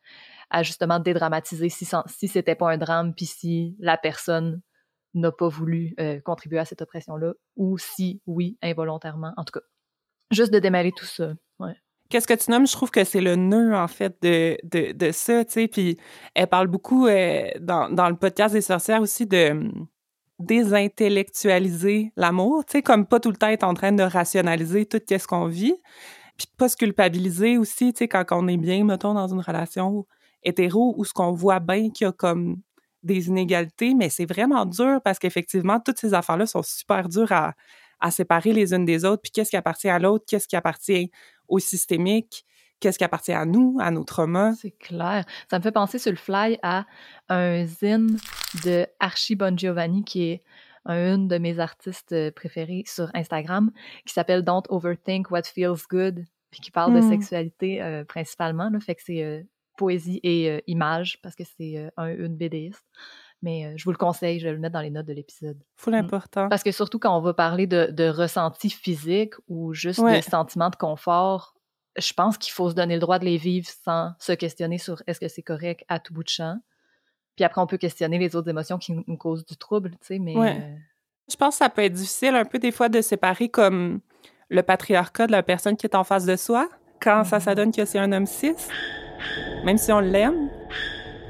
à 0.51 0.63
justement 0.63 0.99
dédramatiser 1.01 1.69
si 1.69 1.87
si 2.07 2.29
c'était 2.29 2.55
pas 2.55 2.71
un 2.71 2.79
drame, 2.79 3.15
puis 3.15 3.27
si 3.27 3.77
la 3.81 3.97
personne 3.97 4.61
n'a 5.15 5.33
pas 5.33 5.49
voulu 5.49 5.95
euh, 6.01 6.21
contribuer 6.21 6.59
à 6.59 6.65
cette 6.67 6.83
oppression-là, 6.83 7.33
ou 7.57 7.79
si 7.79 8.21
oui 8.27 8.59
involontairement, 8.63 9.33
en 9.39 9.45
tout 9.45 9.53
cas, 9.59 9.65
juste 10.31 10.53
de 10.53 10.59
démêler 10.59 10.93
tout 10.97 11.07
ça. 11.07 11.33
Qu'est-ce 12.09 12.27
que 12.27 12.35
tu 12.35 12.51
nommes? 12.51 12.67
Je 12.67 12.73
trouve 12.73 12.91
que 12.91 13.05
c'est 13.05 13.21
le 13.21 13.37
nœud, 13.37 13.75
en 13.77 13.87
fait, 13.89 14.17
de, 14.23 14.57
de, 14.65 15.13
ça, 15.13 15.45
tu 15.45 15.53
sais. 15.53 15.69
Puis 15.69 15.99
elle 16.35 16.47
parle 16.47 16.69
beaucoup 16.69 17.07
euh, 17.07 17.51
dans, 17.61 17.91
dans 17.91 18.09
le 18.09 18.17
podcast 18.17 18.55
des 18.55 18.63
sorcières 18.63 19.03
aussi 19.03 19.27
de 19.27 19.51
hum, 19.51 19.87
désintellectualiser 20.39 22.13
l'amour, 22.17 22.65
tu 22.65 22.73
sais, 22.73 22.83
comme 22.83 23.07
pas 23.07 23.21
tout 23.21 23.31
le 23.31 23.37
temps 23.37 23.49
être 23.49 23.65
en 23.65 23.75
train 23.75 23.93
de 23.93 24.03
rationaliser 24.03 24.87
tout 24.87 25.01
ce 25.09 25.27
qu'on 25.27 25.47
vit. 25.47 25.75
Puis 26.39 26.47
pas 26.57 26.69
se 26.69 26.77
culpabiliser 26.77 27.59
aussi, 27.59 27.93
tu 27.93 27.99
sais, 27.99 28.09
quand 28.09 28.25
on 28.31 28.49
est 28.49 28.57
bien, 28.57 28.85
mettons, 28.85 29.15
dans 29.15 29.29
une 29.29 29.41
relation 29.41 30.07
hétéro 30.45 30.95
où 30.97 31.05
ce 31.05 31.13
qu'on 31.13 31.33
voit 31.33 31.61
bien 31.61 31.91
qu'il 31.91 32.07
y 32.07 32.09
a 32.09 32.13
comme 32.13 32.59
des 33.03 33.29
inégalités, 33.29 33.95
mais 33.95 34.09
c'est 34.09 34.27
vraiment 34.27 34.65
dur 34.65 35.01
parce 35.05 35.19
qu'effectivement, 35.19 35.81
toutes 35.81 35.99
ces 35.99 36.15
affaires-là 36.15 36.47
sont 36.47 36.63
super 36.63 37.09
dures 37.09 37.33
à, 37.33 37.55
à 38.01 38.11
séparer 38.11 38.53
les 38.53 38.75
unes 38.75 38.85
des 38.85 39.05
autres. 39.05 39.23
Puis 39.23 39.33
qu'est-ce 39.33 39.51
qui 39.51 39.57
appartient 39.57 39.89
à 39.89 39.99
l'autre, 39.99 40.25
qu'est-ce 40.29 40.49
qui 40.49 40.57
appartient 40.57 41.11
au 41.49 41.59
systémique, 41.59 42.45
qu'est-ce 42.81 42.99
qui 42.99 43.05
appartient 43.05 43.33
à 43.33 43.45
nous, 43.45 43.77
à 43.81 43.91
nos 43.91 44.05
traumas? 44.05 44.55
C'est 44.55 44.71
clair. 44.71 45.25
Ça 45.51 45.59
me 45.59 45.63
fait 45.63 45.73
penser 45.73 45.99
sur 45.99 46.13
le 46.13 46.17
fly 46.17 46.59
à 46.63 46.87
un 47.29 47.65
zine 47.67 48.17
de 48.65 48.87
Archie 49.01 49.35
Bon 49.35 49.57
Giovanni, 49.59 50.05
qui 50.05 50.25
est 50.31 50.43
un- 50.85 51.15
une 51.17 51.29
de 51.29 51.39
mes 51.39 51.59
artistes 51.59 52.13
euh, 52.13 52.31
préférés 52.31 52.85
sur 52.87 53.11
Instagram, 53.15 53.71
qui 54.07 54.15
s'appelle 54.15 54.43
Don't 54.43 54.63
Overthink 54.69 55.31
What 55.31 55.43
Feels 55.45 55.83
Good, 55.91 56.25
puis 56.51 56.61
qui 56.61 56.71
parle 56.71 56.95
de 56.95 57.01
Hmm. 57.01 57.09
sexualité 57.09 57.83
euh, 57.83 58.05
principalement. 58.05 58.71
Là, 58.71 58.81
fait 58.81 58.95
que 58.95 59.03
c'est 59.05 59.23
euh, 59.23 59.43
poésie 59.77 60.19
et 60.23 60.51
euh, 60.51 60.61
image, 60.67 61.19
parce 61.23 61.35
que 61.37 61.45
c'est 61.45 61.91
un, 61.97 62.09
une 62.09 62.37
BDiste. 62.37 62.83
Mais 63.43 63.67
euh, 63.67 63.73
je 63.77 63.85
vous 63.85 63.93
le 63.93 63.97
conseille, 63.97 64.41
je 64.41 64.47
vais 64.47 64.53
le 64.53 64.59
mettre 64.59 64.73
dans 64.75 64.81
les 64.81 64.91
notes 64.91 65.07
de 65.07 65.13
l'épisode. 65.13 65.59
Full 65.77 65.93
Mm. 65.93 65.97
important. 65.97 66.49
Parce 66.49 66.63
que 66.65 66.73
surtout 66.73 66.99
quand 66.99 67.17
on 67.17 67.21
va 67.21 67.35
parler 67.35 67.67
de, 67.67 67.87
de 67.93 68.09
ressenti 68.09 68.69
physique 68.71 69.35
ou 69.49 69.73
juste 69.75 70.01
Ouais. 70.01 70.19
de 70.19 70.25
sentiments 70.25 70.71
de 70.71 70.77
confort, 70.77 71.55
je 71.97 72.13
pense 72.13 72.37
qu'il 72.39 72.53
faut 72.53 72.69
se 72.71 72.75
donner 72.75 72.95
le 72.95 73.01
droit 73.01 73.19
de 73.19 73.25
les 73.25 73.37
vivre 73.37 73.69
sans 73.85 74.13
se 74.19 74.33
questionner 74.33 74.79
sur 74.79 75.03
est-ce 75.07 75.21
que 75.21 75.29
c'est 75.29 75.43
correct 75.43 75.85
à 75.89 75.99
tout 76.01 76.13
bout 76.15 76.25
de 76.25 76.29
champ. 76.29 76.57
Puis 77.37 77.45
après, 77.45 77.61
on 77.61 77.67
peut 77.69 77.77
questionner 77.79 78.19
les 78.19 78.35
autres 78.35 78.49
émotions 78.49 78.79
qui 78.79 78.93
nous 78.93 79.17
causent 79.17 79.45
du 79.47 79.57
trouble, 79.57 79.91
tu 79.93 79.99
sais, 80.09 80.19
mais... 80.19 80.37
Ouais. 80.37 80.57
euh, 80.61 80.75
Je 81.31 81.37
pense 81.37 81.55
que 81.55 81.59
ça 81.59 81.69
peut 81.71 81.83
être 81.85 81.93
difficile 81.93 82.35
un 82.35 82.45
peu 82.45 82.59
des 82.59 82.73
fois 82.73 82.89
de 82.89 83.01
séparer 83.01 83.49
comme 83.49 84.01
le 84.49 84.63
patriarcat 84.63 85.27
de 85.29 85.33
la 85.33 85.43
personne 85.45 85.77
qui 85.77 85.87
est 85.87 85.95
en 85.95 86.03
face 86.05 86.25
de 86.27 86.35
soi 86.37 86.69
quand 87.01 87.23
ça, 87.23 87.39
ça 87.39 87.55
donne 87.55 87.71
que 87.71 87.85
c'est 87.85 87.99
un 88.01 88.11
homme 88.11 88.27
cis, 88.27 88.55
même 89.65 89.79
si 89.79 89.93
on 89.93 90.01
l'aime. 90.01 90.51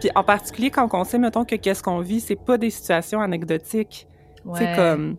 Puis 0.00 0.10
en 0.14 0.24
particulier 0.24 0.70
quand 0.70 0.88
on 0.92 1.04
sait, 1.04 1.18
mettons, 1.18 1.44
que 1.44 1.56
qu'est-ce 1.56 1.82
qu'on 1.82 2.00
vit, 2.00 2.20
c'est 2.20 2.36
pas 2.36 2.58
des 2.58 2.70
situations 2.70 3.20
anecdotiques. 3.20 4.06
Tu 4.42 4.48
ouais. 4.48 4.72
comme... 4.76 5.16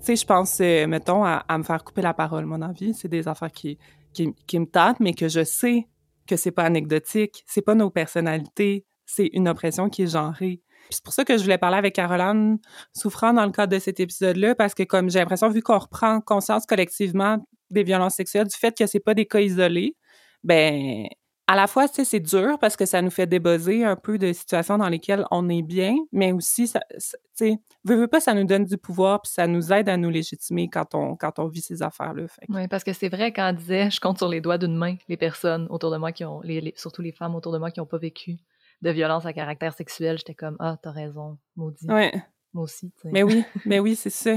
Tu 0.00 0.12
sais, 0.12 0.16
je 0.16 0.26
pense, 0.26 0.58
euh, 0.60 0.86
mettons, 0.86 1.24
à, 1.24 1.44
à 1.48 1.58
me 1.58 1.64
faire 1.64 1.82
couper 1.82 2.02
la 2.02 2.14
parole, 2.14 2.46
mon 2.46 2.62
envie. 2.62 2.94
C'est 2.94 3.08
des 3.08 3.26
affaires 3.28 3.50
qui, 3.50 3.78
qui, 4.12 4.32
qui 4.46 4.58
me 4.58 4.66
tâtent, 4.66 5.00
mais 5.00 5.14
que 5.14 5.28
je 5.28 5.42
sais 5.42 5.88
que 6.26 6.36
c'est 6.36 6.50
pas 6.50 6.64
anecdotique. 6.64 7.42
C'est 7.46 7.62
pas 7.62 7.74
nos 7.74 7.90
personnalités. 7.90 8.84
C'est 9.04 9.30
une 9.32 9.48
oppression 9.48 9.88
qui 9.88 10.02
est 10.02 10.12
genrée. 10.12 10.60
C'est 10.90 11.02
pour 11.02 11.12
ça 11.12 11.24
que 11.24 11.36
je 11.36 11.42
voulais 11.42 11.58
parler 11.58 11.78
avec 11.78 11.94
Caroline 11.94 12.58
souffrant 12.92 13.32
dans 13.32 13.44
le 13.44 13.50
cadre 13.50 13.72
de 13.72 13.78
cet 13.80 13.98
épisode-là, 13.98 14.54
parce 14.54 14.74
que 14.74 14.84
comme 14.84 15.10
j'ai 15.10 15.18
l'impression, 15.18 15.48
vu 15.48 15.60
qu'on 15.62 15.78
reprend 15.78 16.20
conscience 16.20 16.66
collectivement 16.66 17.38
des 17.70 17.82
violences 17.82 18.14
sexuelles, 18.14 18.46
du 18.46 18.56
fait 18.56 18.76
que 18.76 18.86
c'est 18.86 19.00
pas 19.00 19.14
des 19.14 19.26
cas 19.26 19.40
isolés, 19.40 19.96
ben 20.44 21.06
à 21.48 21.54
la 21.54 21.66
fois, 21.68 21.86
c'est 21.88 22.18
dur 22.20 22.58
parce 22.58 22.76
que 22.76 22.86
ça 22.86 23.00
nous 23.02 23.10
fait 23.10 23.26
débosser 23.26 23.84
un 23.84 23.94
peu 23.94 24.18
de 24.18 24.32
situations 24.32 24.78
dans 24.78 24.88
lesquelles 24.88 25.24
on 25.30 25.48
est 25.48 25.62
bien, 25.62 25.94
mais 26.10 26.32
aussi, 26.32 26.66
ça, 26.66 26.80
tu 26.90 26.98
sais, 27.34 27.58
veux, 27.84 27.94
veux 27.96 28.08
pas, 28.08 28.18
ça 28.20 28.34
nous 28.34 28.44
donne 28.44 28.64
du 28.64 28.76
pouvoir, 28.76 29.22
puis 29.22 29.30
ça 29.32 29.46
nous 29.46 29.72
aide 29.72 29.88
à 29.88 29.96
nous 29.96 30.10
légitimer 30.10 30.68
quand 30.68 30.94
on, 30.94 31.14
quand 31.14 31.38
on 31.38 31.46
vit 31.46 31.60
ces 31.60 31.82
affaires-là. 31.82 32.26
Fait 32.26 32.46
que- 32.46 32.52
Oui, 32.52 32.66
parce 32.66 32.82
que 32.82 32.92
c'est 32.92 33.08
vrai 33.08 33.32
quand 33.32 33.46
elle 33.48 33.56
disait, 33.56 33.90
je 33.90 34.00
compte 34.00 34.18
sur 34.18 34.28
les 34.28 34.40
doigts 34.40 34.58
d'une 34.58 34.76
main 34.76 34.96
les 35.08 35.16
personnes 35.16 35.66
autour 35.70 35.90
de 35.92 35.98
moi 35.98 36.10
qui 36.12 36.24
ont, 36.24 36.40
les, 36.42 36.60
les- 36.60 36.74
surtout 36.76 37.02
les 37.02 37.12
femmes 37.12 37.34
autour 37.36 37.52
de 37.52 37.58
moi 37.58 37.70
qui 37.70 37.78
n'ont 37.80 37.86
pas 37.86 37.98
vécu 37.98 38.36
de 38.82 38.90
violence 38.90 39.24
à 39.24 39.32
caractère 39.32 39.72
sexuel, 39.72 40.18
j'étais 40.18 40.34
comme, 40.34 40.56
ah, 40.58 40.76
t'as 40.82 40.90
raison, 40.90 41.38
maudit. 41.54 41.86
Ouais, 41.88 42.12
Moi 42.54 42.64
aussi, 42.64 42.90
tu 42.90 43.02
sais. 43.02 43.08
mais 43.12 43.22
oui, 43.22 43.44
mais 43.64 43.78
oui, 43.78 43.94
c'est 43.96 44.10
ça. 44.10 44.36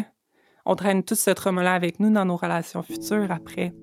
On 0.66 0.76
traîne 0.76 1.04
tout 1.04 1.16
ce 1.16 1.32
trauma-là 1.32 1.74
avec 1.74 2.00
nous 2.00 2.12
dans 2.12 2.24
nos 2.26 2.38
relations 2.38 2.84
futures 2.84 3.32
après. 3.32 3.74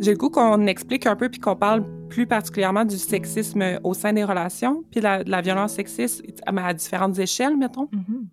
J'ai 0.00 0.12
le 0.12 0.16
goût 0.16 0.30
qu'on 0.30 0.66
explique 0.66 1.06
un 1.06 1.14
peu 1.14 1.28
puis 1.28 1.40
qu'on 1.40 1.56
parle 1.56 1.84
plus 2.08 2.26
particulièrement 2.26 2.84
du 2.84 2.96
sexisme 2.96 3.78
au 3.84 3.94
sein 3.94 4.12
des 4.12 4.24
relations, 4.24 4.82
puis 4.90 5.00
de 5.00 5.30
la, 5.30 5.40
violence 5.42 5.74
sexiste 5.74 6.24
à 6.46 6.74
différentes 6.74 7.18
échelles, 7.18 7.56
mettons. 7.56 7.84
Mm-hmm. 7.86 8.26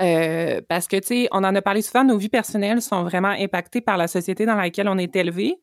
Euh, 0.00 0.60
parce 0.68 0.88
que, 0.88 0.96
tu 0.96 1.06
sais, 1.06 1.28
on 1.32 1.44
en 1.44 1.54
a 1.54 1.62
parlé 1.62 1.82
souvent, 1.82 2.02
nos 2.02 2.16
vies 2.16 2.30
personnelles 2.30 2.80
sont 2.80 3.04
vraiment 3.04 3.28
impactées 3.28 3.80
par 3.80 3.96
la 3.96 4.08
société 4.08 4.46
dans 4.46 4.56
laquelle 4.56 4.88
on 4.88 4.98
est 4.98 5.14
élevé, 5.14 5.56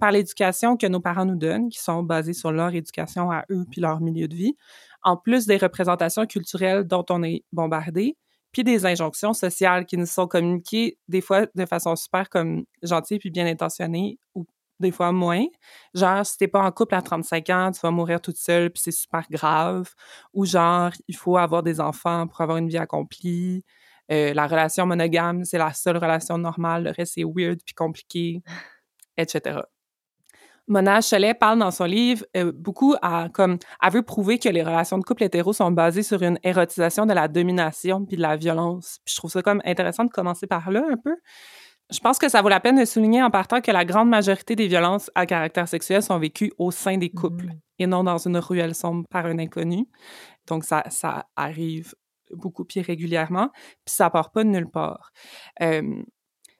par 0.00 0.12
l'éducation 0.12 0.76
que 0.76 0.86
nos 0.86 1.00
parents 1.00 1.26
nous 1.26 1.36
donnent, 1.36 1.68
qui 1.68 1.80
sont 1.80 2.02
basées 2.02 2.32
sur 2.32 2.52
leur 2.52 2.74
éducation 2.74 3.30
à 3.30 3.44
eux 3.50 3.64
puis 3.70 3.80
leur 3.80 4.00
milieu 4.00 4.28
de 4.28 4.34
vie, 4.34 4.56
en 5.02 5.16
plus 5.16 5.46
des 5.46 5.56
représentations 5.56 6.26
culturelles 6.26 6.84
dont 6.84 7.04
on 7.10 7.22
est 7.24 7.44
bombardé, 7.52 8.16
puis 8.52 8.64
des 8.64 8.86
injonctions 8.86 9.32
sociales 9.32 9.86
qui 9.86 9.96
nous 9.96 10.06
sont 10.06 10.28
communiquées 10.28 10.98
des 11.08 11.20
fois 11.20 11.46
de 11.54 11.66
façon 11.66 11.96
super 11.96 12.28
comme 12.28 12.64
gentille 12.82 13.18
puis 13.18 13.30
bien 13.30 13.46
intentionnée 13.46 14.18
ou 14.34 14.44
des 14.80 14.90
fois 14.90 15.12
moins. 15.12 15.44
Genre, 15.94 16.24
si 16.26 16.36
t'es 16.38 16.48
pas 16.48 16.62
en 16.62 16.70
couple 16.72 16.94
à 16.94 17.02
35 17.02 17.50
ans, 17.50 17.70
tu 17.72 17.80
vas 17.80 17.90
mourir 17.90 18.20
toute 18.20 18.36
seule, 18.36 18.70
puis 18.70 18.82
c'est 18.84 18.92
super 18.92 19.24
grave. 19.30 19.90
Ou 20.32 20.44
genre, 20.44 20.90
il 21.08 21.16
faut 21.16 21.36
avoir 21.36 21.62
des 21.62 21.80
enfants 21.80 22.26
pour 22.26 22.40
avoir 22.40 22.58
une 22.58 22.68
vie 22.68 22.78
accomplie. 22.78 23.64
Euh, 24.10 24.34
la 24.34 24.46
relation 24.46 24.86
monogame, 24.86 25.44
c'est 25.44 25.58
la 25.58 25.72
seule 25.72 25.96
relation 25.96 26.38
normale. 26.38 26.84
Le 26.84 26.90
reste, 26.90 27.14
c'est 27.14 27.24
weird 27.24 27.60
puis 27.64 27.74
compliqué, 27.74 28.42
etc. 29.16 29.60
Mona 30.68 31.00
Cholet 31.02 31.34
parle 31.34 31.58
dans 31.58 31.70
son 31.70 31.84
livre 31.84 32.24
euh, 32.36 32.52
beaucoup 32.54 32.94
à 33.02 33.28
comme 33.32 33.58
veut 33.90 34.02
prouver 34.02 34.38
que 34.38 34.48
les 34.48 34.62
relations 34.62 34.96
de 34.96 35.04
couple 35.04 35.24
hétéro 35.24 35.52
sont 35.52 35.72
basées 35.72 36.04
sur 36.04 36.22
une 36.22 36.38
érotisation 36.44 37.04
de 37.04 37.12
la 37.12 37.26
domination 37.26 38.04
puis 38.04 38.16
de 38.16 38.22
la 38.22 38.36
violence. 38.36 39.00
Je 39.04 39.16
trouve 39.16 39.30
ça 39.30 39.42
comme 39.42 39.60
intéressant 39.64 40.04
de 40.04 40.10
commencer 40.10 40.46
par 40.46 40.70
là 40.70 40.84
un 40.88 40.96
peu. 40.96 41.16
Je 41.90 41.98
pense 42.00 42.18
que 42.18 42.28
ça 42.28 42.40
vaut 42.40 42.48
la 42.48 42.60
peine 42.60 42.78
de 42.78 42.84
souligner 42.84 43.22
en 43.22 43.30
partant 43.30 43.60
que 43.60 43.70
la 43.70 43.84
grande 43.84 44.08
majorité 44.08 44.56
des 44.56 44.66
violences 44.66 45.10
à 45.14 45.26
caractère 45.26 45.68
sexuel 45.68 46.02
sont 46.02 46.18
vécues 46.18 46.52
au 46.58 46.70
sein 46.70 46.96
des 46.96 47.10
couples 47.10 47.46
mmh. 47.46 47.60
et 47.80 47.86
non 47.86 48.04
dans 48.04 48.18
une 48.18 48.38
ruelle 48.38 48.74
sombre 48.74 49.04
par 49.10 49.26
un 49.26 49.38
inconnu. 49.38 49.86
Donc 50.46 50.64
ça, 50.64 50.84
ça 50.88 51.26
arrive 51.36 51.94
beaucoup 52.30 52.64
plus 52.64 52.80
régulièrement, 52.80 53.50
puis 53.84 53.94
ça 53.94 54.10
part 54.10 54.30
pas 54.30 54.44
de 54.44 54.48
nulle 54.48 54.70
part. 54.70 55.12
Euh, 55.60 56.02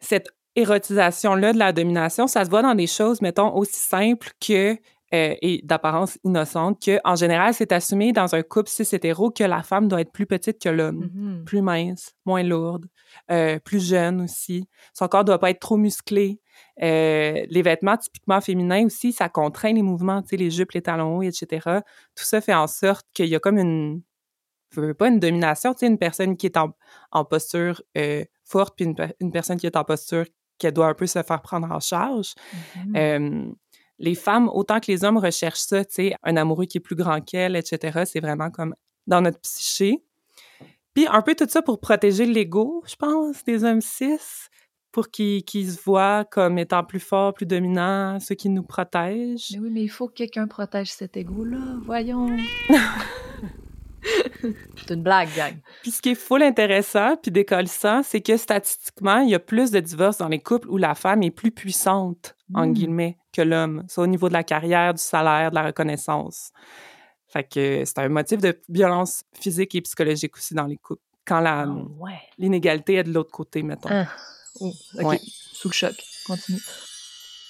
cette 0.01 0.29
érotisation-là 0.55 1.53
de 1.53 1.59
la 1.59 1.73
domination, 1.73 2.27
ça 2.27 2.45
se 2.45 2.51
voit 2.51 2.63
dans 2.63 2.75
des 2.75 2.87
choses, 2.87 3.23
mettons, 3.23 3.55
aussi 3.57 3.81
simples 3.81 4.31
que 4.41 4.77
euh, 5.15 5.35
et 5.43 5.61
d'apparence 5.63 6.19
innocente 6.25 6.83
que, 6.83 6.99
en 7.05 7.17
général, 7.17 7.53
c'est 7.53 7.71
assumé 7.73 8.13
dans 8.13 8.35
un 8.35 8.43
couple 8.43 8.71
cis 8.71 8.89
hétéro 8.95 9.31
que 9.31 9.45
la 9.45 9.63
femme 9.63 9.87
doit 9.87 10.01
être 10.01 10.11
plus 10.11 10.25
petite 10.25 10.59
que 10.59 10.71
l'homme, 10.71 11.05
mm-hmm. 11.05 11.45
plus 11.45 11.61
mince, 11.61 12.15
moins 12.25 12.43
lourde, 12.43 12.87
euh, 13.31 13.59
plus 13.59 13.87
jeune 13.87 14.23
aussi. 14.23 14.67
Son 14.95 15.09
corps 15.09 15.27
doit 15.27 15.39
pas 15.39 15.51
être 15.51 15.61
trop 15.61 15.77
musclé. 15.77 16.41
Euh, 16.83 17.45
les 17.47 17.61
vêtements 17.61 17.99
typiquement 17.99 18.41
féminins 18.41 18.87
aussi, 18.87 19.13
ça 19.13 19.29
contraint 19.29 19.75
les 19.75 19.83
mouvements, 19.83 20.23
tu 20.23 20.29
sais, 20.29 20.37
les 20.39 20.51
jupes, 20.51 20.73
les 20.73 20.81
talons 20.81 21.19
hauts, 21.19 21.23
etc. 21.23 21.61
Tout 22.15 22.25
ça 22.25 22.41
fait 22.41 22.55
en 22.55 22.67
sorte 22.67 23.07
qu'il 23.13 23.27
y 23.27 23.35
a 23.35 23.39
comme 23.39 23.59
une, 23.59 24.01
pas 24.99 25.09
une 25.09 25.21
domination, 25.21 25.75
tu 25.75 25.81
sais, 25.81 25.89
une 25.89 25.99
personne 25.99 26.39
qui 26.39 26.47
est 26.47 26.57
en, 26.57 26.75
en 27.11 27.27
posture 27.27 27.83
forte 28.45 28.77
puis 28.77 28.87
une, 28.87 28.95
une, 29.21 29.31
personne 29.31 29.59
qui 29.59 29.67
est 29.67 29.77
en 29.77 29.85
posture 29.85 30.25
qu'elle 30.57 30.73
doit 30.73 30.87
un 30.87 30.95
peu 30.95 31.07
se 31.07 31.23
faire 31.23 31.43
prendre 31.43 31.71
en 31.71 31.81
charge. 31.81 32.33
Mm-hmm. 32.95 33.53
Les 34.03 34.17
femmes, 34.17 34.51
autant 34.53 34.81
que 34.81 34.91
les 34.91 35.05
hommes, 35.05 35.17
recherchent 35.17 35.61
ça, 35.61 35.85
tu 35.85 35.95
sais, 35.95 36.15
un 36.25 36.37
amoureux 36.37 36.67
qui 36.67 36.79
est 36.79 36.81
plus 36.81 36.97
grand 36.97 37.21
qu'elle, 37.21 37.57
etc. 37.57 38.03
C'est 38.05 38.21
vraiment 38.21 38.51
comme 38.51 38.75
dans 39.07 39.23
notre 39.23 39.41
psyché. 39.41 40.03
Puis 40.93 41.07
un 41.09 41.23
peu 41.23 41.35
tout 41.35 41.47
ça 41.49 41.63
pour 41.63 41.81
protéger 41.81 42.27
l'ego, 42.27 42.83
je 42.87 42.97
pense, 42.97 43.45
des 43.45 43.65
hommes 43.65 43.81
cis, 43.81 44.19
pour 44.91 45.09
qu'ils 45.09 45.45
se 45.47 45.81
voient 45.83 46.25
comme 46.25 46.59
étant 46.59 46.85
plus 46.85 47.01
forts, 47.01 47.33
plus 47.33 47.47
dominants, 47.47 48.19
ceux 48.21 48.35
qui 48.35 48.51
nous 48.51 48.65
protègent. 48.65 49.53
Mais 49.53 49.59
oui, 49.61 49.71
mais 49.71 49.83
il 49.83 49.89
faut 49.89 50.09
que 50.09 50.15
quelqu'un 50.15 50.47
protège 50.49 50.91
cet 50.93 51.17
ego-là, 51.17 51.77
voyons. 51.83 52.37
c'est 54.77 54.91
une 54.95 55.03
blague, 55.03 55.31
gang. 55.37 55.55
Puis 55.83 55.93
ce 55.93 56.03
qui 56.03 56.11
est 56.11 56.15
full 56.15 56.43
intéressant 56.43 57.17
puis 57.17 57.31
décollissant, 57.31 58.03
c'est 58.03 58.21
que 58.21 58.37
statistiquement, 58.37 59.21
il 59.21 59.31
y 59.31 59.35
a 59.35 59.39
plus 59.39 59.71
de 59.71 59.81
divorces 59.81 60.19
dans 60.19 60.29
les 60.29 60.41
couples 60.41 60.69
où 60.69 60.77
la 60.77 60.95
femme 60.95 61.23
est 61.23 61.31
plus 61.31 61.53
puissante, 61.53 62.37
en 62.55 62.67
hmm. 62.67 62.73
guillemets, 62.73 63.19
que 63.33 63.43
l'homme. 63.43 63.85
C'est 63.89 64.01
au 64.01 64.07
niveau 64.07 64.29
de 64.29 64.35
la 64.35 64.45
carrière, 64.45 64.95
du 64.95 65.03
salaire, 65.03 65.51
de 65.51 65.55
la 65.55 65.67
reconnaissance. 65.67 66.53
Fait 67.29 67.45
que 67.45 67.85
c'est 67.85 67.99
un 67.99 68.09
motif 68.09 68.41
de 68.41 68.59
violence 68.69 69.25
physique 69.33 69.75
et 69.75 69.81
psychologique 69.81 70.37
aussi 70.37 70.55
dans 70.55 70.67
les 70.67 70.77
couples. 70.77 71.03
Quand 71.25 71.41
la, 71.41 71.63
ah, 71.63 71.69
l'inégalité 72.37 72.95
est 72.95 73.05
de 73.05 73.13
l'autre 73.13 73.31
côté, 73.31 73.63
mettons. 73.63 73.89
Ah. 73.91 74.07
Oh, 74.61 74.73
Sous 75.53 75.69
le 75.69 75.73
choc. 75.73 75.95
Continue. 76.27 76.61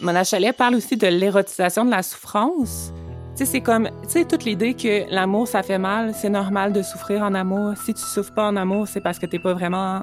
Mona 0.01 0.25
Chalet 0.25 0.57
parle 0.57 0.77
aussi 0.77 0.97
de 0.97 1.07
l'érotisation 1.07 1.85
de 1.85 1.91
la 1.91 2.03
souffrance. 2.03 2.93
Tu 3.37 3.45
sais, 3.45 3.53
c'est 3.53 3.61
comme, 3.61 3.89
tu 4.03 4.11
sais, 4.11 4.25
toute 4.25 4.45
l'idée 4.45 4.75
que 4.75 5.11
l'amour, 5.13 5.49
ça 5.49 5.63
fait 5.63 5.79
mal, 5.79 6.15
c'est 6.15 6.29
normal 6.29 6.73
de 6.73 6.83
souffrir 6.83 7.23
en 7.23 7.35
amour. 7.35 7.77
Si 7.77 7.95
tu 7.95 8.03
souffres 8.03 8.35
pas 8.35 8.47
en 8.47 8.57
amour, 8.57 8.87
c'est 8.89 9.01
parce 9.01 9.19
que 9.19 9.27
t'es 9.27 9.39
pas 9.39 9.55
vraiment 9.55 10.03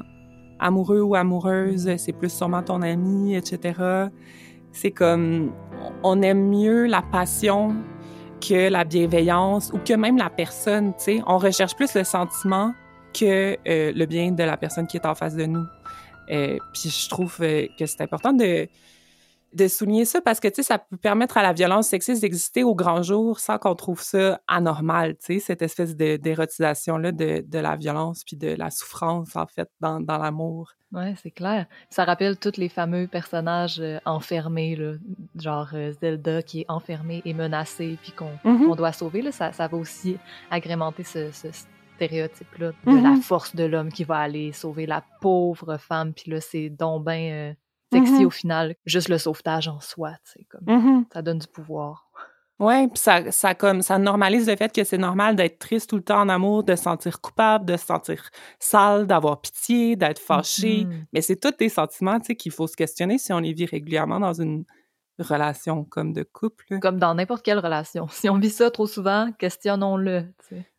amoureux 0.59 1.01
ou 1.01 1.15
amoureuse, 1.15 1.95
c'est 1.97 2.13
plus 2.13 2.31
sûrement 2.31 2.63
ton 2.63 2.81
ami, 2.81 3.35
etc. 3.35 4.09
C'est 4.71 4.91
comme, 4.91 5.51
on 6.03 6.21
aime 6.21 6.49
mieux 6.49 6.85
la 6.85 7.01
passion 7.01 7.75
que 8.39 8.69
la 8.69 8.83
bienveillance 8.83 9.71
ou 9.73 9.79
que 9.79 9.93
même 9.93 10.17
la 10.17 10.29
personne, 10.29 10.93
tu 10.93 11.03
sais. 11.03 11.21
On 11.27 11.37
recherche 11.37 11.75
plus 11.75 11.93
le 11.93 12.03
sentiment 12.03 12.73
que 13.13 13.57
euh, 13.67 13.91
le 13.93 14.05
bien 14.05 14.31
de 14.31 14.43
la 14.43 14.57
personne 14.57 14.87
qui 14.87 14.97
est 14.97 15.05
en 15.05 15.15
face 15.15 15.35
de 15.35 15.45
nous. 15.45 15.65
Euh, 16.31 16.57
puis 16.73 16.89
je 16.89 17.09
trouve 17.09 17.35
euh, 17.41 17.67
que 17.77 17.85
c'est 17.85 18.01
important 18.01 18.33
de 18.33 18.67
de 19.53 19.67
souligner 19.67 20.05
ça 20.05 20.21
parce 20.21 20.39
que, 20.39 20.47
tu 20.47 20.55
sais, 20.55 20.63
ça 20.63 20.77
peut 20.77 20.97
permettre 20.97 21.37
à 21.37 21.43
la 21.43 21.53
violence 21.53 21.87
sexiste 21.87 22.21
d'exister 22.21 22.63
au 22.63 22.75
grand 22.75 23.01
jour 23.01 23.39
sans 23.39 23.57
qu'on 23.57 23.75
trouve 23.75 24.01
ça 24.01 24.39
anormal, 24.47 25.15
tu 25.17 25.33
sais, 25.33 25.39
cette 25.39 25.61
espèce 25.61 25.95
d'érotisation-là 25.95 27.11
de, 27.11 27.43
de, 27.45 27.59
la 27.59 27.75
violence 27.75 28.23
puis 28.23 28.37
de 28.37 28.49
la 28.49 28.69
souffrance, 28.69 29.35
en 29.35 29.47
fait, 29.47 29.69
dans, 29.79 29.99
dans 29.99 30.17
l'amour. 30.17 30.73
Ouais, 30.91 31.13
c'est 31.21 31.31
clair. 31.31 31.67
Ça 31.89 32.03
rappelle 32.03 32.37
tous 32.37 32.57
les 32.57 32.69
fameux 32.69 33.07
personnages 33.07 33.79
euh, 33.79 33.99
enfermés, 34.05 34.75
là, 34.75 34.93
genre 35.35 35.69
euh, 35.73 35.91
Zelda 36.01 36.41
qui 36.41 36.61
est 36.61 36.65
enfermée 36.67 37.21
et 37.25 37.33
menacée 37.33 37.97
puis 38.01 38.11
qu'on 38.11 38.31
mm-hmm. 38.43 38.75
doit 38.75 38.91
sauver, 38.91 39.21
là, 39.21 39.31
ça, 39.31 39.51
ça 39.51 39.67
va 39.67 39.77
aussi 39.77 40.17
agrémenter 40.49 41.03
ce, 41.03 41.31
ce 41.31 41.47
stéréotype-là 41.95 42.71
de 42.85 42.91
la 42.91 43.09
mm-hmm. 43.09 43.21
force 43.21 43.55
de 43.55 43.65
l'homme 43.65 43.91
qui 43.91 44.03
va 44.03 44.17
aller 44.17 44.51
sauver 44.51 44.85
la 44.85 45.03
pauvre 45.21 45.77
femme, 45.77 46.13
puis 46.13 46.31
là, 46.31 46.39
c'est 46.41 46.69
donc 46.69 47.03
ben... 47.03 47.31
Euh, 47.31 47.53
sexy 47.91 48.13
mm-hmm. 48.13 48.25
au 48.25 48.29
final. 48.29 48.75
Juste 48.85 49.09
le 49.09 49.17
sauvetage 49.17 49.67
en 49.67 49.79
soi, 49.79 50.13
comme 50.49 50.65
mm-hmm. 50.65 51.05
ça 51.13 51.21
donne 51.21 51.39
du 51.39 51.47
pouvoir. 51.47 52.09
Ouais, 52.59 52.89
puis 52.89 52.99
ça, 52.99 53.31
ça 53.31 53.55
comme 53.55 53.81
ça 53.81 53.97
normalise 53.97 54.49
le 54.49 54.55
fait 54.57 54.73
que 54.73 54.83
c'est 54.83 54.97
normal 54.97 55.37
d'être 55.37 55.59
triste 55.59 55.89
tout 55.89 55.95
le 55.95 56.03
temps 56.03 56.19
en 56.19 56.27
amour, 56.27 56.65
de 56.65 56.75
se 56.75 56.83
sentir 56.83 57.21
coupable, 57.21 57.65
de 57.65 57.77
se 57.77 57.85
sentir 57.85 58.29
sale, 58.59 59.07
d'avoir 59.07 59.39
pitié, 59.39 59.95
d'être 59.95 60.19
fâché. 60.19 60.83
Mm-hmm. 60.83 61.05
Mais 61.13 61.21
c'est 61.21 61.37
tous 61.37 61.55
des 61.57 61.69
sentiments, 61.69 62.19
tu 62.19 62.27
sais, 62.27 62.35
qu'il 62.35 62.51
faut 62.51 62.67
se 62.67 62.75
questionner 62.75 63.17
si 63.17 63.31
on 63.31 63.39
les 63.39 63.53
vit 63.53 63.65
régulièrement 63.65 64.19
dans 64.19 64.33
une 64.33 64.65
relation 65.19 65.85
comme 65.85 66.11
de 66.11 66.23
couple. 66.23 66.79
Comme 66.81 66.99
dans 66.99 67.15
n'importe 67.15 67.43
quelle 67.43 67.59
relation. 67.59 68.07
Si 68.11 68.29
on 68.29 68.37
vit 68.37 68.49
ça 68.49 68.69
trop 68.71 68.87
souvent, 68.87 69.31
questionnons-le. 69.39 70.25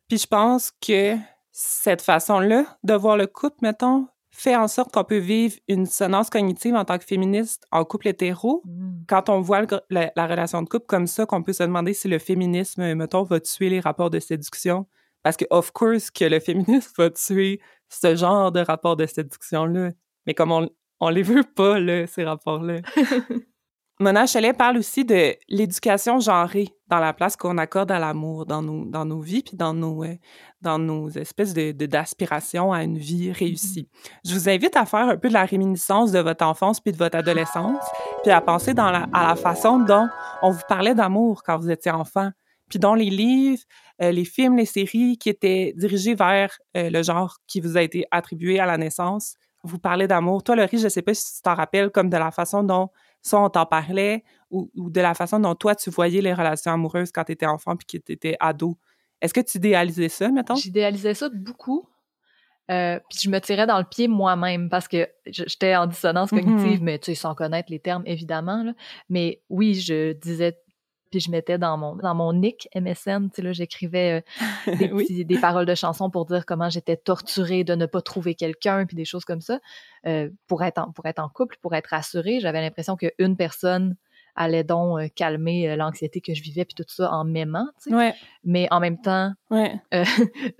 Puis 0.07 0.17
je 0.17 0.27
pense 0.27 0.71
que 0.85 1.15
cette 1.51 2.01
façon-là 2.01 2.65
de 2.83 2.93
voir 2.93 3.17
le 3.17 3.27
couple, 3.27 3.57
mettons, 3.61 4.07
fait 4.41 4.55
en 4.55 4.67
sorte 4.67 4.91
qu'on 4.91 5.03
peut 5.03 5.17
vivre 5.17 5.55
une 5.67 5.85
sonance 5.85 6.31
cognitive 6.31 6.73
en 6.73 6.83
tant 6.83 6.97
que 6.97 7.05
féministe 7.05 7.67
en 7.71 7.85
couple 7.85 8.07
hétéro. 8.07 8.63
Mm. 8.65 9.03
Quand 9.07 9.29
on 9.29 9.39
voit 9.39 9.67
la, 9.91 10.27
relation 10.27 10.63
de 10.63 10.67
couple 10.67 10.87
comme 10.87 11.05
ça, 11.05 11.27
qu'on 11.27 11.43
peut 11.43 11.53
se 11.53 11.61
demander 11.61 11.93
si 11.93 12.07
le 12.07 12.17
féminisme, 12.17 12.95
mettons, 12.95 13.23
va 13.23 13.39
tuer 13.39 13.69
les 13.69 13.79
rapports 13.79 14.09
de 14.09 14.19
séduction. 14.19 14.87
Parce 15.21 15.37
que, 15.37 15.45
of 15.51 15.71
course, 15.71 16.09
que 16.09 16.25
le 16.25 16.39
féminisme 16.39 16.91
va 16.97 17.11
tuer 17.11 17.61
ce 17.89 18.15
genre 18.15 18.51
de 18.51 18.61
rapports 18.61 18.95
de 18.95 19.05
séduction-là. 19.05 19.91
Mais 20.25 20.33
comme 20.33 20.51
on, 20.51 20.67
on 20.99 21.09
les 21.09 21.21
veut 21.21 21.43
pas, 21.43 21.79
là, 21.79 22.07
ces 22.07 22.23
rapports-là. 22.23 22.81
Mona 24.01 24.25
Chalet 24.25 24.57
parle 24.57 24.79
aussi 24.79 25.05
de 25.05 25.35
l'éducation 25.47 26.19
genrée 26.19 26.69
dans 26.87 26.97
la 26.97 27.13
place 27.13 27.35
qu'on 27.35 27.59
accorde 27.59 27.91
à 27.91 27.99
l'amour 27.99 28.47
dans 28.47 28.63
nos, 28.63 28.83
dans 28.83 29.05
nos 29.05 29.19
vies, 29.19 29.43
puis 29.43 29.55
dans 29.55 29.75
nos, 29.75 30.03
euh, 30.03 30.15
dans 30.59 30.79
nos 30.79 31.07
espèces 31.09 31.53
de, 31.53 31.71
d'aspiration 31.71 32.73
à 32.73 32.83
une 32.83 32.97
vie 32.97 33.31
réussie. 33.31 33.87
Je 34.25 34.33
vous 34.33 34.49
invite 34.49 34.75
à 34.75 34.87
faire 34.87 35.07
un 35.07 35.17
peu 35.17 35.27
de 35.27 35.33
la 35.33 35.45
réminiscence 35.45 36.11
de 36.11 36.17
votre 36.17 36.43
enfance 36.43 36.79
puis 36.79 36.91
de 36.91 36.97
votre 36.97 37.15
adolescence, 37.15 37.83
puis 38.23 38.31
à 38.31 38.41
penser 38.41 38.73
à 38.75 39.07
la 39.13 39.35
façon 39.35 39.77
dont 39.77 40.07
on 40.41 40.49
vous 40.49 40.63
parlait 40.67 40.95
d'amour 40.95 41.43
quand 41.43 41.59
vous 41.59 41.69
étiez 41.69 41.91
enfant, 41.91 42.31
puis 42.69 42.79
dont 42.79 42.95
les 42.95 43.11
livres, 43.11 43.61
euh, 44.01 44.11
les 44.11 44.25
films, 44.25 44.57
les 44.57 44.65
séries 44.65 45.19
qui 45.19 45.29
étaient 45.29 45.73
dirigés 45.77 46.15
vers 46.15 46.57
euh, 46.75 46.89
le 46.89 47.03
genre 47.03 47.37
qui 47.45 47.61
vous 47.61 47.77
a 47.77 47.83
été 47.83 48.05
attribué 48.09 48.59
à 48.59 48.65
la 48.65 48.79
naissance 48.79 49.35
vous 49.63 49.77
parlaient 49.77 50.07
d'amour. 50.07 50.43
Toi, 50.43 50.55
Laurie, 50.55 50.79
je 50.79 50.87
sais 50.87 51.03
pas 51.03 51.13
si 51.13 51.35
tu 51.35 51.41
t'en 51.43 51.53
rappelles 51.53 51.91
comme 51.91 52.09
de 52.09 52.17
la 52.17 52.31
façon 52.31 52.63
dont 52.63 52.89
soit 53.21 53.43
on 53.43 53.49
t'en 53.49 53.65
parlait 53.65 54.23
ou, 54.49 54.69
de 54.75 55.01
la 55.01 55.13
façon 55.13 55.39
dont 55.39 55.55
toi, 55.55 55.75
tu 55.75 55.89
voyais 55.89 56.21
les 56.21 56.33
relations 56.33 56.71
amoureuses 56.71 57.11
quand 57.11 57.23
tu 57.23 57.31
étais 57.31 57.45
enfant 57.45 57.75
puis 57.75 57.99
que 57.99 58.03
tu 58.03 58.11
étais 58.11 58.35
ado. 58.39 58.77
Est-ce 59.21 59.33
que 59.33 59.41
tu 59.41 59.57
idéalisais 59.57 60.09
ça, 60.09 60.29
mettons? 60.29 60.55
J'idéalisais 60.55 61.13
ça 61.13 61.29
beaucoup. 61.31 61.87
Euh, 62.69 62.99
puis 63.09 63.19
je 63.23 63.29
me 63.29 63.39
tirais 63.39 63.67
dans 63.67 63.79
le 63.79 63.83
pied 63.83 64.07
moi-même 64.07 64.69
parce 64.69 64.87
que 64.87 65.07
j'étais 65.25 65.75
en 65.75 65.87
dissonance 65.87 66.31
Mm-hmm. 66.31 66.43
cognitive, 66.43 66.83
mais 66.83 66.99
tu 66.99 67.05
sais, 67.07 67.15
sans 67.15 67.35
connaître 67.35 67.71
les 67.71 67.79
termes, 67.79 68.03
évidemment. 68.05 68.63
Là. 68.63 68.73
Mais 69.09 69.41
oui, 69.49 69.75
je 69.75 70.13
disais, 70.13 70.57
puis 71.11 71.19
je 71.19 71.29
mettais 71.29 71.57
dans 71.57 71.77
mon, 71.77 71.95
dans 71.97 72.15
mon 72.15 72.33
nick 72.33 72.67
MSN, 72.73 73.29
tu 73.29 73.35
sais, 73.35 73.41
là, 73.41 73.51
j'écrivais 73.51 74.23
euh, 74.67 74.75
des, 74.77 74.89
Oui. 74.93 75.25
des 75.25 75.39
paroles 75.39 75.65
de 75.65 75.75
chansons 75.75 76.09
pour 76.09 76.25
dire 76.25 76.45
comment 76.45 76.69
j'étais 76.69 76.95
torturée 76.95 77.63
de 77.63 77.75
ne 77.75 77.85
pas 77.85 78.01
trouver 78.01 78.33
quelqu'un, 78.33 78.85
puis 78.85 78.95
des 78.95 79.05
choses 79.05 79.25
comme 79.25 79.41
ça. 79.41 79.59
Euh, 80.07 80.29
pour, 80.47 80.63
être 80.63 80.79
en, 80.79 80.91
pour 80.91 81.05
être 81.05 81.19
en 81.19 81.29
couple, 81.29 81.57
pour 81.61 81.75
être 81.75 81.87
rassurée, 81.87 82.39
j'avais 82.39 82.61
l'impression 82.61 82.95
qu'une 82.95 83.35
personne 83.35 83.95
allait 84.35 84.63
donc 84.63 84.99
euh, 84.99 85.07
calmer 85.13 85.75
l'anxiété 85.75 86.21
que 86.21 86.33
je 86.33 86.41
vivais, 86.41 86.63
puis 86.63 86.75
tout 86.75 86.85
ça 86.87 87.11
en 87.11 87.25
m'aimant, 87.25 87.67
tu 87.83 87.89
sais. 87.89 87.95
Ouais, 87.95 88.15
Mais 88.45 88.67
en 88.71 88.79
même 88.79 88.99
temps, 88.99 89.33
ouais. 89.49 89.79
tu 89.91 90.05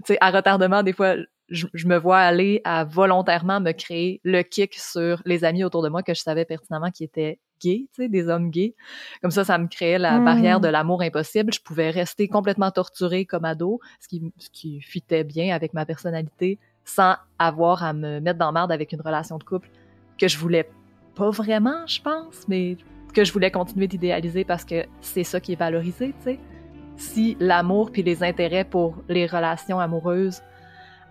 sais, 0.06 0.18
à 0.20 0.32
retardement, 0.32 0.84
des 0.84 0.94
fois, 0.94 1.16
je, 1.48 1.68
je 1.74 1.88
me 1.88 1.98
vois 1.98 2.20
aller 2.20 2.62
à 2.66 2.84
volontairement 2.84 3.62
me 3.62 3.72
créer 3.72 4.20
le 4.24 4.42
kick 4.42 4.76
sur 4.76 5.22
les 5.26 5.44
amis 5.46 5.64
autour 5.64 5.82
de 5.82 5.90
moi 5.90 6.04
que 6.04 6.14
je 6.14 6.22
savais 6.22 6.46
pertinemment 6.46 6.92
qui 6.92 7.04
étaient 7.04 7.40
gays, 7.62 7.88
tu 7.94 8.04
sais, 8.04 8.10
des 8.10 8.28
hommes 8.28 8.50
gays. 8.50 8.74
Comme 9.22 9.32
ça, 9.32 9.44
ça 9.44 9.58
me 9.58 9.68
créait 9.68 10.00
la 10.00 10.20
Mm. 10.20 10.26
barrière 10.26 10.60
de 10.60 10.68
l'amour 10.68 11.02
impossible. 11.02 11.54
Je 11.54 11.62
pouvais 11.62 11.90
rester 11.92 12.28
complètement 12.28 12.72
torturée 12.72 13.26
comme 13.26 13.46
ado, 13.46 13.80
ce 14.00 14.08
qui, 14.08 14.34
ce 14.38 14.50
qui 14.50 14.82
fitait 14.82 15.24
bien 15.24 15.54
avec 15.56 15.74
ma 15.74 15.86
personnalité, 15.86 16.58
sans 16.86 17.16
avoir 17.40 17.84
à 17.84 17.94
me 17.94 18.20
mettre 18.20 18.40
dans 18.40 18.52
merde 18.52 18.72
avec 18.72 18.92
une 18.92 19.02
relation 19.02 19.38
de 19.38 19.44
couple 19.44 19.70
que 20.18 20.28
je 20.28 20.38
voulais 20.38 20.70
pas 21.16 21.30
vraiment, 21.30 21.86
je 21.88 22.02
pense, 22.02 22.48
mais 22.48 22.78
que 23.14 23.24
je 23.24 23.34
voulais 23.34 23.52
continuer 23.52 23.88
d'idéaliser 23.88 24.44
parce 24.46 24.64
que 24.66 24.86
c'est 25.02 25.24
ça 25.24 25.40
qui 25.40 25.54
est 25.54 25.60
valorisé, 25.60 26.08
tu 26.20 26.24
sais. 26.24 26.40
Si 26.98 27.36
l'amour 27.40 27.92
puis 27.92 28.04
les 28.04 28.24
intérêts 28.24 28.64
pour 28.64 28.96
les 29.10 29.26
relations 29.26 29.80
amoureuses 29.80 30.42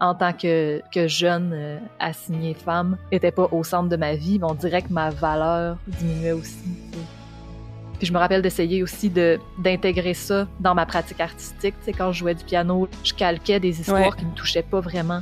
en 0.00 0.14
tant 0.14 0.32
que, 0.32 0.80
que 0.92 1.06
jeune 1.08 1.50
euh, 1.52 1.78
assignée 1.98 2.54
femme 2.54 2.96
n'étaient 3.12 3.30
pas 3.30 3.48
au 3.52 3.62
centre 3.64 3.88
de 3.88 3.96
ma 3.96 4.14
vie, 4.14 4.38
on 4.42 4.54
dirait 4.54 4.82
que 4.82 4.92
ma 4.92 5.10
valeur 5.10 5.76
diminuait 5.86 6.32
aussi. 6.32 6.64
Puis 7.98 8.06
je 8.06 8.12
me 8.14 8.18
rappelle 8.18 8.40
d'essayer 8.40 8.82
aussi 8.82 9.10
de 9.10 9.38
d'intégrer 9.58 10.14
ça 10.14 10.46
dans 10.58 10.74
ma 10.74 10.86
pratique 10.86 11.20
artistique. 11.20 11.74
Tu 11.80 11.84
sais, 11.86 11.92
quand 11.92 12.12
je 12.12 12.20
jouais 12.20 12.34
du 12.34 12.44
piano, 12.44 12.88
je 13.04 13.12
calquais 13.12 13.60
des 13.60 13.78
histoires 13.80 14.00
Ouais. 14.00 14.10
qui 14.18 14.24
me 14.24 14.32
touchaient 14.34 14.62
pas 14.62 14.80
vraiment 14.80 15.20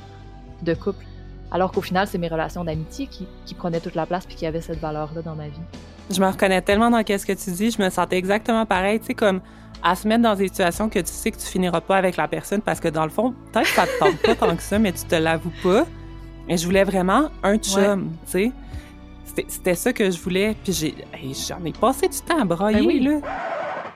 de 0.63 0.75
couple. 0.75 1.05
Alors 1.51 1.73
qu'au 1.73 1.81
final, 1.81 2.07
c'est 2.07 2.19
mes 2.19 2.29
relations 2.29 2.63
d'amitié 2.63 3.09
qui, 3.09 3.27
qui 3.47 3.55
prenaient 3.55 3.81
toute 3.81 3.97
la 3.97 4.07
place 4.07 4.27
puis 4.27 4.37
qui 4.37 4.47
avaient 4.47 4.61
cette 4.61 4.79
valeur-là 4.79 5.23
dans 5.23 5.35
ma 5.35 5.49
vie. 5.49 5.61
Je 6.11 6.21
me 6.21 6.27
reconnais 6.29 6.63
tellement 6.63 6.91
dans 6.91 7.03
qu'est-ce 7.03 7.27
que 7.27 7.33
tu 7.33 7.51
dis. 7.51 7.71
Je 7.73 7.83
me 7.83 7.91
sentais 7.91 8.17
exactement 8.17 8.65
pareil, 8.65 9.01
tu 9.01 9.07
sais, 9.07 9.15
comme 9.15 9.41
à 9.83 9.95
se 9.95 10.07
mettre 10.09 10.23
dans 10.23 10.35
des 10.35 10.49
situations 10.49 10.89
que 10.89 10.99
tu 10.99 11.07
sais 11.13 11.31
que 11.31 11.37
tu 11.39 11.47
finiras 11.47 11.81
pas 11.81 11.97
avec 11.97 12.17
la 12.17 12.27
personne 12.29 12.61
parce 12.63 12.81
que 12.81 12.89
dans 12.89 13.05
le 13.05 13.11
fond, 13.11 13.35
peut-être 13.53 13.69
que 13.69 13.75
ça 13.75 13.87
te 13.87 13.99
tente 13.99 14.17
pas 14.19 14.35
tant 14.35 14.57
que 14.57 14.63
ça, 14.63 14.79
mais 14.79 14.93
tu 14.93 15.05
te 15.05 15.15
l'avoues 15.15 15.53
pas. 15.63 15.87
Et 16.49 16.57
je 16.57 16.65
voulais 16.65 16.85
vraiment 16.85 17.29
un 17.43 17.59
chum, 17.59 18.11
tu 18.25 18.31
sais. 18.31 18.53
C'était- 19.25 19.45
C'était 19.49 19.75
ça 19.75 19.93
que 19.93 20.11
je 20.11 20.19
voulais. 20.21 20.57
Puis 20.65 20.73
j'ai, 20.73 20.95
hey, 21.15 21.35
j'en 21.35 21.63
ai 21.65 21.73
passé 21.73 22.09
du 22.09 22.19
temps 22.19 22.41
à 22.41 22.45
brailler, 22.45 22.81
Ben 22.81 22.87
oui. 22.87 23.01
là. 23.01 23.21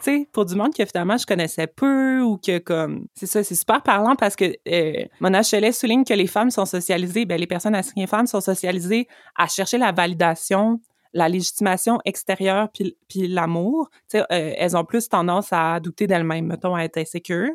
Tu 0.05 0.11
sais, 0.19 0.29
pour 0.33 0.45
du 0.45 0.55
monde 0.57 0.75
que 0.75 0.85
finalement 0.85 1.17
je 1.17 1.25
connaissais 1.25 1.67
peu 1.69 2.21
ou 2.23 2.37
que 2.37 2.59
comme 2.59 3.07
c'est 3.15 3.27
ça 3.27 3.45
c'est 3.45 3.55
super 3.55 3.83
parlant 3.83 4.17
parce 4.17 4.35
que 4.35 4.53
euh, 4.69 5.05
Mona 5.21 5.45
Chelet 5.45 5.71
souligne 5.71 6.03
que 6.05 6.13
les 6.15 6.27
femmes 6.27 6.51
sont 6.51 6.65
socialisées 6.67 7.25
ben 7.25 7.39
les 7.39 7.47
personnes 7.47 7.77
assignées 7.77 8.09
femmes 8.09 8.27
sont 8.27 8.41
socialisées 8.41 9.07
à 9.37 9.47
chercher 9.47 9.79
la 9.79 9.93
validation 9.93 10.81
la 11.15 11.29
légitimation 11.29 11.99
extérieure 12.05 12.69
puis, 12.73 12.97
puis 13.09 13.29
l'amour, 13.29 13.91
euh, 14.15 14.25
elles 14.31 14.77
ont 14.77 14.85
plus 14.85 15.09
tendance 15.09 15.49
à 15.53 15.79
douter 15.81 16.07
d'elles-mêmes, 16.07 16.47
mettons, 16.47 16.75
à 16.75 16.85
être 16.85 16.99
insécures. 16.99 17.55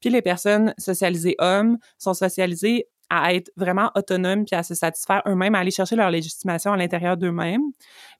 Puis 0.00 0.10
les 0.10 0.22
personnes 0.22 0.74
socialisées 0.78 1.36
hommes 1.38 1.78
sont 1.98 2.14
socialisées 2.14 2.86
à 3.10 3.34
être 3.34 3.50
vraiment 3.56 3.90
autonomes 3.94 4.44
puis 4.44 4.54
à 4.54 4.62
se 4.62 4.74
satisfaire 4.74 5.22
eux-mêmes, 5.26 5.54
à 5.54 5.60
aller 5.60 5.70
chercher 5.70 5.96
leur 5.96 6.10
légitimation 6.10 6.72
à 6.72 6.76
l'intérieur 6.76 7.16
d'eux-mêmes, 7.16 7.62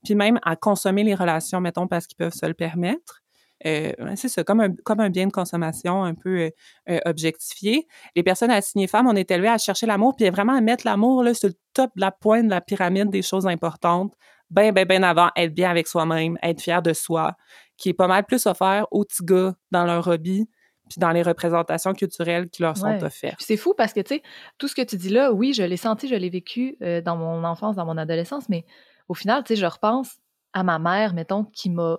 puis 0.05 0.15
même 0.15 0.39
à 0.43 0.57
consommer 0.57 1.05
les 1.05 1.15
relations, 1.15 1.61
mettons, 1.61 1.87
parce 1.87 2.07
qu'ils 2.07 2.17
peuvent 2.17 2.33
se 2.33 2.47
le 2.47 2.55
permettre. 2.55 3.23
Euh, 3.67 3.93
c'est 4.15 4.29
ça, 4.29 4.45
comme 4.45 4.61
un, 4.61 4.73
comme 4.85 5.01
un 5.01 5.11
bien 5.11 5.27
de 5.27 5.33
consommation 5.33 6.05
un 6.05 6.15
peu 6.15 6.39
euh, 6.39 6.51
euh, 6.91 7.01
objectifié. 7.07 7.89
Les 8.15 8.23
personnes 8.23 8.51
assignées 8.51 8.87
femmes, 8.87 9.09
on 9.09 9.17
est 9.17 9.31
élevées 9.31 9.49
à 9.49 9.59
chercher 9.59 9.87
l'amour, 9.87 10.15
puis 10.17 10.29
vraiment 10.31 10.55
à 10.55 10.61
mettre 10.61 10.87
l'amour 10.87 11.25
sur 11.35 11.49
le 11.49 11.55
top 11.75 11.91
de 11.97 12.01
la 12.01 12.13
pointe 12.13 12.45
de 12.45 12.51
la 12.51 12.61
pyramide 12.61 13.11
des 13.11 13.23
choses 13.23 13.47
importantes, 13.47 14.15
ben, 14.51 14.73
ben, 14.73 14.87
ben 14.87 15.05
avant, 15.05 15.31
être 15.37 15.55
bien 15.55 15.71
avec 15.71 15.87
soi-même, 15.87 16.39
être 16.43 16.61
fier 16.61 16.83
de 16.83 16.93
soi, 16.93 17.37
qui 17.77 17.91
est 17.91 17.95
pas 17.95 18.07
mal 18.09 18.25
plus 18.25 18.47
offert 18.47 18.87
aux 18.91 19.05
petits 19.05 19.25
gars 19.25 19.55
dans 19.71 19.85
leur 19.85 20.07
hobby, 20.09 20.49
puis 20.89 20.99
dans 20.99 21.11
les 21.11 21.23
représentations 21.23 21.93
culturelles 21.93 22.49
qui 22.49 22.63
leur 22.63 22.77
sont 22.77 22.89
Ouais. 22.89 23.05
offertes. 23.05 23.41
C'est 23.41 23.59
fou 23.59 23.75
parce 23.77 23.93
que, 23.93 24.01
tu 24.01 24.17
sais, 24.17 24.23
tout 24.57 24.69
ce 24.69 24.75
que 24.75 24.83
tu 24.83 24.97
dis 24.97 25.11
là, 25.11 25.33
oui, 25.33 25.53
je 25.53 25.63
l'ai 25.63 25.77
senti, 25.77 26.09
je 26.09 26.15
l'ai 26.15 26.31
vécu 26.31 26.77
euh, 26.83 27.01
dans 27.03 27.17
mon 27.17 27.45
enfance, 27.45 27.77
dans 27.77 27.85
mon 27.85 27.99
adolescence, 27.99 28.49
mais 28.49 28.65
au 29.09 29.15
final, 29.15 29.45
tu 29.45 29.55
sais, 29.55 29.61
je 29.61 29.67
repense 29.67 30.19
à 30.55 30.63
ma 30.63 30.79
mère, 30.79 31.13
mettons, 31.13 31.45
qui 31.45 31.69
m'a 31.69 31.99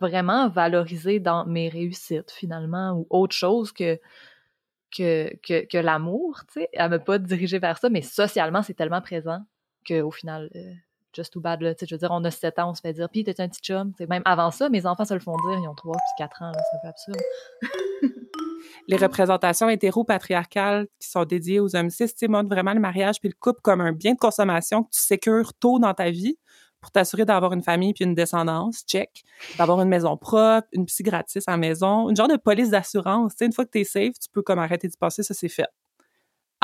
vraiment 0.00 0.48
valorisée 0.48 1.18
dans 1.18 1.44
mes 1.46 1.68
réussites, 1.68 2.30
finalement, 2.30 2.92
ou 2.92 3.06
autre 3.10 3.34
chose 3.34 3.72
que, 3.72 3.98
que, 4.96 5.34
que, 5.42 5.66
que 5.66 5.78
l'amour, 5.78 6.42
tu 6.52 6.60
sais. 6.60 6.68
Elle 6.72 6.90
m'a 6.90 6.98
pas 7.00 7.18
dirigée 7.18 7.58
vers 7.58 7.78
ça, 7.78 7.88
mais 7.90 8.02
socialement, 8.02 8.62
c'est 8.62 8.74
tellement 8.74 9.00
présent 9.00 9.40
qu'au 9.86 10.10
final, 10.12 10.50
euh, 10.54 10.72
just 11.14 11.32
too 11.32 11.40
bad, 11.40 11.60
là. 11.60 11.74
Tu 11.74 11.80
sais, 11.80 11.86
je 11.88 11.94
veux 11.94 11.98
dire, 11.98 12.10
on 12.10 12.24
a 12.24 12.30
7 12.30 12.58
ans, 12.58 12.70
on 12.70 12.74
se 12.74 12.80
fait 12.80 12.92
dire, 12.92 13.08
pis 13.08 13.24
t'es 13.24 13.40
un 13.40 13.48
petit 13.48 13.60
chum. 13.60 13.92
Tu 13.92 13.98
sais, 13.98 14.06
même 14.06 14.22
avant 14.24 14.50
ça, 14.50 14.68
mes 14.68 14.86
enfants 14.86 15.04
se 15.04 15.14
le 15.14 15.20
font 15.20 15.36
dire, 15.48 15.58
ils 15.62 15.68
ont 15.68 15.74
3 15.74 15.92
puis 15.92 16.02
4 16.18 16.42
ans, 16.42 16.52
c'est 16.52 16.76
un 16.76 16.80
peu 16.82 16.88
absurde. 16.88 17.20
les 18.88 18.96
représentations 18.96 19.68
hétéro-patriarcales 19.68 20.86
qui 20.98 21.08
sont 21.08 21.24
dédiées 21.24 21.60
aux 21.60 21.74
hommes 21.76 21.90
cis, 21.90 22.14
tu 22.14 22.28
montrent 22.28 22.48
vraiment 22.48 22.74
le 22.74 22.80
mariage 22.80 23.20
puis 23.20 23.28
le 23.28 23.36
couple 23.38 23.60
comme 23.62 23.80
un 23.80 23.92
bien 23.92 24.14
de 24.14 24.18
consommation 24.18 24.84
que 24.84 24.90
tu 24.90 25.00
sécures 25.00 25.54
tôt 25.54 25.78
dans 25.78 25.94
ta 25.94 26.10
vie 26.10 26.36
pour 26.80 26.90
t'assurer 26.90 27.24
d'avoir 27.24 27.54
une 27.54 27.62
famille 27.62 27.94
puis 27.94 28.04
une 28.04 28.14
descendance, 28.14 28.84
check, 28.86 29.24
d'avoir 29.56 29.80
une 29.80 29.88
maison 29.88 30.18
propre, 30.18 30.68
une 30.72 30.84
psy 30.84 31.02
gratis 31.02 31.44
la 31.46 31.56
maison, 31.56 32.10
une 32.10 32.16
genre 32.16 32.28
de 32.28 32.36
police 32.36 32.70
d'assurance. 32.70 33.32
Une 33.40 33.52
fois 33.52 33.64
que 33.64 33.70
t'es 33.70 33.84
safe, 33.84 34.18
tu 34.20 34.28
peux 34.30 34.42
comme 34.42 34.58
arrêter 34.58 34.88
d'y 34.88 34.96
passer, 34.98 35.22
ça 35.22 35.32
c'est 35.32 35.48
fait. 35.48 35.68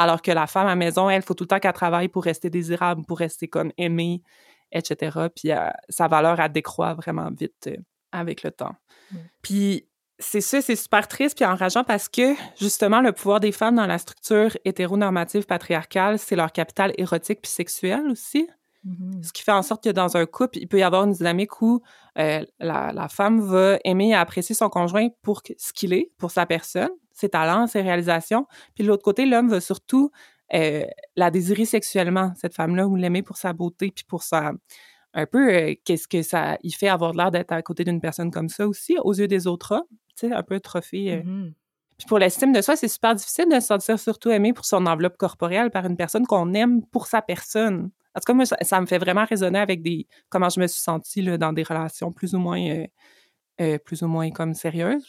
Alors 0.01 0.23
que 0.23 0.31
la 0.31 0.47
femme 0.47 0.67
à 0.67 0.71
la 0.71 0.77
maison, 0.77 1.11
elle, 1.11 1.21
faut 1.21 1.35
tout 1.35 1.45
le 1.45 1.49
temps 1.49 1.59
qu'elle 1.59 1.75
travaille 1.75 2.09
pour 2.09 2.25
rester 2.25 2.49
désirable, 2.49 3.05
pour 3.05 3.19
rester 3.19 3.49
comme 3.49 3.71
aimée, 3.77 4.23
etc. 4.73 5.29
Puis 5.37 5.53
euh, 5.53 5.69
sa 5.91 6.09
valeur, 6.09 6.41
elle 6.41 6.51
décroît 6.51 6.95
vraiment 6.95 7.29
vite 7.31 7.67
euh, 7.67 7.77
avec 8.11 8.43
le 8.43 8.51
temps. 8.51 8.75
Mm. 9.13 9.17
Puis 9.43 9.87
c'est 10.19 10.41
ça, 10.41 10.63
c'est 10.63 10.77
super 10.77 11.07
triste 11.07 11.37
puis 11.37 11.45
enrageant 11.45 11.85
parce 11.85 12.09
que 12.09 12.35
justement 12.59 13.03
le 13.03 13.13
pouvoir 13.13 13.41
des 13.41 13.53
femmes 13.53 13.77
dans 13.77 13.87
la 13.87 13.99
structure 13.99 14.57
hétéronormative 14.65 15.45
patriarcale, 15.45 16.19
c'est 16.19 16.37
leur 16.37 16.51
capital 16.51 16.95
érotique 16.97 17.41
puis 17.43 17.51
sexuel 17.51 18.09
aussi. 18.11 18.49
Mhm. 18.85 19.23
Ce 19.23 19.35
qui 19.35 19.43
fait 19.43 19.53
en 19.53 19.63
sorte 19.63 19.85
que 19.85 19.91
dans 19.91 20.17
un 20.17 20.25
couple, 20.25 20.57
il 20.57 20.67
peut 20.67 20.79
y 20.79 20.83
avoir 20.83 21.05
une 21.05 21.13
dynamique 21.13 21.61
où 21.61 21.83
euh, 22.19 22.43
la, 22.59 22.93
la 22.95 23.09
femme 23.09 23.41
va 23.41 23.79
aimer 23.85 24.11
et 24.11 24.15
apprécier 24.15 24.55
son 24.55 24.71
conjoint 24.71 25.09
pour 25.21 25.43
ce 25.59 25.75
qu'il 25.75 25.93
est, 25.93 26.11
pour 26.17 26.31
sa 26.31 26.47
personne, 26.47 26.91
ses 27.21 27.29
talents, 27.29 27.67
ses 27.67 27.83
réalisations. 27.83 28.47
Puis 28.75 28.85
de 28.85 28.89
l'autre 28.89 29.03
côté, 29.05 29.27
l'homme 29.27 29.49
va 29.49 29.61
surtout 29.61 30.11
euh, 30.55 30.85
la 31.17 31.31
désirer 31.31 31.65
sexuellement, 31.65 32.33
cette 32.37 32.55
femme-là, 32.55 32.87
ou 32.87 32.97
l'aimer 32.97 33.23
pour 33.23 33.37
sa 33.37 33.53
beauté, 33.53 33.91
puis 33.95 34.05
pour 34.05 34.23
sa... 34.23 34.53
Un 35.13 35.27
peu, 35.27 35.53
euh, 35.53 35.75
qu'est-ce 35.85 36.07
que 36.09 36.23
ça... 36.23 36.57
Il 36.63 36.73
fait 36.73 36.89
avoir 36.89 37.13
l'air 37.13 37.31
d'être 37.31 37.53
à 37.53 37.63
côté 37.63 37.85
d'une 37.85 38.01
personne 38.01 38.31
comme 38.31 38.49
ça 38.49 38.67
aussi, 38.69 38.97
aux 39.03 39.13
yeux 39.15 39.27
des 39.29 39.47
autres 39.47 39.73
hommes. 39.77 39.87
Tu 40.17 40.29
sais, 40.29 40.33
un 40.33 40.43
peu 40.43 40.59
trophée. 40.61 41.13
euh, 41.15 41.23
Mhm. 41.25 41.53
puis 41.99 42.07
pour 42.07 42.19
l'estime 42.19 42.53
de 42.53 42.61
soi, 42.63 42.77
c'est 42.77 42.89
super 42.89 43.15
difficile 43.15 43.47
de 43.49 43.61
se 43.61 43.67
sentir 43.67 43.99
surtout 43.99 44.31
aimé 44.31 44.53
pour 44.53 44.65
son 44.65 44.87
enveloppe 44.87 45.17
corporelle 45.17 45.71
par 45.71 45.85
une 45.87 45.97
personne 45.97 46.27
qu'on 46.27 46.55
aime 46.55 46.85
pour 46.87 47.07
sa 47.07 47.23
personne. 47.23 47.91
En 48.15 48.21
tout 48.21 48.25
cas, 48.27 48.35
moi, 48.35 48.45
ça, 48.47 48.57
ça 48.63 48.81
me 48.81 48.87
fait 48.87 48.99
vraiment 48.99 49.25
résonner 49.25 49.59
avec 49.59 49.83
des 49.83 50.07
comment 50.31 50.49
je 50.49 50.61
me 50.61 50.67
suis 50.67 50.81
sentie 50.81 51.23
là, 51.23 51.39
dans 51.39 51.53
des 51.53 51.63
relations 51.63 52.11
plus 52.13 52.35
ou 52.35 52.39
moins 52.39 52.61
euh, 52.61 52.87
euh, 53.61 53.79
plus 53.79 54.03
ou 54.03 54.09
moins 54.09 54.31
comme 54.31 54.55
sérieuses. 54.55 55.07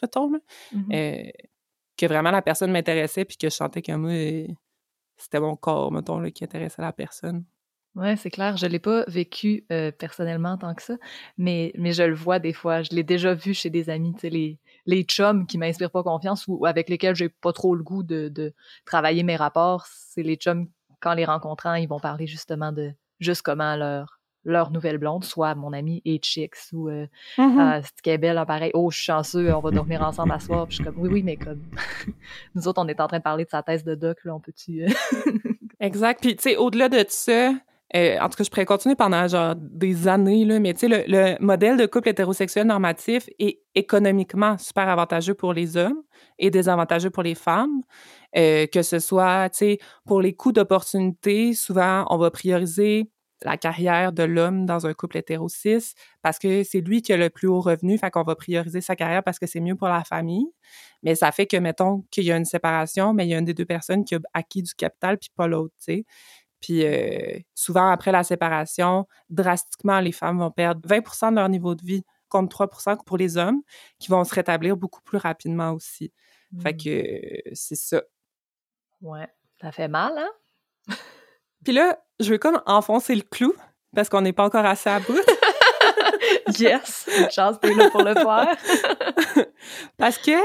Euh, 0.92 1.24
que 2.02 2.12
vraiment 2.12 2.32
la 2.32 2.42
personne 2.42 2.72
m'intéressait 2.72 3.26
puis 3.26 3.38
que 3.38 3.50
je 3.50 3.56
sentais 3.56 3.82
que 3.82 3.92
moi, 3.94 4.56
c'était 5.18 5.40
mon 5.40 5.56
corps, 5.56 5.92
mettons, 5.92 6.20
là, 6.20 6.32
qui 6.32 6.44
intéressait 6.44 6.82
la 6.82 6.92
personne. 6.92 7.46
Ouais, 7.94 8.16
c'est 8.16 8.30
clair. 8.30 8.56
Je 8.56 8.66
l'ai 8.66 8.80
pas 8.80 9.04
vécu 9.08 9.66
euh, 9.72 9.92
personnellement 9.92 10.58
tant 10.58 10.74
que 10.74 10.82
ça, 10.82 10.96
mais, 11.38 11.74
je 11.76 12.04
le 12.04 12.16
vois 12.16 12.40
des 12.40 12.54
fois. 12.54 12.84
Je 12.84 12.92
l'ai 12.92 13.04
déjà 13.04 13.34
vu 13.34 13.54
chez 13.54 13.70
des 13.70 13.90
amis, 13.90 14.14
tu 14.14 14.22
sais, 14.22 14.30
les, 14.30 14.60
les 14.86 15.04
chums 15.04 15.46
qui 15.46 15.58
m'inspirent 15.58 15.92
pas 15.92 16.02
confiance 16.02 16.46
ou 16.48 16.66
avec 16.66 16.90
lesquels 16.90 17.16
j'ai 17.16 17.30
pas 17.30 17.52
trop 17.52 17.76
le 17.76 17.84
goût 17.84 18.04
de, 18.04 18.30
de 18.30 18.54
travailler 18.86 19.24
mes 19.24 19.36
rapports. 19.36 19.86
C'est 19.88 20.24
les 20.24 20.38
chums, 20.38 20.70
quand 21.02 21.14
les 21.14 21.26
rencontrant, 21.26 21.74
ils 21.76 21.88
vont 21.88 22.00
parler 22.00 22.28
justement 22.28 22.72
de 22.72 22.94
juste 23.20 23.42
comment 23.42 23.76
leur 23.76 24.21
leur 24.44 24.72
nouvelle 24.72 24.98
blonde, 24.98 25.24
soit 25.24 25.56
mon 25.56 25.74
ami 25.74 26.02
et 26.06 26.20
chicks 26.22 26.56
ou 26.74 26.90
euh, 26.90 27.08
est 27.38 28.18
belle, 28.18 28.38
hein, 28.38 28.46
pareil, 28.46 28.72
oh, 28.74 28.90
je 28.92 28.98
suis 28.98 29.06
chanceux, 29.06 29.54
on 29.54 29.60
va 29.60 29.72
dormir 29.72 30.02
ensemble 30.08 30.32
à 30.32 30.40
soir. 30.40 30.68
Puis 30.68 30.78
je 30.78 30.84
suis 30.84 30.84
comme, 30.84 31.02
oui, 31.02 31.10
oui, 31.12 31.24
mais 31.24 31.38
comme, 31.38 31.62
nous 32.56 32.68
autres, 32.68 32.82
on 32.82 32.88
est 32.88 33.00
en 33.00 33.08
train 33.08 33.20
de 33.20 33.24
parler 33.24 33.46
de 33.46 33.50
sa 33.50 33.64
thèse 33.64 33.84
de 33.84 33.96
doc, 33.96 34.18
là, 34.24 34.36
on 34.36 34.40
peut-tu. 34.40 34.84
euh, 34.84 34.88
Exact. 35.80 36.22
Puis, 36.22 36.36
tu 36.36 36.44
sais, 36.44 36.58
au-delà 36.58 36.90
de 36.90 37.04
ça, 37.10 37.54
euh, 37.96 38.18
en 38.20 38.30
tout 38.30 38.38
cas, 38.38 38.44
je 38.44 38.50
pourrais 38.50 38.66
continuer 38.66 38.96
pendant 38.96 39.28
genre 39.28 39.56
des 39.58 40.08
années, 40.08 40.46
là, 40.46 40.60
mais 40.60 40.74
tu 40.74 40.82
sais, 40.82 40.88
le, 40.88 41.04
le, 41.08 41.36
modèle 41.40 41.78
de 41.78 41.86
couple 41.86 42.10
hétérosexuel 42.10 42.68
normatif 42.68 43.28
est 43.40 43.62
économiquement 43.76 44.58
super 44.58 44.88
avantageux 44.88 45.34
pour 45.34 45.54
les 45.54 45.76
hommes 45.76 46.02
et 46.40 46.50
désavantageux 46.50 47.10
pour 47.10 47.24
les 47.24 47.36
femmes. 47.36 47.82
Euh, 48.38 48.66
que 48.68 48.82
ce 48.82 49.00
soit, 49.00 49.50
tu 49.50 49.58
sais, 49.58 49.80
pour 50.06 50.22
les 50.22 50.34
coûts 50.34 50.54
d'opportunité, 50.54 51.54
souvent, 51.54 52.06
on 52.10 52.18
va 52.18 52.32
prioriser 52.32 53.10
la 53.44 53.58
carrière 53.58 54.12
de 54.12 54.24
l'homme 54.24 54.66
dans 54.66 54.86
un 54.88 54.94
couple 54.94 55.18
hétérocis 55.18 55.94
parce 56.22 56.40
que 56.40 56.64
c'est 56.64 56.82
lui 56.82 57.02
qui 57.02 57.14
a 57.14 57.18
le 57.18 57.30
plus 57.30 57.48
haut 57.48 57.62
revenu, 57.62 57.98
fait 57.98 58.12
qu'on 58.12 58.24
va 58.24 58.36
prioriser 58.36 58.82
sa 58.82 58.96
carrière 58.96 59.24
parce 59.24 59.40
que 59.40 59.48
c'est 59.48 59.60
mieux 59.60 59.76
pour 59.76 59.88
la 59.88 60.04
famille. 60.04 60.48
Mais 61.04 61.16
ça 61.16 61.32
fait 61.32 61.48
que, 61.48 61.58
mettons, 61.58 62.04
qu'il 62.12 62.26
y 62.26 62.32
a 62.32 62.38
une 62.38 62.46
séparation, 62.46 63.14
mais 63.14 63.26
il 63.26 63.30
y 63.30 63.36
a 63.36 63.40
une 63.40 63.46
des 63.46 63.54
deux 63.54 63.66
personnes 63.66 64.06
qui 64.06 64.16
a 64.16 64.20
acquis 64.34 64.62
du 64.62 64.74
capital 64.74 65.18
puis 65.18 65.30
pas 65.36 65.48
l'autre, 65.48 65.74
tu 65.78 65.84
sais. 65.84 66.06
Puis 66.62 66.86
euh, 66.86 67.40
souvent, 67.56 67.90
après 67.90 68.12
la 68.12 68.24
séparation, 68.24 69.08
drastiquement, 69.30 70.00
les 70.00 70.12
femmes 70.12 70.40
vont 70.40 70.52
perdre 70.52 70.88
20% 70.88 71.32
de 71.32 71.36
leur 71.36 71.50
niveau 71.50 71.74
de 71.74 71.84
vie 71.84 72.04
contre 72.30 72.66
3% 72.66 73.04
pour 73.04 73.18
les 73.18 73.38
hommes, 73.38 73.62
qui 74.00 74.10
vont 74.10 74.24
se 74.24 74.34
rétablir 74.34 74.78
beaucoup 74.78 75.02
plus 75.02 75.18
rapidement 75.18 75.72
aussi. 75.72 76.14
Fait 76.62 76.74
mmh. 76.74 76.78
que 76.78 77.42
c'est 77.54 77.76
ça. 77.76 78.02
Ouais, 79.02 79.28
ça 79.60 79.72
fait 79.72 79.88
mal, 79.88 80.14
hein? 80.18 80.30
Puis 81.64 81.74
là, 81.74 81.98
je 82.20 82.32
veux 82.32 82.38
comme 82.38 82.62
enfoncer 82.66 83.16
le 83.16 83.22
clou, 83.22 83.54
parce 83.96 84.10
qu'on 84.10 84.22
n'est 84.22 84.34
pas 84.34 84.46
encore 84.46 84.66
assez 84.66 84.90
à 84.90 85.00
bout. 85.00 85.20
yes! 86.60 87.10
Chance, 87.32 87.60
t'es 87.62 87.74
là 87.74 87.90
pour 87.90 88.04
le 88.04 88.14
faire. 88.14 88.56
parce 89.98 90.18
que 90.18 90.38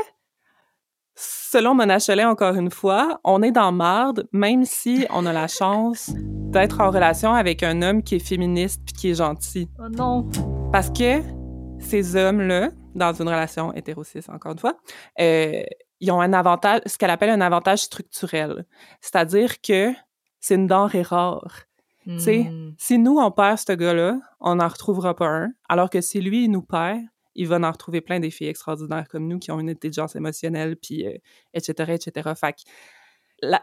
Selon 1.18 1.74
Mona 1.74 1.98
Cholet, 1.98 2.26
encore 2.26 2.56
une 2.56 2.70
fois, 2.70 3.20
on 3.24 3.40
est 3.40 3.50
dans 3.50 3.72
marde, 3.72 4.28
même 4.32 4.66
si 4.66 5.06
on 5.08 5.24
a 5.24 5.32
la 5.32 5.48
chance 5.48 6.10
d'être 6.14 6.80
en 6.80 6.90
relation 6.90 7.32
avec 7.32 7.62
un 7.62 7.80
homme 7.80 8.02
qui 8.02 8.16
est 8.16 8.18
féministe 8.18 8.82
puis 8.84 8.94
qui 8.94 9.10
est 9.10 9.14
gentil. 9.14 9.70
Oh 9.78 9.88
non! 9.88 10.28
Parce 10.72 10.90
que 10.90 11.22
ces 11.78 12.16
hommes-là, 12.16 12.68
dans 12.94 13.14
une 13.14 13.28
relation 13.28 13.72
hétérocis, 13.72 14.20
encore 14.28 14.52
une 14.52 14.58
fois, 14.58 14.76
euh, 15.18 15.62
ils 16.00 16.10
ont 16.10 16.20
un 16.20 16.34
avantage, 16.34 16.82
ce 16.84 16.98
qu'elle 16.98 17.08
appelle 17.08 17.30
un 17.30 17.40
avantage 17.40 17.78
structurel. 17.78 18.66
C'est-à-dire 19.00 19.62
que 19.62 19.92
c'est 20.46 20.54
une 20.54 20.68
denrée 20.68 21.02
rare. 21.02 21.62
Sais, 22.18 22.44
hmm. 22.44 22.74
si 22.78 22.98
nous, 22.98 23.18
on 23.18 23.32
perd 23.32 23.58
ce 23.58 23.72
gars-là, 23.72 24.20
on 24.38 24.54
n'en 24.54 24.68
retrouvera 24.68 25.16
pas 25.16 25.26
un. 25.26 25.52
Alors 25.68 25.90
que 25.90 26.00
si 26.00 26.20
lui, 26.20 26.44
il 26.44 26.52
nous 26.52 26.62
perd, 26.62 27.00
il 27.34 27.48
va 27.48 27.56
en 27.56 27.72
retrouver 27.72 28.00
plein 28.00 28.20
des 28.20 28.30
filles 28.30 28.46
extraordinaires 28.46 29.08
comme 29.08 29.26
nous 29.26 29.40
qui 29.40 29.50
ont 29.50 29.58
une 29.58 29.70
intelligence 29.70 30.14
émotionnelle, 30.14 30.76
puis 30.76 31.04
etc., 31.52 31.94
etc. 31.94 32.30
Fait 32.36 32.54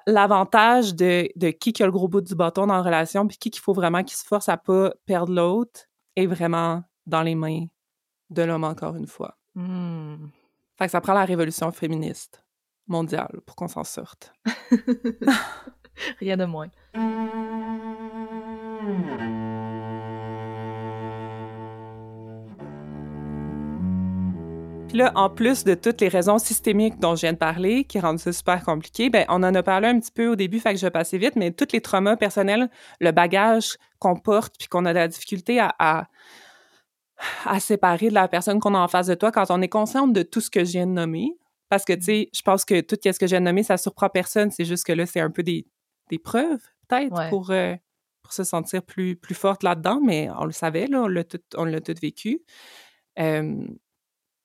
l'avantage 0.05 0.93
de, 0.93 1.29
de, 1.37 1.51
qui 1.51 1.71
qui 1.71 1.83
a 1.83 1.85
le 1.85 1.93
gros 1.93 2.09
bout 2.09 2.19
du 2.19 2.35
bâton 2.35 2.67
dans 2.67 2.75
la 2.75 2.81
relation, 2.81 3.25
puis 3.27 3.37
qui 3.37 3.49
qu'il 3.49 3.61
faut 3.61 3.73
vraiment 3.73 4.03
qu'il 4.03 4.17
se 4.17 4.25
force 4.25 4.49
à 4.49 4.57
pas 4.57 4.93
perdre 5.05 5.33
l'autre, 5.33 5.85
est 6.17 6.25
vraiment 6.25 6.83
dans 7.05 7.23
les 7.23 7.35
mains 7.35 7.67
de 8.29 8.43
l'homme, 8.43 8.65
encore 8.65 8.97
une 8.97 9.07
fois. 9.07 9.37
Mmh. 9.55 10.15
Fait 10.77 10.85
que 10.85 10.91
ça 10.91 10.99
prend 10.99 11.13
la 11.13 11.23
révolution 11.23 11.71
féministe 11.71 12.43
mondiale 12.87 13.39
pour 13.45 13.55
qu'on 13.55 13.69
s'en 13.69 13.85
sorte. 13.85 14.33
Rien 16.19 16.37
de 16.37 16.45
moins. 16.45 16.69
là, 24.93 25.11
en 25.15 25.29
plus 25.29 25.63
de 25.63 25.73
toutes 25.73 26.01
les 26.01 26.07
raisons 26.07 26.37
systémiques 26.37 26.99
dont 26.99 27.15
je 27.15 27.21
viens 27.21 27.33
de 27.33 27.37
parler, 27.37 27.83
qui 27.83 27.99
rendent 27.99 28.19
ça 28.19 28.31
super 28.31 28.63
compliqué, 28.63 29.09
ben, 29.09 29.25
on 29.29 29.43
en 29.43 29.53
a 29.55 29.63
parlé 29.63 29.87
un 29.87 29.99
petit 29.99 30.11
peu 30.11 30.27
au 30.27 30.35
début, 30.35 30.59
fait 30.59 30.73
que 30.73 30.79
je 30.79 30.85
vais 30.85 30.91
passer 30.91 31.17
vite, 31.17 31.35
mais 31.35 31.51
tous 31.51 31.67
les 31.73 31.81
traumas 31.81 32.15
personnels, 32.15 32.69
le 32.99 33.11
bagage 33.11 33.77
qu'on 33.99 34.15
porte, 34.15 34.55
puis 34.57 34.67
qu'on 34.67 34.85
a 34.85 34.93
de 34.93 34.99
la 34.99 35.07
difficulté 35.07 35.59
à, 35.59 35.75
à, 35.79 36.07
à 37.45 37.59
séparer 37.59 38.09
de 38.09 38.13
la 38.13 38.27
personne 38.27 38.59
qu'on 38.59 38.75
a 38.75 38.79
en 38.79 38.87
face 38.87 39.07
de 39.07 39.15
toi 39.15 39.31
quand 39.31 39.45
on 39.49 39.61
est 39.61 39.69
consciente 39.69 40.13
de 40.13 40.23
tout 40.23 40.41
ce 40.41 40.49
que 40.49 40.63
je 40.63 40.71
viens 40.71 40.87
de 40.87 40.91
nommer. 40.91 41.29
Parce 41.69 41.85
que, 41.85 41.93
tu 41.93 42.03
sais, 42.03 42.29
je 42.33 42.41
pense 42.43 42.65
que 42.65 42.81
tout 42.81 42.97
ce 43.03 43.17
que 43.17 43.25
je 43.25 43.31
viens 43.31 43.39
de 43.39 43.45
nommer, 43.45 43.63
ça 43.63 43.77
surprend 43.77 44.09
personne. 44.09 44.51
C'est 44.51 44.65
juste 44.65 44.85
que 44.85 44.93
là, 44.93 45.05
c'est 45.07 45.21
un 45.21 45.31
peu 45.31 45.41
des, 45.41 45.65
des 46.09 46.19
preuves, 46.19 46.61
peut-être, 46.87 47.29
pour, 47.29 47.51
euh, 47.51 47.75
pour 48.21 48.33
se 48.33 48.43
sentir 48.43 48.83
plus, 48.83 49.15
plus 49.15 49.35
forte 49.35 49.63
là-dedans, 49.63 49.99
mais 50.03 50.29
on 50.37 50.45
le 50.45 50.51
savait, 50.51 50.87
là, 50.87 51.03
on 51.03 51.07
l'a 51.07 51.23
tout, 51.23 51.41
on 51.55 51.65
l'a 51.65 51.81
tout 51.81 51.93
vécu. 52.01 52.41
Euh, 53.19 53.67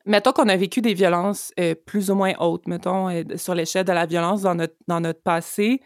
mettons 0.08 0.32
qu'on 0.32 0.48
a 0.48 0.56
vécu 0.56 0.80
des 0.80 0.94
violences 0.94 1.52
euh, 1.60 1.74
plus 1.74 2.10
ou 2.10 2.14
moins 2.14 2.32
hautes, 2.40 2.66
mettons, 2.66 3.08
euh, 3.08 3.22
sur 3.36 3.54
l'échelle 3.54 3.84
de 3.84 3.92
la 3.92 4.06
violence 4.06 4.42
dans 4.42 4.54
notre, 4.54 4.74
dans 4.88 5.00
notre 5.00 5.22
passé, 5.22 5.80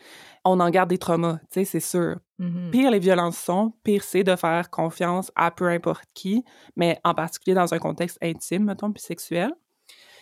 on 0.45 0.61
en 0.61 0.71
garde 0.71 0.89
des 0.89 0.99
traumas, 0.99 1.39
tu 1.51 1.61
sais, 1.61 1.65
c'est 1.65 1.81
sûr. 1.81 2.17
Mm-hmm. 2.41 2.71
Pire 2.71 2.91
les 2.91 2.99
violences 2.99 3.37
sont, 3.37 3.75
pire 3.85 4.03
c'est 4.03 4.25
de 4.25 4.35
faire 4.37 4.71
confiance 4.71 5.31
à 5.37 5.51
peu 5.51 5.69
importe 5.69 6.05
qui, 6.15 6.45
mais 6.77 6.99
en 7.05 7.15
particulier 7.15 7.55
dans 7.55 7.75
un 7.75 7.79
contexte 7.79 8.19
intime, 8.23 8.65
mettons, 8.65 8.93
puis 8.93 9.03
sexuel. 9.03 9.53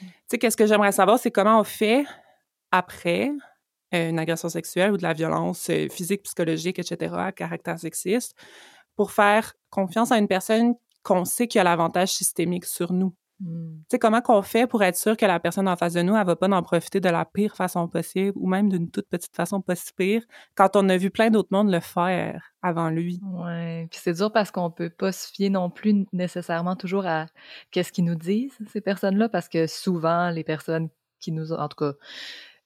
Tu 0.00 0.06
sais, 0.28 0.38
qu'est-ce 0.38 0.56
que 0.56 0.66
j'aimerais 0.66 0.92
savoir, 0.92 1.18
c'est 1.18 1.30
comment 1.30 1.60
on 1.60 1.64
fait 1.64 2.04
après 2.72 3.32
une 3.92 4.18
agression 4.18 4.48
sexuelle 4.48 4.92
ou 4.92 4.96
de 4.96 5.02
la 5.02 5.12
violence 5.12 5.70
physique, 5.90 6.22
psychologique, 6.22 6.78
etc., 6.78 7.14
à 7.16 7.32
caractère 7.32 7.78
sexiste, 7.78 8.36
pour 8.96 9.12
faire 9.12 9.54
confiance 9.70 10.12
à 10.12 10.18
une 10.18 10.28
personne 10.28 10.74
qu'on 11.02 11.24
sait 11.24 11.48
qui 11.48 11.58
a 11.58 11.64
l'avantage 11.64 12.10
systémique 12.10 12.64
sur 12.64 12.92
nous. 12.92 13.14
Hmm. 13.40 13.78
Tu 13.88 13.92
sais, 13.92 13.98
comment 13.98 14.20
qu'on 14.20 14.42
fait 14.42 14.66
pour 14.66 14.82
être 14.82 14.96
sûr 14.96 15.16
que 15.16 15.24
la 15.24 15.40
personne 15.40 15.66
en 15.66 15.76
face 15.76 15.94
de 15.94 16.02
nous, 16.02 16.14
elle 16.14 16.26
va 16.26 16.36
pas 16.36 16.48
en 16.48 16.62
profiter 16.62 17.00
de 17.00 17.08
la 17.08 17.24
pire 17.24 17.56
façon 17.56 17.88
possible 17.88 18.32
ou 18.36 18.46
même 18.46 18.68
d'une 18.68 18.90
toute 18.90 19.08
petite 19.08 19.34
façon 19.34 19.62
pas 19.62 19.74
si 19.74 19.94
pire 19.94 20.22
quand 20.54 20.76
on 20.76 20.86
a 20.90 20.98
vu 20.98 21.10
plein 21.10 21.30
d'autres 21.30 21.48
mondes 21.50 21.70
le 21.70 21.80
faire 21.80 22.52
avant 22.60 22.90
lui? 22.90 23.18
Ouais, 23.22 23.88
puis 23.90 23.98
c'est 24.02 24.12
dur 24.12 24.30
parce 24.30 24.50
qu'on 24.50 24.70
peut 24.70 24.90
pas 24.90 25.12
se 25.12 25.32
fier 25.32 25.48
non 25.48 25.70
plus 25.70 26.04
nécessairement 26.12 26.76
toujours 26.76 27.06
à 27.06 27.26
qu'est-ce 27.70 27.92
qu'ils 27.92 28.04
nous 28.04 28.14
disent, 28.14 28.58
ces 28.70 28.82
personnes-là, 28.82 29.30
parce 29.30 29.48
que 29.48 29.66
souvent, 29.66 30.28
les 30.28 30.44
personnes 30.44 30.90
qui 31.18 31.32
nous 31.32 31.52
en 31.52 31.68
tout 31.68 31.76
cas, 31.76 31.92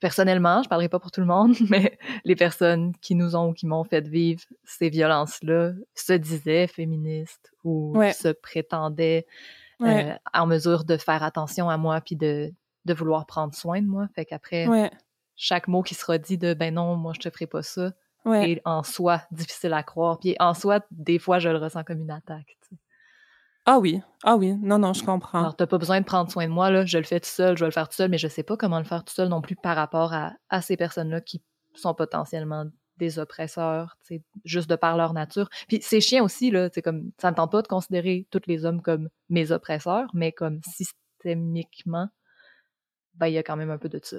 personnellement, 0.05 0.63
je 0.63 0.69
parlerai 0.69 0.91
pas 0.91 0.99
pour 0.99 1.11
tout 1.11 1.23
le 1.23 1.27
monde, 1.27 1.55
mais 1.71 1.99
les 2.27 2.37
personnes 2.37 2.93
qui 3.01 3.15
nous 3.15 3.37
ont 3.37 3.49
ou 3.49 3.53
qui 3.55 3.65
m'ont 3.67 3.85
fait 3.85 4.07
vivre 4.07 4.43
ces 4.63 4.91
violences-là 4.91 5.73
se 5.95 6.13
disaient 6.13 6.67
féministes 6.67 7.55
ou 7.65 7.99
se 8.13 8.29
prétendaient 8.29 9.25
euh, 9.81 10.13
en 10.35 10.47
mesure 10.47 10.85
de 10.85 10.99
faire 10.99 11.23
attention 11.23 11.71
à 11.71 11.79
moi 11.79 12.03
puis 12.03 12.17
de, 12.17 12.53
de 12.85 12.93
vouloir 12.93 13.25
prendre 13.25 13.55
soin 13.55 13.81
de 13.81 13.87
moi. 13.87 14.07
Fait 14.15 14.27
qu'après, 14.27 14.67
chaque 15.37 15.69
mot 15.69 15.83
qui 15.83 15.95
sera 15.95 16.19
dit 16.19 16.37
de 16.37 16.53
ben 16.53 16.75
non, 16.75 16.97
moi 16.97 17.15
je 17.15 17.21
te 17.21 17.31
ferai 17.31 17.47
pas 17.47 17.63
ça, 17.63 17.93
est 18.27 18.61
en 18.67 18.83
soi 18.83 19.23
difficile 19.31 19.73
à 19.73 19.83
croire. 19.83 20.19
Puis 20.19 20.37
en 20.39 20.53
soi, 20.53 20.81
des 20.91 21.19
fois, 21.19 21.39
je 21.39 21.49
le 21.49 21.57
ressens 21.57 21.83
comme 21.83 22.03
une 22.03 22.11
attaque. 22.11 22.59
Ah 23.67 23.79
oui, 23.79 24.01
ah 24.25 24.37
oui, 24.37 24.55
non, 24.61 24.79
non, 24.79 24.93
je 24.93 25.05
comprends. 25.05 25.39
Alors, 25.39 25.57
t'as 25.57 25.67
pas 25.67 25.79
besoin 25.79 26.01
de 26.01 26.05
prendre 26.05 26.31
soin 26.31 26.47
de 26.47 26.53
moi, 26.53 26.71
là, 26.71 26.85
je 26.85 26.99
le 26.99 27.05
fais 27.05 27.21
tout 27.21 27.29
seul, 27.29 27.57
je 27.57 27.65
vais 27.65 27.69
le 27.69 27.73
faire 27.73 27.89
tout 27.89 27.97
seul, 27.97 28.11
mais 28.11 28.19
je 28.19 28.29
sais 28.29 28.43
pas 28.43 28.57
comment 28.57 28.79
le 28.79 28.85
faire 28.85 29.05
tout 29.05 29.15
seul 29.15 29.29
non 29.29 29.41
plus 29.41 29.57
par 29.57 29.75
rapport 29.75 30.13
à, 30.13 30.33
à 30.51 30.61
ces 30.61 30.77
personnes-là 30.77 31.23
qui 31.23 31.43
sont 31.75 31.95
potentiellement 31.95 32.67
des 32.97 33.19
oppresseurs, 33.19 33.97
juste 34.45 34.71
de 34.71 34.77
par 34.77 34.97
leur 34.97 35.13
nature. 35.15 35.49
Puis 35.69 35.81
c'est 35.83 36.01
chiant 36.01 36.25
aussi, 36.25 36.51
là, 36.51 36.69
comme, 36.83 37.11
ça 37.19 37.31
ne 37.31 37.37
tente 37.37 37.51
pas 37.51 37.63
de 37.63 37.69
considérer 37.69 38.27
tous 38.31 38.43
les 38.47 38.65
hommes 38.65 38.83
comme 38.83 39.09
mes 39.29 39.51
oppresseurs, 39.51 40.09
mais 40.15 40.33
comme 40.33 40.61
systémiquement, 40.63 42.09
ben, 43.15 43.29
il 43.29 43.35
y 43.35 43.39
a 43.39 43.43
quand 43.43 43.57
même 43.57 43.71
un 43.71 43.79
peu 43.79 43.89
de 43.89 44.01
ça. 44.03 44.19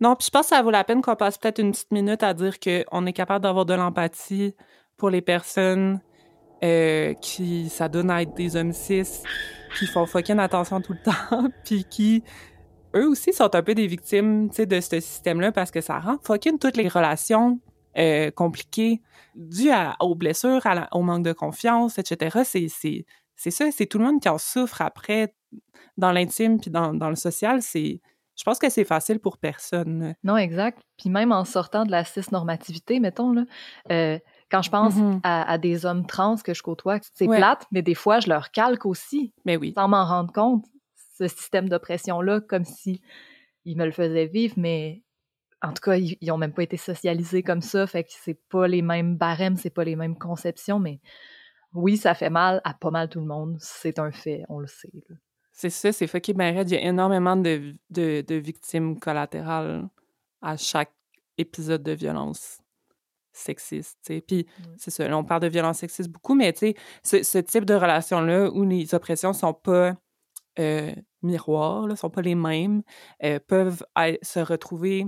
Non, 0.00 0.16
puis 0.16 0.26
je 0.26 0.30
pense 0.30 0.46
que 0.48 0.56
ça 0.56 0.62
vaut 0.62 0.70
la 0.70 0.84
peine 0.84 1.02
qu'on 1.02 1.16
passe 1.16 1.38
peut-être 1.38 1.60
une 1.60 1.72
petite 1.72 1.92
minute 1.92 2.22
à 2.22 2.34
dire 2.34 2.58
qu'on 2.58 3.06
est 3.06 3.12
capable 3.12 3.42
d'avoir 3.42 3.66
de 3.66 3.74
l'empathie 3.74 4.54
pour 4.96 5.10
les 5.10 5.22
personnes 5.22 6.00
euh, 6.64 7.14
qui 7.14 7.68
s'adonnent 7.68 8.10
à 8.10 8.22
être 8.22 8.34
des 8.34 8.56
hommes 8.56 8.72
cis, 8.72 9.22
qui 9.78 9.86
font 9.86 10.06
fucking 10.06 10.38
attention 10.38 10.80
tout 10.80 10.92
le 10.92 11.02
temps, 11.04 11.48
puis 11.64 11.84
qui 11.84 12.22
eux 12.94 13.08
aussi 13.08 13.32
sont 13.32 13.54
un 13.54 13.62
peu 13.62 13.74
des 13.74 13.86
victimes 13.86 14.48
de 14.48 14.80
ce 14.80 15.00
système-là 15.00 15.52
parce 15.52 15.70
que 15.70 15.80
ça 15.80 15.98
rend 15.98 16.18
fucking 16.22 16.58
toutes 16.58 16.76
les 16.76 16.88
relations 16.88 17.58
euh, 17.98 18.30
compliqué 18.30 19.00
dû 19.34 19.70
aux 20.00 20.14
blessures, 20.14 20.62
au 20.92 21.02
manque 21.02 21.24
de 21.24 21.32
confiance, 21.32 21.98
etc. 21.98 22.40
C'est 22.44 23.50
ça, 23.50 23.70
c'est 23.70 23.86
tout 23.86 23.98
le 23.98 24.04
monde 24.04 24.20
qui 24.20 24.28
en 24.28 24.38
souffre 24.38 24.82
après 24.82 25.34
dans 25.96 26.12
l'intime 26.12 26.60
puis 26.60 26.70
dans, 26.70 26.94
dans, 26.94 27.10
le 27.10 27.16
social. 27.16 27.60
C'est 27.62 28.00
je 28.34 28.44
pense 28.44 28.58
que 28.58 28.70
c'est 28.70 28.84
facile 28.84 29.18
pour 29.18 29.36
personne. 29.36 30.14
Non, 30.24 30.36
exact. 30.36 30.80
Puis 30.98 31.10
même 31.10 31.32
en 31.32 31.44
sortant 31.44 31.84
de 31.84 31.90
la 31.90 32.04
cis-normativité, 32.04 32.98
mettons, 32.98 33.32
là, 33.32 33.44
euh, 33.90 34.18
quand 34.52 34.62
je 34.62 34.70
pense 34.70 34.94
mm-hmm. 34.94 35.20
à, 35.22 35.56
des 35.56 35.86
hommes 35.86 36.06
trans 36.06 36.36
que 36.36 36.52
je 36.52 36.62
côtoie, 36.62 36.98
c'est 37.14 37.26
plate, 37.26 37.66
mais 37.72 37.80
des 37.80 37.94
fois, 37.94 38.20
je 38.20 38.28
leur 38.28 38.50
calque 38.50 38.84
aussi. 38.84 39.32
Mais 39.46 39.56
oui. 39.56 39.72
Sans 39.74 39.88
m'en 39.88 40.04
rendre 40.04 40.30
compte, 40.30 40.66
ce 41.16 41.26
système 41.26 41.70
d'oppression-là, 41.70 42.42
comme 42.42 42.64
si 42.64 43.00
ils 43.64 43.78
me 43.78 43.86
le 43.86 43.92
faisaient 43.92 44.26
vivre, 44.26 44.54
mais 44.58 45.02
en 45.62 45.72
tout 45.72 45.80
cas, 45.82 45.96
ils, 45.96 46.18
n'ont 46.22 46.34
ont 46.34 46.38
même 46.38 46.52
pas 46.52 46.64
été 46.64 46.76
socialisés 46.76 47.42
comme 47.42 47.62
ça, 47.62 47.86
fait 47.86 48.04
que 48.04 48.10
c'est 48.12 48.38
pas 48.50 48.68
les 48.68 48.82
mêmes 48.82 49.16
barèmes, 49.16 49.56
c'est 49.56 49.70
pas 49.70 49.84
les 49.84 49.96
mêmes 49.96 50.18
conceptions, 50.18 50.78
mais 50.78 51.00
oui, 51.72 51.96
ça 51.96 52.14
fait 52.14 52.30
mal 52.30 52.60
à 52.64 52.74
pas 52.74 52.90
mal 52.90 53.08
tout 53.08 53.20
le 53.20 53.26
monde, 53.26 53.56
c'est 53.58 53.98
un 53.98 54.10
fait, 54.10 54.44
on 54.50 54.58
le 54.58 54.66
sait. 54.66 54.90
C'est 55.52 55.70
ça, 55.70 55.92
c'est 55.92 56.06
fucking 56.06 56.36
bien 56.36 56.50
Il 56.50 56.70
y 56.70 56.76
a 56.76 56.80
énormément 56.82 57.36
de, 57.36 57.74
de, 57.90 58.34
victimes 58.34 58.98
collatérales 58.98 59.88
à 60.42 60.56
chaque 60.56 60.92
épisode 61.38 61.82
de 61.82 61.92
violence. 61.92 62.61
Sexiste. 63.32 63.98
Puis 64.26 64.46
c'est 64.76 64.90
ça, 64.90 65.08
là, 65.08 65.16
on 65.16 65.24
parle 65.24 65.42
de 65.42 65.48
violence 65.48 65.78
sexiste 65.78 66.10
beaucoup, 66.10 66.34
mais 66.34 66.52
tu 66.52 66.74
sais, 67.02 67.22
ce, 67.22 67.38
type 67.38 67.64
de 67.64 67.74
relation-là 67.74 68.50
où 68.50 68.64
les 68.64 68.94
oppressions 68.94 69.32
sont 69.32 69.54
pas 69.54 69.94
euh, 70.58 70.94
miroirs, 71.22 71.86
là, 71.86 71.96
sont 71.96 72.10
pas 72.10 72.22
les 72.22 72.34
mêmes, 72.34 72.82
euh, 73.24 73.38
peuvent 73.46 73.84
se 74.22 74.40
retrouver 74.40 75.06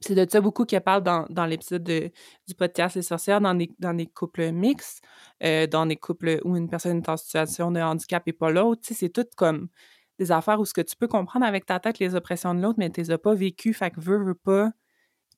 c'est 0.00 0.14
de 0.14 0.30
ça 0.30 0.40
beaucoup 0.40 0.64
qu'elle 0.64 0.82
parle 0.82 1.02
dans, 1.02 1.26
dans 1.30 1.46
l'épisode 1.46 1.82
du 1.82 2.54
podcast 2.56 2.96
Les 2.96 3.02
sorcières, 3.02 3.40
dans 3.40 3.54
des, 3.54 3.70
dans 3.78 3.94
des 3.94 4.06
couples 4.06 4.52
mixtes, 4.52 5.02
euh, 5.42 5.66
dans 5.66 5.86
des 5.86 5.96
couples 5.96 6.40
où 6.44 6.56
une 6.56 6.68
personne 6.68 6.98
est 6.98 7.08
en 7.08 7.16
situation 7.16 7.70
de 7.70 7.80
handicap 7.80 8.22
et 8.26 8.32
pas 8.32 8.50
l'autre. 8.50 8.82
C'est 8.84 9.08
tout 9.08 9.26
comme 9.36 9.68
des 10.18 10.32
affaires 10.32 10.60
où 10.60 10.64
ce 10.64 10.74
que 10.74 10.80
tu 10.80 10.96
peux 10.96 11.08
comprendre 11.08 11.46
avec 11.46 11.66
ta 11.66 11.80
tête 11.80 11.98
les 11.98 12.14
oppressions 12.14 12.54
de 12.54 12.60
l'autre, 12.60 12.76
mais 12.78 12.90
tu 12.90 13.00
les 13.00 13.10
as 13.10 13.18
pas 13.18 13.34
vécues, 13.34 13.72
fait 13.72 13.90
que 13.90 14.00
veux, 14.00 14.18
veux 14.22 14.34
pas, 14.34 14.70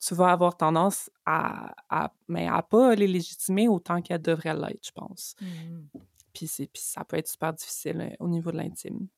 tu 0.00 0.14
vas 0.14 0.32
avoir 0.32 0.56
tendance 0.56 1.10
à, 1.26 1.74
à, 1.88 2.12
mais 2.28 2.48
à 2.48 2.62
pas 2.62 2.94
les 2.94 3.06
légitimer 3.06 3.68
autant 3.68 4.00
qu'elles 4.00 4.22
devraient 4.22 4.54
l'être, 4.54 4.86
je 4.86 4.92
pense. 4.92 5.34
Mmh. 5.40 5.98
Puis, 6.32 6.48
puis 6.56 6.82
ça 6.82 7.04
peut 7.04 7.18
être 7.18 7.28
super 7.28 7.52
difficile 7.52 8.00
euh, 8.00 8.16
au 8.18 8.28
niveau 8.28 8.50
de 8.50 8.56
l'intime. 8.56 9.08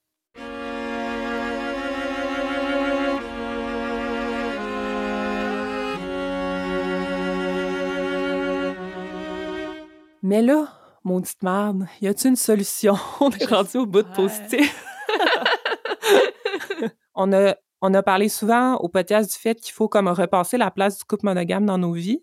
Mais 10.24 10.40
là, 10.40 10.68
maudite 11.02 11.42
merde, 11.42 11.86
y 12.00 12.06
a-t-il 12.06 12.30
une 12.30 12.36
solution? 12.36 12.94
on 13.20 13.30
est 13.30 13.44
rendu 13.50 13.76
au 13.78 13.86
bout 13.86 14.02
de 14.02 14.12
positif. 14.14 14.84
on, 17.14 17.32
a, 17.32 17.56
on 17.82 17.92
a 17.94 18.02
parlé 18.02 18.28
souvent 18.28 18.76
au 18.76 18.88
podcast 18.88 19.30
du 19.30 19.38
fait 19.38 19.60
qu'il 19.60 19.72
faut 19.72 19.88
comme 19.88 20.08
repasser 20.08 20.56
la 20.56 20.70
place 20.70 20.98
du 20.98 21.04
couple 21.04 21.26
monogame 21.26 21.66
dans 21.66 21.78
nos 21.78 21.92
vies, 21.92 22.22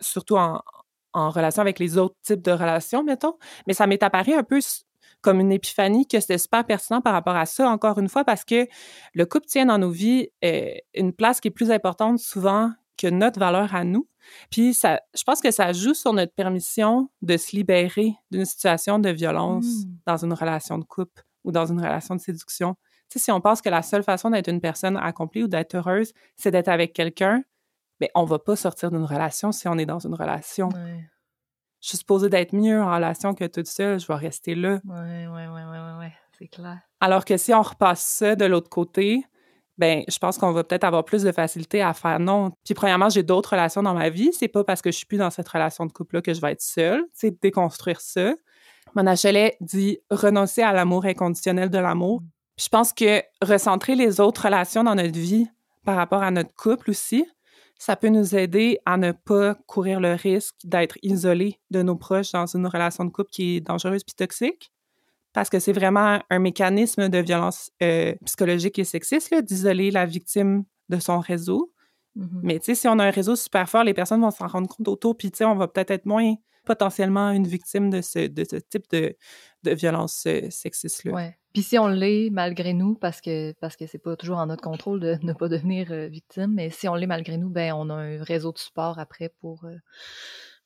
surtout 0.00 0.36
en, 0.36 0.62
en 1.12 1.30
relation 1.30 1.62
avec 1.62 1.78
les 1.78 1.98
autres 1.98 2.16
types 2.22 2.42
de 2.42 2.52
relations, 2.52 3.02
mettons. 3.02 3.36
Mais 3.66 3.74
ça 3.74 3.86
m'est 3.86 4.02
apparu 4.02 4.34
un 4.34 4.42
peu 4.42 4.60
comme 5.22 5.40
une 5.40 5.52
épiphanie 5.52 6.06
que 6.06 6.20
c'était 6.20 6.38
super 6.38 6.64
pertinent 6.64 7.00
par 7.00 7.12
rapport 7.12 7.36
à 7.36 7.46
ça, 7.46 7.68
encore 7.68 7.98
une 7.98 8.08
fois, 8.08 8.24
parce 8.24 8.44
que 8.44 8.66
le 9.14 9.26
couple 9.26 9.46
tient 9.46 9.66
dans 9.66 9.78
nos 9.78 9.90
vies 9.90 10.28
euh, 10.44 10.72
une 10.94 11.12
place 11.12 11.40
qui 11.40 11.48
est 11.48 11.52
plus 11.52 11.70
importante 11.70 12.18
souvent 12.18 12.72
que 12.96 13.08
notre 13.08 13.38
valeur 13.38 13.74
à 13.74 13.84
nous. 13.84 14.06
Puis 14.50 14.74
ça, 14.74 15.00
je 15.16 15.22
pense 15.24 15.40
que 15.40 15.50
ça 15.50 15.72
joue 15.72 15.94
sur 15.94 16.12
notre 16.12 16.34
permission 16.34 17.10
de 17.22 17.36
se 17.36 17.56
libérer 17.56 18.14
d'une 18.30 18.44
situation 18.44 18.98
de 18.98 19.10
violence 19.10 19.64
mmh. 19.64 19.90
dans 20.06 20.24
une 20.24 20.32
relation 20.34 20.78
de 20.78 20.84
couple 20.84 21.22
ou 21.44 21.52
dans 21.52 21.66
une 21.66 21.80
relation 21.80 22.14
de 22.14 22.20
séduction. 22.20 22.76
Sais, 23.10 23.18
si 23.18 23.32
on 23.32 23.40
pense 23.40 23.60
que 23.60 23.68
la 23.68 23.82
seule 23.82 24.04
façon 24.04 24.30
d'être 24.30 24.48
une 24.48 24.60
personne 24.60 24.96
accomplie 24.96 25.42
ou 25.42 25.48
d'être 25.48 25.74
heureuse, 25.74 26.12
c'est 26.36 26.52
d'être 26.52 26.68
avec 26.68 26.92
quelqu'un, 26.92 27.42
mais 28.00 28.06
ben, 28.14 28.20
on 28.22 28.24
va 28.24 28.38
pas 28.38 28.56
sortir 28.56 28.90
d'une 28.90 29.04
relation 29.04 29.50
si 29.52 29.66
on 29.68 29.76
est 29.78 29.86
dans 29.86 29.98
une 29.98 30.14
relation. 30.14 30.68
Je 31.80 31.88
suis 31.88 31.98
supposée 31.98 32.28
d'être 32.28 32.54
mieux 32.54 32.80
en 32.80 32.94
relation 32.94 33.34
que 33.34 33.44
toute 33.44 33.66
seule, 33.66 33.98
je 33.98 34.06
vais 34.06 34.14
rester 34.14 34.54
là. 34.54 34.80
Oui, 34.84 35.26
oui, 35.26 35.42
oui, 35.52 35.60
oui, 35.70 35.98
ouais, 35.98 36.12
c'est 36.38 36.46
clair. 36.46 36.78
Alors 37.00 37.24
que 37.24 37.36
si 37.36 37.52
on 37.52 37.62
repasse 37.62 38.00
ça 38.00 38.36
de 38.36 38.44
l'autre 38.44 38.68
côté, 38.68 39.24
ben 39.76 40.04
je 40.08 40.18
pense 40.18 40.36
qu'on 40.38 40.52
va 40.52 40.62
peut-être 40.62 40.84
avoir 40.84 41.04
plus 41.04 41.22
de 41.22 41.32
facilité 41.32 41.82
à 41.82 41.94
faire 41.94 42.20
non. 42.20 42.52
Puis 42.64 42.74
premièrement, 42.74 43.08
j'ai 43.08 43.22
d'autres 43.22 43.52
relations 43.52 43.82
dans 43.82 43.94
ma 43.94 44.10
vie. 44.10 44.30
C'est 44.32 44.48
pas 44.48 44.62
parce 44.62 44.82
que 44.82 44.92
je 44.92 44.96
suis 44.96 45.06
plus 45.06 45.18
dans 45.18 45.30
cette 45.30 45.48
relation 45.48 45.86
de 45.86 45.92
couple-là 45.92 46.22
que 46.22 46.34
je 46.34 46.40
vais 46.40 46.52
être 46.52 46.62
seule. 46.62 47.02
C'est 47.12 47.42
déconstruire 47.42 48.00
ça. 48.00 48.34
Mon 48.94 49.04
HLA 49.04 49.52
dit 49.60 49.98
renoncer 50.10 50.62
à 50.62 50.72
l'amour 50.72 51.06
inconditionnel 51.06 51.70
de 51.70 51.78
l'amour. 51.78 52.22
Je 52.60 52.68
pense 52.68 52.92
que 52.92 53.22
recentrer 53.40 53.94
les 53.94 54.20
autres 54.20 54.44
relations 54.44 54.84
dans 54.84 54.94
notre 54.94 55.18
vie 55.18 55.48
par 55.84 55.96
rapport 55.96 56.22
à 56.22 56.30
notre 56.30 56.54
couple 56.54 56.90
aussi, 56.90 57.24
ça 57.78 57.96
peut 57.96 58.10
nous 58.10 58.36
aider 58.36 58.78
à 58.84 58.98
ne 58.98 59.12
pas 59.12 59.54
courir 59.66 59.98
le 59.98 60.12
risque 60.12 60.56
d'être 60.64 60.98
isolé 61.02 61.58
de 61.70 61.80
nos 61.80 61.96
proches 61.96 62.32
dans 62.32 62.44
une 62.44 62.66
relation 62.66 63.06
de 63.06 63.10
couple 63.10 63.30
qui 63.30 63.56
est 63.56 63.60
dangereuse 63.62 64.04
puis 64.04 64.14
toxique 64.14 64.70
parce 65.32 65.48
que 65.48 65.58
c'est 65.58 65.72
vraiment 65.72 66.20
un 66.28 66.38
mécanisme 66.38 67.08
de 67.08 67.18
violence 67.18 67.70
euh, 67.82 68.14
psychologique 68.26 68.78
et 68.78 68.84
sexiste 68.84 69.34
d'isoler 69.42 69.90
la 69.90 70.04
victime 70.04 70.64
de 70.90 70.98
son 70.98 71.20
réseau. 71.20 71.72
Mm-hmm. 72.18 72.40
Mais 72.42 72.58
tu 72.58 72.66
sais, 72.66 72.74
si 72.74 72.88
on 72.88 72.98
a 72.98 73.06
un 73.06 73.10
réseau 73.10 73.36
super 73.36 73.70
fort, 73.70 73.84
les 73.84 73.94
personnes 73.94 74.20
vont 74.20 74.32
s'en 74.32 74.48
rendre 74.48 74.68
compte 74.68 74.88
autour, 74.88 75.16
puis 75.16 75.30
tu 75.30 75.38
sais, 75.38 75.44
on 75.44 75.54
va 75.54 75.68
peut-être 75.68 75.92
être 75.92 76.04
moins 76.04 76.34
potentiellement 76.66 77.30
une 77.30 77.46
victime 77.46 77.88
de 77.88 78.02
ce, 78.02 78.26
de 78.26 78.44
ce 78.44 78.56
type 78.56 78.90
de, 78.90 79.16
de 79.62 79.70
violence 79.70 80.24
euh, 80.26 80.50
sexiste-là. 80.50 81.12
Ouais. 81.12 81.39
Puis 81.52 81.62
si 81.62 81.78
on 81.78 81.88
l'est 81.88 82.30
malgré 82.30 82.72
nous, 82.72 82.94
parce 82.94 83.20
que 83.20 83.52
parce 83.60 83.76
que 83.76 83.86
c'est 83.86 83.98
pas 83.98 84.16
toujours 84.16 84.38
en 84.38 84.46
notre 84.46 84.62
contrôle 84.62 85.00
de 85.00 85.16
ne 85.22 85.32
pas 85.32 85.48
devenir 85.48 85.90
euh, 85.90 86.06
victime, 86.06 86.54
mais 86.54 86.70
si 86.70 86.88
on 86.88 86.94
l'est 86.94 87.06
malgré 87.06 87.36
nous, 87.36 87.50
ben 87.50 87.72
on 87.72 87.90
a 87.90 87.94
un 87.94 88.22
réseau 88.22 88.52
de 88.52 88.58
support 88.58 88.98
après 88.98 89.30
pour 89.40 89.64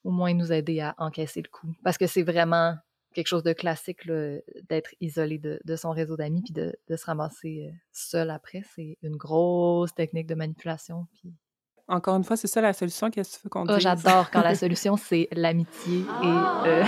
au 0.04 0.10
moins 0.10 0.34
nous 0.34 0.52
aider 0.52 0.80
à 0.80 0.94
encaisser 0.98 1.42
le 1.42 1.48
coup. 1.48 1.74
Parce 1.82 1.98
que 1.98 2.06
c'est 2.06 2.22
vraiment 2.22 2.76
quelque 3.14 3.28
chose 3.28 3.42
de 3.42 3.52
classique 3.52 4.06
d'être 4.68 4.90
isolé 5.00 5.38
de, 5.38 5.76
son 5.76 5.90
réseau 5.90 6.16
d'amis 6.16 6.42
puis 6.42 6.52
de, 6.52 6.96
se 6.96 7.06
ramasser 7.06 7.68
euh, 7.68 7.74
seul 7.92 8.30
après. 8.30 8.62
C'est 8.74 8.98
une 9.02 9.16
grosse 9.16 9.94
technique 9.94 10.26
de 10.26 10.34
manipulation. 10.34 11.06
Puis... 11.14 11.32
Encore 11.88 12.16
une 12.16 12.24
fois, 12.24 12.36
c'est 12.36 12.48
ça 12.48 12.60
la 12.60 12.72
solution. 12.72 13.10
Qu'est-ce 13.10 13.36
que 13.36 13.42
tu 13.42 13.44
veux 13.44 13.50
qu'on 13.50 13.66
oh, 13.68 13.78
J'adore 13.78 14.30
quand 14.30 14.42
la 14.42 14.54
solution, 14.56 14.96
c'est 14.96 15.28
l'amitié 15.32 16.00
et 16.00 16.26
euh, 16.66 16.84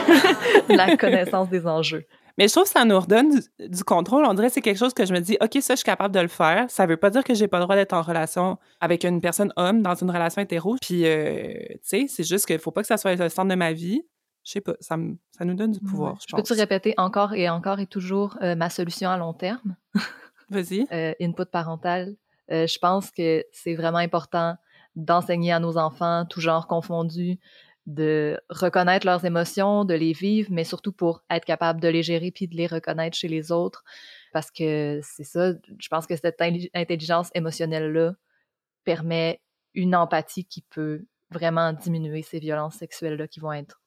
la 0.68 0.97
connaissance 0.97 1.49
des 1.49 1.66
enjeux. 1.66 2.05
Mais 2.39 2.49
je 2.49 2.53
trouve 2.53 2.64
que 2.64 2.70
ça 2.70 2.84
nous 2.84 2.99
redonne 2.99 3.41
du, 3.59 3.84
contrôle. 3.84 4.24
On 4.26 4.34
dirait 4.34 4.49
que 4.49 4.55
c'est 4.55 4.61
quelque 4.61 4.78
chose 4.78 4.93
que 4.93 5.07
je 5.07 5.12
me 5.12 5.20
dis, 5.20 5.39
OK, 5.41 5.57
ça, 5.61 5.74
je 5.74 5.78
suis 5.78 5.84
capable 5.84 6.14
de 6.14 6.20
le 6.20 6.28
faire. 6.28 6.66
Ça 6.68 6.84
veut 6.87 6.97
pas 6.97 7.11
dire 7.11 7.24
que 7.24 7.34
j'ai 7.34 7.49
pas 7.49 7.59
le 7.59 7.64
droit 7.64 7.76
d'être 7.76 7.95
en 7.95 8.03
relation 8.03 8.59
avec 8.80 9.05
une 9.05 9.20
personne 9.20 9.53
homme 9.57 9.82
dans 9.82 9.95
une 9.95 10.11
relation 10.11 10.43
hétéro. 10.43 10.76
Puis, 10.80 11.07
euh, 11.07 11.55
tu 11.70 11.78
sais, 11.82 12.07
c'est 12.09 12.24
juste 12.24 12.47
qu'il 12.47 12.59
faut 12.59 12.72
pas 12.72 12.82
que 12.82 12.89
ça 12.89 12.99
soit 12.99 13.14
le 13.14 13.28
centre 13.28 13.49
de 13.49 13.55
ma 13.55 13.72
vie 13.72 14.03
je 14.47 14.53
sais 14.53 14.61
pas, 14.61 14.74
ça, 14.80 14.97
ça 15.32 15.45
nous 15.45 15.55
donne 15.55 15.72
du 15.72 15.80
pouvoir, 15.80 16.16
je, 16.26 16.34
Peux-tu 16.34 16.53
répéter 16.53 16.95
encore 16.97 17.34
et 17.34 17.51
encore 17.51 17.80
et 17.80 17.87
toujours 17.87 18.39
euh, 18.43 18.55
ma 18.55 18.70
solution 18.70 19.11
à 19.11 19.16
long 19.16 19.34
terme? 19.34 19.74
Vas-y. 20.51 20.87
euh, 20.93 21.12
input 21.20 21.47
parental. 21.51 22.14
Euh, 22.53 22.68
je 22.68 22.78
pense 22.78 23.11
que 23.11 23.45
c'est 23.51 23.74
vraiment 23.74 23.99
important 23.99 24.55
d'enseigner 24.95 25.53
à 25.53 25.59
nos 25.59 25.76
enfants, 25.76 26.24
tout 26.30 26.41
genre 26.41 26.68
confondus, 26.68 27.41
de 27.87 28.41
reconnaître 28.51 29.07
leurs 29.07 29.24
émotions, 29.24 29.84
de 29.84 29.95
les 29.95 30.12
vivre, 30.12 30.49
mais 30.51 30.64
surtout 30.64 30.93
pour 30.93 31.22
être 31.30 31.45
capable 31.45 31.80
de 31.80 31.89
les 31.89 32.03
gérer 32.03 32.32
puis 32.32 32.49
de 32.49 32.57
les 32.57 32.66
reconnaître 32.66 33.16
chez 33.16 33.28
les 33.28 33.53
autres. 33.53 33.84
Parce 34.32 34.51
que 34.51 35.01
c'est 35.03 35.24
ça, 35.24 35.53
je 35.78 35.89
pense 35.89 36.07
que 36.07 36.16
cette 36.16 36.43
intelligence 36.74 37.30
émotionnelle-là 37.34 38.14
permet 38.84 39.41
une 39.74 39.95
empathie 39.95 40.45
qui 40.45 40.62
peut 40.62 41.05
vraiment 41.30 41.72
diminuer 41.72 42.22
ces 42.22 42.39
violences 42.39 42.76
sexuelles-là 42.76 43.28
qui 43.28 43.41
vont 43.41 43.53
être 43.53 43.80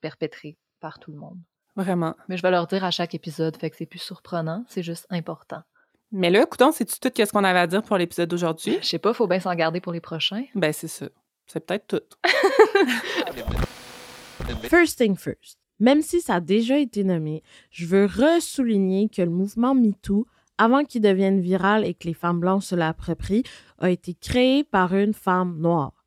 perpétré 0.00 0.58
par 0.80 0.98
tout 0.98 1.12
le 1.12 1.18
monde. 1.18 1.38
Vraiment. 1.76 2.16
Mais 2.28 2.36
je 2.36 2.42
vais 2.42 2.50
leur 2.50 2.66
dire 2.66 2.84
à 2.84 2.90
chaque 2.90 3.14
épisode, 3.14 3.56
fait 3.56 3.70
que 3.70 3.76
c'est 3.76 3.86
plus 3.86 3.98
surprenant, 3.98 4.64
c'est 4.66 4.82
juste 4.82 5.06
important. 5.10 5.62
Mais 6.10 6.30
là, 6.30 6.42
écoutons, 6.42 6.72
c'est-tu 6.72 6.98
tout 6.98 7.10
ce 7.16 7.30
qu'on 7.32 7.44
avait 7.44 7.58
à 7.58 7.66
dire 7.66 7.82
pour 7.82 7.98
l'épisode 7.98 8.28
d'aujourd'hui? 8.28 8.78
Je 8.80 8.86
sais 8.86 8.98
pas, 8.98 9.12
faut 9.12 9.26
bien 9.26 9.40
s'en 9.40 9.54
garder 9.54 9.80
pour 9.80 9.92
les 9.92 10.00
prochains. 10.00 10.44
Ben, 10.54 10.72
c'est 10.72 10.88
ça. 10.88 11.06
C'est 11.46 11.64
peut-être 11.64 11.86
tout. 11.86 12.02
first 14.68 14.98
thing 14.98 15.16
first. 15.16 15.58
Même 15.78 16.02
si 16.02 16.20
ça 16.20 16.36
a 16.36 16.40
déjà 16.40 16.78
été 16.78 17.04
nommé, 17.04 17.42
je 17.70 17.86
veux 17.86 18.06
ressouligner 18.06 19.08
que 19.08 19.22
le 19.22 19.30
mouvement 19.30 19.74
MeToo, 19.74 20.26
avant 20.58 20.84
qu'il 20.84 21.02
devienne 21.02 21.40
viral 21.40 21.84
et 21.84 21.94
que 21.94 22.08
les 22.08 22.14
femmes 22.14 22.40
blanches 22.40 22.66
se 22.66 22.74
l'approprient, 22.74 23.44
a 23.78 23.90
été 23.90 24.14
créé 24.14 24.64
par 24.64 24.94
une 24.94 25.12
femme 25.12 25.58
noire. 25.58 26.04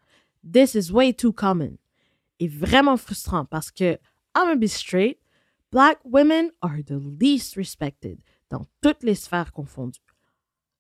This 0.52 0.74
is 0.74 0.92
way 0.92 1.14
too 1.14 1.32
common 1.32 1.78
est 2.40 2.48
vraiment 2.48 2.98
frustrant 2.98 3.46
parce 3.46 3.72
que, 3.72 4.00
I'm 4.36 4.46
gonna 4.46 4.56
be 4.56 4.68
straight, 4.68 5.20
black 5.72 6.00
women 6.04 6.52
are 6.62 6.84
the 6.84 7.00
least 7.00 7.56
respected 7.56 8.20
dans 8.50 8.66
toutes 8.82 9.04
les 9.04 9.16
sphères 9.16 9.52
confondues. 9.52 10.00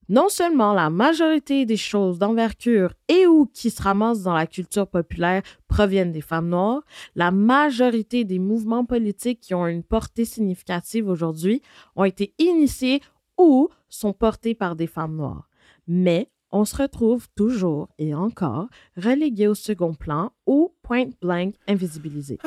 Non 0.09 0.27
seulement 0.27 0.73
la 0.73 0.89
majorité 0.89 1.67
des 1.67 1.77
choses 1.77 2.17
d'envergure 2.17 2.93
et 3.07 3.27
ou 3.27 3.45
qui 3.45 3.69
se 3.69 3.81
ramassent 3.81 4.23
dans 4.23 4.33
la 4.33 4.47
culture 4.47 4.87
populaire 4.87 5.43
proviennent 5.67 6.11
des 6.11 6.21
femmes 6.21 6.49
noires, 6.49 6.81
la 7.13 7.29
majorité 7.29 8.25
des 8.25 8.39
mouvements 8.39 8.85
politiques 8.85 9.39
qui 9.39 9.53
ont 9.53 9.67
une 9.67 9.83
portée 9.83 10.25
significative 10.25 11.07
aujourd'hui 11.07 11.61
ont 11.95 12.05
été 12.05 12.33
initiés 12.39 13.01
ou 13.37 13.69
sont 13.87 14.13
portés 14.13 14.55
par 14.55 14.75
des 14.75 14.87
femmes 14.87 15.15
noires. 15.15 15.47
Mais 15.87 16.31
on 16.51 16.65
se 16.65 16.75
retrouve 16.75 17.27
toujours 17.35 17.87
et 17.99 18.15
encore 18.15 18.67
relégué 18.97 19.47
au 19.47 19.53
second 19.53 19.93
plan 19.93 20.31
ou 20.47 20.73
point 20.81 21.09
blank 21.21 21.53
invisibilisé. 21.67 22.39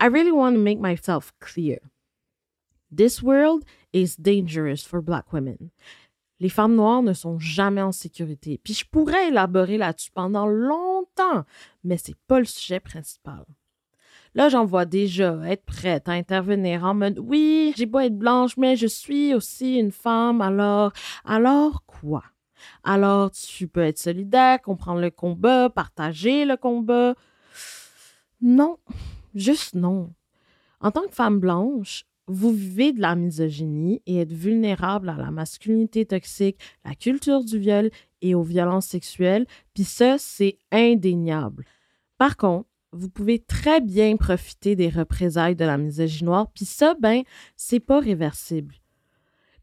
I 0.00 0.08
really 0.08 0.32
want 0.32 0.54
to 0.54 0.60
make 0.60 0.80
myself 0.80 1.32
clear. 1.38 1.78
This 2.90 3.22
world 3.22 3.62
is 3.92 4.16
dangerous 4.16 4.84
for 4.84 5.00
black 5.00 5.32
women. 5.32 5.70
Les 6.40 6.48
femmes 6.48 6.74
noires 6.74 7.02
ne 7.02 7.12
sont 7.12 7.38
jamais 7.38 7.82
en 7.82 7.92
sécurité. 7.92 8.58
Puis 8.62 8.74
je 8.74 8.86
pourrais 8.86 9.28
élaborer 9.28 9.78
là-dessus 9.78 10.10
pendant 10.10 10.46
longtemps, 10.46 11.44
mais 11.84 11.98
c'est 11.98 12.16
pas 12.26 12.38
le 12.38 12.46
sujet 12.46 12.80
principal. 12.80 13.44
Là, 14.34 14.48
j'en 14.48 14.64
vois 14.64 14.84
déjà 14.84 15.36
être 15.46 15.64
prête 15.64 16.08
à 16.08 16.12
intervenir 16.12 16.84
en 16.84 16.94
mode 16.94 17.18
oui, 17.18 17.74
j'ai 17.76 17.86
beau 17.86 17.98
être 17.98 18.16
blanche, 18.16 18.56
mais 18.56 18.76
je 18.76 18.86
suis 18.86 19.34
aussi 19.34 19.76
une 19.76 19.90
femme, 19.90 20.40
alors, 20.40 20.92
alors 21.24 21.84
quoi? 21.84 22.22
Alors, 22.84 23.30
tu 23.32 23.66
peux 23.66 23.82
être 23.82 23.98
solidaire, 23.98 24.62
comprendre 24.62 25.00
le 25.00 25.10
combat, 25.10 25.68
partager 25.68 26.44
le 26.44 26.56
combat. 26.56 27.14
Non, 28.40 28.78
juste 29.34 29.74
non. 29.74 30.12
En 30.80 30.90
tant 30.90 31.02
que 31.02 31.14
femme 31.14 31.40
blanche, 31.40 32.04
vous 32.32 32.52
vivez 32.52 32.92
de 32.92 33.00
la 33.00 33.16
misogynie 33.16 34.02
et 34.06 34.18
êtes 34.18 34.32
vulnérable 34.32 35.08
à 35.08 35.16
la 35.16 35.32
masculinité 35.32 36.06
toxique, 36.06 36.58
la 36.84 36.94
culture 36.94 37.44
du 37.44 37.58
viol 37.58 37.90
et 38.22 38.36
aux 38.36 38.42
violences 38.42 38.86
sexuelles, 38.86 39.46
puis 39.74 39.82
ça, 39.82 40.16
c'est 40.16 40.58
indéniable. 40.70 41.64
Par 42.18 42.36
contre, 42.36 42.68
vous 42.92 43.08
pouvez 43.08 43.40
très 43.40 43.80
bien 43.80 44.16
profiter 44.16 44.76
des 44.76 44.88
représailles 44.88 45.56
de 45.56 45.64
la 45.64 45.76
misogynie 45.76 46.26
noire, 46.26 46.50
puis 46.54 46.64
ça, 46.64 46.94
ben, 47.00 47.22
c'est 47.56 47.80
pas 47.80 47.98
réversible. 47.98 48.76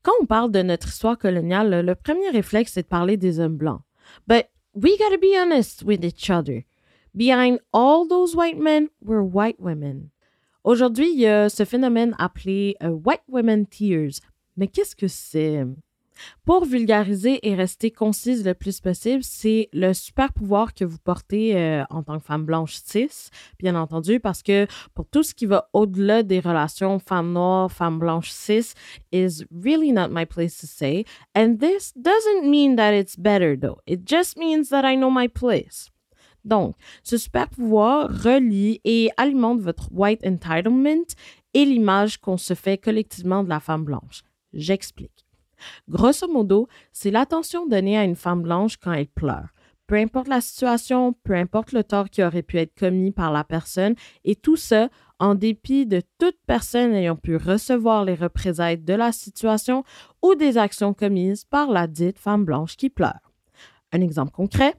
Quand 0.03 0.13
on 0.21 0.25
parle 0.25 0.51
de 0.51 0.61
notre 0.61 0.89
histoire 0.89 1.17
coloniale, 1.17 1.85
le 1.85 1.95
premier 1.95 2.29
réflexe, 2.29 2.73
c'est 2.73 2.83
de 2.83 2.87
parler 2.87 3.15
des 3.15 3.39
hommes 3.39 3.57
blancs. 3.57 3.81
But 4.27 4.47
we 4.73 4.91
gotta 4.97 5.17
be 5.17 5.35
honest 5.37 5.83
with 5.83 6.03
each 6.03 6.29
other. 6.29 6.63
Behind 7.13 7.59
all 7.73 8.07
those 8.07 8.35
white 8.35 8.59
men 8.59 8.89
were 9.01 9.21
white 9.21 9.59
women. 9.59 10.09
Aujourd'hui, 10.67 11.09
il 11.13 11.19
y 11.21 11.27
a 11.27 11.47
ce 11.47 11.63
phénomène 11.63 12.13
appelé 12.19 12.75
euh, 12.83 12.89
White 12.89 13.23
Women 13.29 13.67
Tears. 13.67 14.19
Mais 14.57 14.67
qu'est-ce 14.67 14.97
que 14.97 15.07
c'est? 15.07 15.63
Pour 16.43 16.65
vulgariser 16.65 17.39
et 17.47 17.55
rester 17.55 17.89
concise 17.89 18.45
le 18.45 18.53
plus 18.53 18.81
possible, 18.81 19.23
c'est 19.23 19.69
le 19.71 19.93
super 19.93 20.33
pouvoir 20.33 20.73
que 20.73 20.83
vous 20.83 20.97
portez 20.97 21.55
euh, 21.55 21.85
en 21.89 22.03
tant 22.03 22.19
que 22.19 22.25
femme 22.25 22.43
blanche 22.43 22.81
cis, 22.83 23.29
bien 23.59 23.75
entendu, 23.75 24.19
parce 24.19 24.43
que 24.43 24.67
pour 24.93 25.05
tout 25.07 25.23
ce 25.23 25.33
qui 25.33 25.45
va 25.45 25.69
au-delà 25.71 26.21
des 26.21 26.41
relations 26.41 26.99
femme 26.99 27.31
noire, 27.31 27.71
femme 27.71 27.97
blanche 27.97 28.29
cis, 28.29 28.73
is 29.13 29.45
really 29.49 29.93
not 29.93 30.09
my 30.09 30.25
place 30.25 30.57
to 30.57 30.67
say. 30.67 31.05
And 31.33 31.59
this 31.59 31.93
doesn't 31.95 32.43
mean 32.43 32.75
that 32.75 32.91
it's 32.91 33.15
better 33.15 33.55
though. 33.55 33.77
It 33.87 34.03
just 34.05 34.37
means 34.37 34.67
that 34.71 34.83
I 34.83 34.97
know 34.97 35.11
my 35.11 35.29
place. 35.29 35.91
Donc, 36.45 36.75
ce 37.03 37.17
super 37.17 37.49
pouvoir 37.49 38.09
relie 38.09 38.79
et 38.83 39.09
alimente 39.17 39.59
votre 39.59 39.89
white 39.91 40.25
entitlement 40.25 41.03
et 41.53 41.65
l'image 41.65 42.19
qu'on 42.19 42.37
se 42.37 42.53
fait 42.53 42.77
collectivement 42.77 43.43
de 43.43 43.49
la 43.49 43.59
femme 43.59 43.83
blanche. 43.83 44.23
J'explique. 44.53 45.25
Grosso 45.89 46.27
modo, 46.27 46.67
c'est 46.91 47.11
l'attention 47.11 47.67
donnée 47.67 47.97
à 47.97 48.03
une 48.03 48.15
femme 48.15 48.43
blanche 48.43 48.77
quand 48.77 48.93
elle 48.93 49.07
pleure. 49.07 49.49
Peu 49.87 49.95
importe 49.95 50.27
la 50.27 50.41
situation, 50.41 51.13
peu 51.23 51.33
importe 51.33 51.71
le 51.71 51.83
tort 51.83 52.09
qui 52.09 52.21
aurait 52.21 52.43
pu 52.43 52.57
être 52.57 52.77
commis 52.77 53.11
par 53.11 53.31
la 53.31 53.45
personne, 53.45 53.95
et 54.25 54.35
tout 54.35 54.57
ça 54.57 54.89
en 55.19 55.33
dépit 55.33 55.85
de 55.85 56.01
toute 56.19 56.37
personne 56.45 56.93
ayant 56.93 57.15
pu 57.15 57.37
recevoir 57.37 58.03
les 58.03 58.13
représailles 58.13 58.77
de 58.77 58.93
la 58.93 59.13
situation 59.13 59.83
ou 60.21 60.35
des 60.35 60.57
actions 60.57 60.93
commises 60.93 61.45
par 61.45 61.71
la 61.71 61.87
dite 61.87 62.19
femme 62.19 62.43
blanche 62.43 62.75
qui 62.75 62.89
pleure. 62.89 63.31
Un 63.93 64.01
exemple 64.01 64.31
concret, 64.31 64.75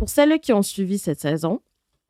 pour 0.00 0.08
celles 0.08 0.40
qui 0.40 0.54
ont 0.54 0.62
suivi 0.62 0.96
cette 0.96 1.20
saison, 1.20 1.60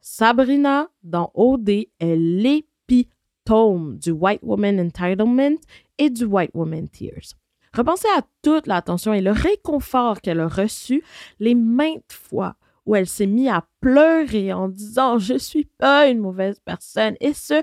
Sabrina 0.01 0.87
dans 1.03 1.33
OD 1.35 1.69
est 1.71 1.89
l'épitome 2.17 3.99
du 3.99 4.13
White 4.13 4.43
Woman 4.45 4.79
Entitlement 4.79 5.57
et 5.99 6.09
du 6.09 6.25
White 6.25 6.53
Woman 6.55 6.89
Tears. 6.89 7.35
Repensez 7.75 8.07
à 8.17 8.23
toute 8.43 8.69
l'attention 8.69 9.13
et 9.13 9.21
le 9.21 9.33
réconfort 9.33 10.21
qu'elle 10.21 10.39
a 10.39 10.47
reçu 10.47 11.03
les 11.41 11.57
maintes 11.57 12.13
fois 12.13 12.55
où 12.87 12.95
elle 12.95 13.09
s'est 13.09 13.27
mise 13.27 13.49
à 13.49 13.67
pleurer 13.81 14.53
en 14.53 14.69
disant 14.69 15.19
Je 15.19 15.37
suis 15.37 15.65
pas 15.65 16.07
une 16.07 16.21
mauvaise 16.21 16.61
personne, 16.65 17.17
et 17.19 17.35
ce, 17.35 17.61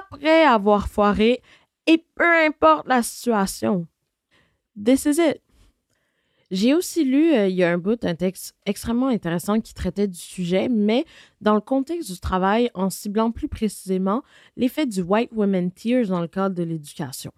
après 0.00 0.42
avoir 0.42 0.88
foiré, 0.88 1.40
et 1.86 2.04
peu 2.16 2.46
importe 2.46 2.88
la 2.88 3.04
situation. 3.04 3.86
This 4.74 5.04
is 5.04 5.20
it. 5.20 5.40
J'ai 6.52 6.74
aussi 6.74 7.02
lu, 7.02 7.32
euh, 7.32 7.48
il 7.48 7.56
y 7.56 7.64
a 7.64 7.72
un 7.72 7.78
bout, 7.78 8.04
un 8.04 8.14
texte 8.14 8.54
extrêmement 8.66 9.08
intéressant 9.08 9.58
qui 9.58 9.72
traitait 9.72 10.06
du 10.06 10.18
sujet, 10.18 10.68
mais 10.68 11.06
dans 11.40 11.54
le 11.54 11.62
contexte 11.62 12.12
du 12.12 12.20
travail, 12.20 12.68
en 12.74 12.90
ciblant 12.90 13.30
plus 13.30 13.48
précisément 13.48 14.22
l'effet 14.58 14.84
du 14.84 15.00
White 15.00 15.30
Women 15.32 15.72
Tears 15.72 16.08
dans 16.08 16.20
le 16.20 16.28
cadre 16.28 16.54
de 16.54 16.62
l'éducation. 16.62 17.32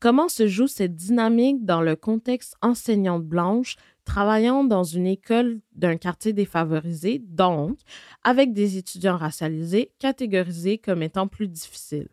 Comment 0.00 0.30
se 0.30 0.46
joue 0.46 0.68
cette 0.68 0.96
dynamique 0.96 1.66
dans 1.66 1.82
le 1.82 1.96
contexte 1.96 2.56
enseignante 2.62 3.24
blanche 3.24 3.76
travaillant 4.06 4.64
dans 4.64 4.84
une 4.84 5.06
école 5.06 5.60
d'un 5.74 5.98
quartier 5.98 6.32
défavorisé, 6.32 7.18
donc 7.18 7.76
avec 8.24 8.54
des 8.54 8.78
étudiants 8.78 9.18
racialisés 9.18 9.90
catégorisés 9.98 10.78
comme 10.78 11.02
étant 11.02 11.28
plus 11.28 11.48
difficiles? 11.48 12.08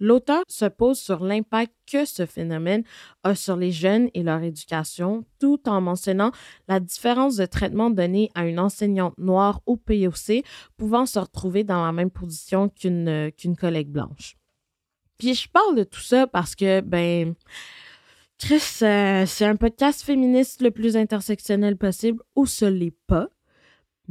L'auteur 0.00 0.42
se 0.48 0.64
pose 0.64 0.98
sur 0.98 1.22
l'impact 1.22 1.72
que 1.90 2.04
ce 2.04 2.26
phénomène 2.26 2.82
a 3.22 3.34
sur 3.34 3.56
les 3.56 3.70
jeunes 3.70 4.08
et 4.14 4.22
leur 4.22 4.42
éducation, 4.42 5.24
tout 5.38 5.68
en 5.68 5.80
mentionnant 5.80 6.32
la 6.68 6.80
différence 6.80 7.36
de 7.36 7.46
traitement 7.46 7.90
donné 7.90 8.30
à 8.34 8.46
une 8.46 8.58
enseignante 8.58 9.16
noire 9.18 9.60
au 9.66 9.76
POC 9.76 10.42
pouvant 10.76 11.06
se 11.06 11.18
retrouver 11.18 11.64
dans 11.64 11.84
la 11.84 11.92
même 11.92 12.10
position 12.10 12.68
qu'une 12.68 13.30
qu'une 13.36 13.56
collègue 13.56 13.90
blanche. 13.90 14.36
Puis 15.18 15.34
je 15.34 15.48
parle 15.50 15.76
de 15.76 15.84
tout 15.84 16.00
ça 16.00 16.26
parce 16.26 16.54
que, 16.54 16.80
ben, 16.80 17.34
Chris, 18.38 18.78
euh, 18.80 19.26
c'est 19.26 19.44
un 19.44 19.56
podcast 19.56 20.02
féministe 20.02 20.62
le 20.62 20.70
plus 20.70 20.96
intersectionnel 20.96 21.76
possible, 21.76 22.22
ou 22.34 22.46
ce 22.46 22.64
l'est 22.64 22.96
pas. 23.06 23.28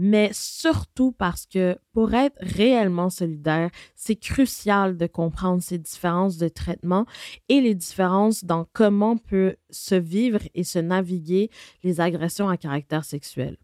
Mais 0.01 0.29
surtout 0.31 1.11
parce 1.11 1.45
que 1.45 1.77
pour 1.91 2.13
être 2.13 2.37
réellement 2.39 3.09
solidaire, 3.09 3.69
c'est 3.97 4.15
crucial 4.15 4.95
de 4.95 5.07
comprendre 5.07 5.61
ces 5.61 5.77
différences 5.77 6.37
de 6.37 6.47
traitement 6.47 7.05
et 7.49 7.59
les 7.59 7.75
différences 7.75 8.45
dans 8.45 8.65
comment 8.71 9.17
peut 9.17 9.57
se 9.69 9.95
vivre 9.95 10.39
et 10.55 10.63
se 10.63 10.79
naviguer 10.79 11.49
les 11.83 11.99
agressions 11.99 12.47
à 12.47 12.55
caractère 12.55 13.03
sexuel. 13.03 13.57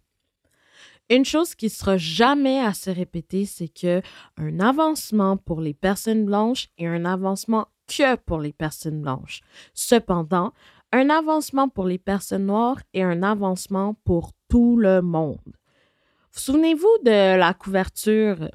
Une 1.10 1.24
chose 1.24 1.56
qui 1.56 1.70
sera 1.70 1.96
jamais 1.96 2.60
assez 2.60 2.92
répétée, 2.92 3.46
c'est 3.46 3.70
que 3.70 4.02
un 4.36 4.60
avancement 4.60 5.38
pour 5.38 5.62
les 5.62 5.74
personnes 5.74 6.26
blanches 6.26 6.68
est 6.78 6.88
un 6.88 7.06
avancement 7.06 7.68
que 7.88 8.18
pour 8.18 8.42
les 8.42 8.52
personnes 8.52 9.02
blanches. 9.02 9.40
Cependant, 9.74 10.52
un 10.92 11.10
avancement 11.10 11.70
pour 11.70 11.86
les 11.86 11.98
personnes 11.98 12.48
noires 12.48 12.82
est 12.94 13.04
un 13.04 13.24
avancement 13.24 13.94
pour 14.04 14.34
tout 14.50 14.76
le 14.76 15.02
monde. 15.02 15.40
Vous 16.36 16.42
souvenez-vous 16.42 16.98
de 17.06 17.38
la 17.38 17.54
couverture 17.54 18.50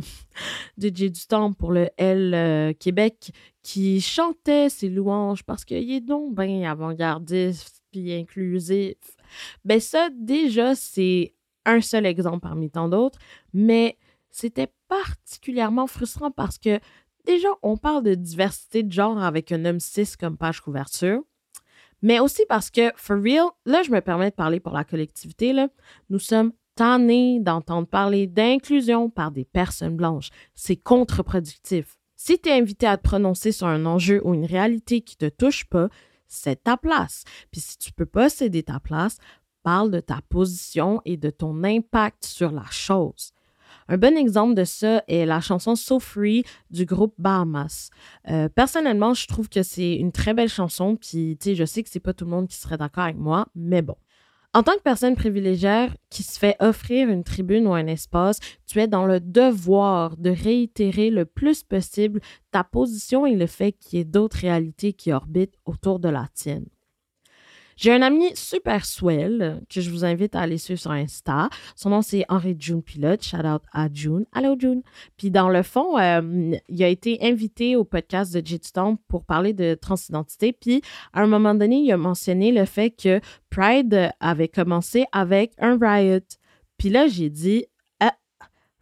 de 0.76 0.90
J 0.94 1.10
du 1.10 1.26
Temps 1.26 1.54
pour 1.54 1.72
le 1.72 1.88
L 1.96 2.34
euh, 2.34 2.74
Québec 2.74 3.32
qui 3.62 4.02
chantait 4.02 4.68
ses 4.68 4.90
louanges 4.90 5.42
parce 5.44 5.64
qu'il 5.64 5.90
est 5.90 6.02
donc 6.02 6.34
bien 6.34 6.70
avant-gardiste 6.70 7.82
puis 7.90 8.12
inclusif. 8.12 8.96
Ben 9.64 9.80
ça, 9.80 10.10
déjà, 10.14 10.74
c'est 10.74 11.32
un 11.64 11.80
seul 11.80 12.04
exemple 12.04 12.40
parmi 12.40 12.70
tant 12.70 12.90
d'autres, 12.90 13.18
mais 13.54 13.96
c'était 14.30 14.70
particulièrement 14.88 15.86
frustrant 15.86 16.30
parce 16.30 16.58
que 16.58 16.80
déjà, 17.24 17.48
on 17.62 17.78
parle 17.78 18.02
de 18.02 18.14
diversité 18.14 18.82
de 18.82 18.92
genre 18.92 19.22
avec 19.22 19.52
un 19.52 19.64
homme 19.64 19.80
cis 19.80 20.18
comme 20.20 20.36
page 20.36 20.60
couverture, 20.60 21.22
mais 22.02 22.20
aussi 22.20 22.44
parce 22.46 22.70
que, 22.70 22.92
for 22.96 23.16
real, 23.16 23.48
là, 23.64 23.82
je 23.82 23.90
me 23.90 24.02
permets 24.02 24.30
de 24.30 24.34
parler 24.34 24.60
pour 24.60 24.74
la 24.74 24.84
collectivité, 24.84 25.54
là, 25.54 25.68
nous 26.10 26.18
sommes 26.18 26.52
d'entendre 27.40 27.86
parler 27.86 28.26
d'inclusion 28.26 29.10
par 29.10 29.30
des 29.30 29.44
personnes 29.44 29.96
blanches. 29.96 30.30
C'est 30.54 30.76
contre-productif. 30.76 31.98
Si 32.16 32.38
tu 32.38 32.48
es 32.48 32.58
invité 32.58 32.86
à 32.86 32.96
te 32.96 33.02
prononcer 33.02 33.52
sur 33.52 33.66
un 33.66 33.84
enjeu 33.86 34.20
ou 34.24 34.34
une 34.34 34.46
réalité 34.46 35.02
qui 35.02 35.16
te 35.16 35.28
touche 35.28 35.66
pas, 35.66 35.88
c'est 36.26 36.62
ta 36.62 36.76
place. 36.76 37.24
Puis 37.50 37.60
si 37.60 37.76
tu 37.76 37.92
peux 37.92 38.06
pas 38.06 38.30
céder 38.30 38.62
ta 38.62 38.80
place, 38.80 39.18
parle 39.62 39.90
de 39.90 40.00
ta 40.00 40.20
position 40.28 41.02
et 41.04 41.16
de 41.16 41.28
ton 41.28 41.64
impact 41.64 42.24
sur 42.24 42.50
la 42.50 42.64
chose. 42.70 43.32
Un 43.88 43.98
bon 43.98 44.16
exemple 44.16 44.54
de 44.54 44.64
ça 44.64 45.02
est 45.06 45.26
la 45.26 45.40
chanson 45.40 45.76
So 45.76 45.98
Free 45.98 46.44
du 46.70 46.86
groupe 46.86 47.14
Bahamas. 47.18 47.90
Euh, 48.28 48.48
personnellement, 48.48 49.14
je 49.14 49.26
trouve 49.26 49.48
que 49.48 49.62
c'est 49.62 49.96
une 49.96 50.12
très 50.12 50.32
belle 50.32 50.48
chanson, 50.48 50.96
puis 50.96 51.36
je 51.42 51.64
sais 51.64 51.82
que 51.82 51.90
c'est 51.90 52.00
pas 52.00 52.14
tout 52.14 52.24
le 52.24 52.30
monde 52.30 52.48
qui 52.48 52.56
serait 52.56 52.78
d'accord 52.78 53.04
avec 53.04 53.16
moi, 53.16 53.48
mais 53.54 53.82
bon. 53.82 53.96
En 54.52 54.64
tant 54.64 54.72
que 54.72 54.82
personne 54.82 55.14
privilégiée 55.14 55.86
qui 56.08 56.24
se 56.24 56.36
fait 56.36 56.56
offrir 56.58 57.08
une 57.08 57.22
tribune 57.22 57.68
ou 57.68 57.74
un 57.74 57.86
espace, 57.86 58.40
tu 58.66 58.80
es 58.80 58.88
dans 58.88 59.06
le 59.06 59.20
devoir 59.20 60.16
de 60.16 60.30
réitérer 60.30 61.10
le 61.10 61.24
plus 61.24 61.62
possible 61.62 62.20
ta 62.50 62.64
position 62.64 63.26
et 63.26 63.36
le 63.36 63.46
fait 63.46 63.72
qu'il 63.72 63.98
y 63.98 64.02
ait 64.02 64.04
d'autres 64.04 64.38
réalités 64.38 64.92
qui 64.92 65.12
orbitent 65.12 65.54
autour 65.66 66.00
de 66.00 66.08
la 66.08 66.26
tienne. 66.34 66.66
J'ai 67.80 67.94
un 67.94 68.02
ami 68.02 68.36
super 68.36 68.84
swell 68.84 69.62
que 69.70 69.80
je 69.80 69.90
vous 69.90 70.04
invite 70.04 70.34
à 70.34 70.40
aller 70.40 70.58
suivre 70.58 70.78
sur 70.78 70.90
Insta. 70.90 71.48
Son 71.74 71.88
nom, 71.88 72.02
c'est 72.02 72.26
Henri 72.28 72.54
June 72.58 72.82
Pilote. 72.82 73.22
Shout 73.22 73.38
out 73.38 73.62
à 73.72 73.88
June. 73.90 74.26
Allô, 74.32 74.54
June. 74.58 74.82
Puis 75.16 75.30
dans 75.30 75.48
le 75.48 75.62
fond, 75.62 75.98
euh, 75.98 76.54
il 76.68 76.84
a 76.84 76.88
été 76.88 77.16
invité 77.22 77.76
au 77.76 77.84
podcast 77.84 78.34
de 78.34 78.46
Jitstomp 78.46 78.98
pour 79.08 79.24
parler 79.24 79.54
de 79.54 79.72
transidentité. 79.80 80.52
Puis 80.52 80.82
à 81.14 81.22
un 81.22 81.26
moment 81.26 81.54
donné, 81.54 81.76
il 81.76 81.90
a 81.90 81.96
mentionné 81.96 82.52
le 82.52 82.66
fait 82.66 82.90
que 82.90 83.18
Pride 83.48 84.12
avait 84.20 84.48
commencé 84.48 85.06
avec 85.12 85.54
un 85.56 85.78
riot. 85.80 86.20
Puis 86.76 86.90
là, 86.90 87.06
j'ai 87.06 87.30
dit, 87.30 87.64
ah, 87.98 88.14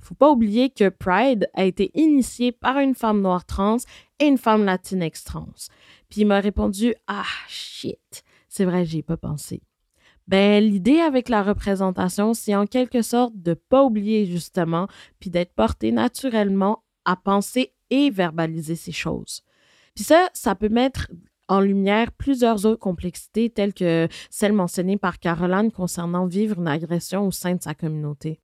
faut 0.01 0.17
pas 0.17 0.29
oublier 0.29 0.71
que 0.71 0.89
Pride 0.89 1.49
a 1.55 1.65
été 1.65 1.93
initié 1.95 2.51
par 2.51 2.81
une 2.81 2.97
femme 2.97 3.23
noire 3.23 3.47
trans 3.47 3.77
et 4.19 4.27
une 4.27 4.39
femme 4.39 4.65
latinx 4.65 5.23
trans. 5.23 5.55
Puis 6.11 6.23
il 6.23 6.27
m'a 6.27 6.41
répondu, 6.41 6.97
ah, 7.07 7.23
shit. 7.47 8.25
C'est 8.49 8.65
vrai, 8.65 8.85
j'y 8.85 8.99
ai 8.99 9.03
pas 9.03 9.17
pensé. 9.17 9.63
Ben, 10.27 10.63
l'idée 10.63 11.01
avec 11.01 11.29
la 11.31 11.43
représentation, 11.43 12.35
c'est 12.35 12.55
en 12.55 12.67
quelque 12.67 13.01
sorte 13.01 13.33
de 13.37 13.55
pas 13.55 13.83
oublier 13.83 14.27
justement, 14.27 14.87
puis 15.21 15.31
d'être 15.31 15.55
porté 15.55 15.91
naturellement 15.91 16.85
à 17.07 17.17
penser 17.17 17.73
et 17.89 18.11
verbaliser 18.11 18.77
ces 18.77 18.93
choses. 18.93 19.43
Puis 19.95 20.05
ça, 20.05 20.29
ça 20.35 20.55
peut 20.55 20.69
mettre 20.69 21.09
en 21.49 21.61
lumière 21.61 22.13
plusieurs 22.13 22.67
autres 22.67 22.79
complexités 22.79 23.49
telles 23.49 23.73
que 23.73 24.07
celles 24.29 24.53
mentionnées 24.53 24.99
par 24.99 25.19
Caroline 25.19 25.73
concernant 25.73 26.27
vivre 26.27 26.59
une 26.59 26.69
agression 26.69 27.27
au 27.27 27.31
sein 27.31 27.55
de 27.55 27.63
sa 27.63 27.75
communauté. 27.75 28.41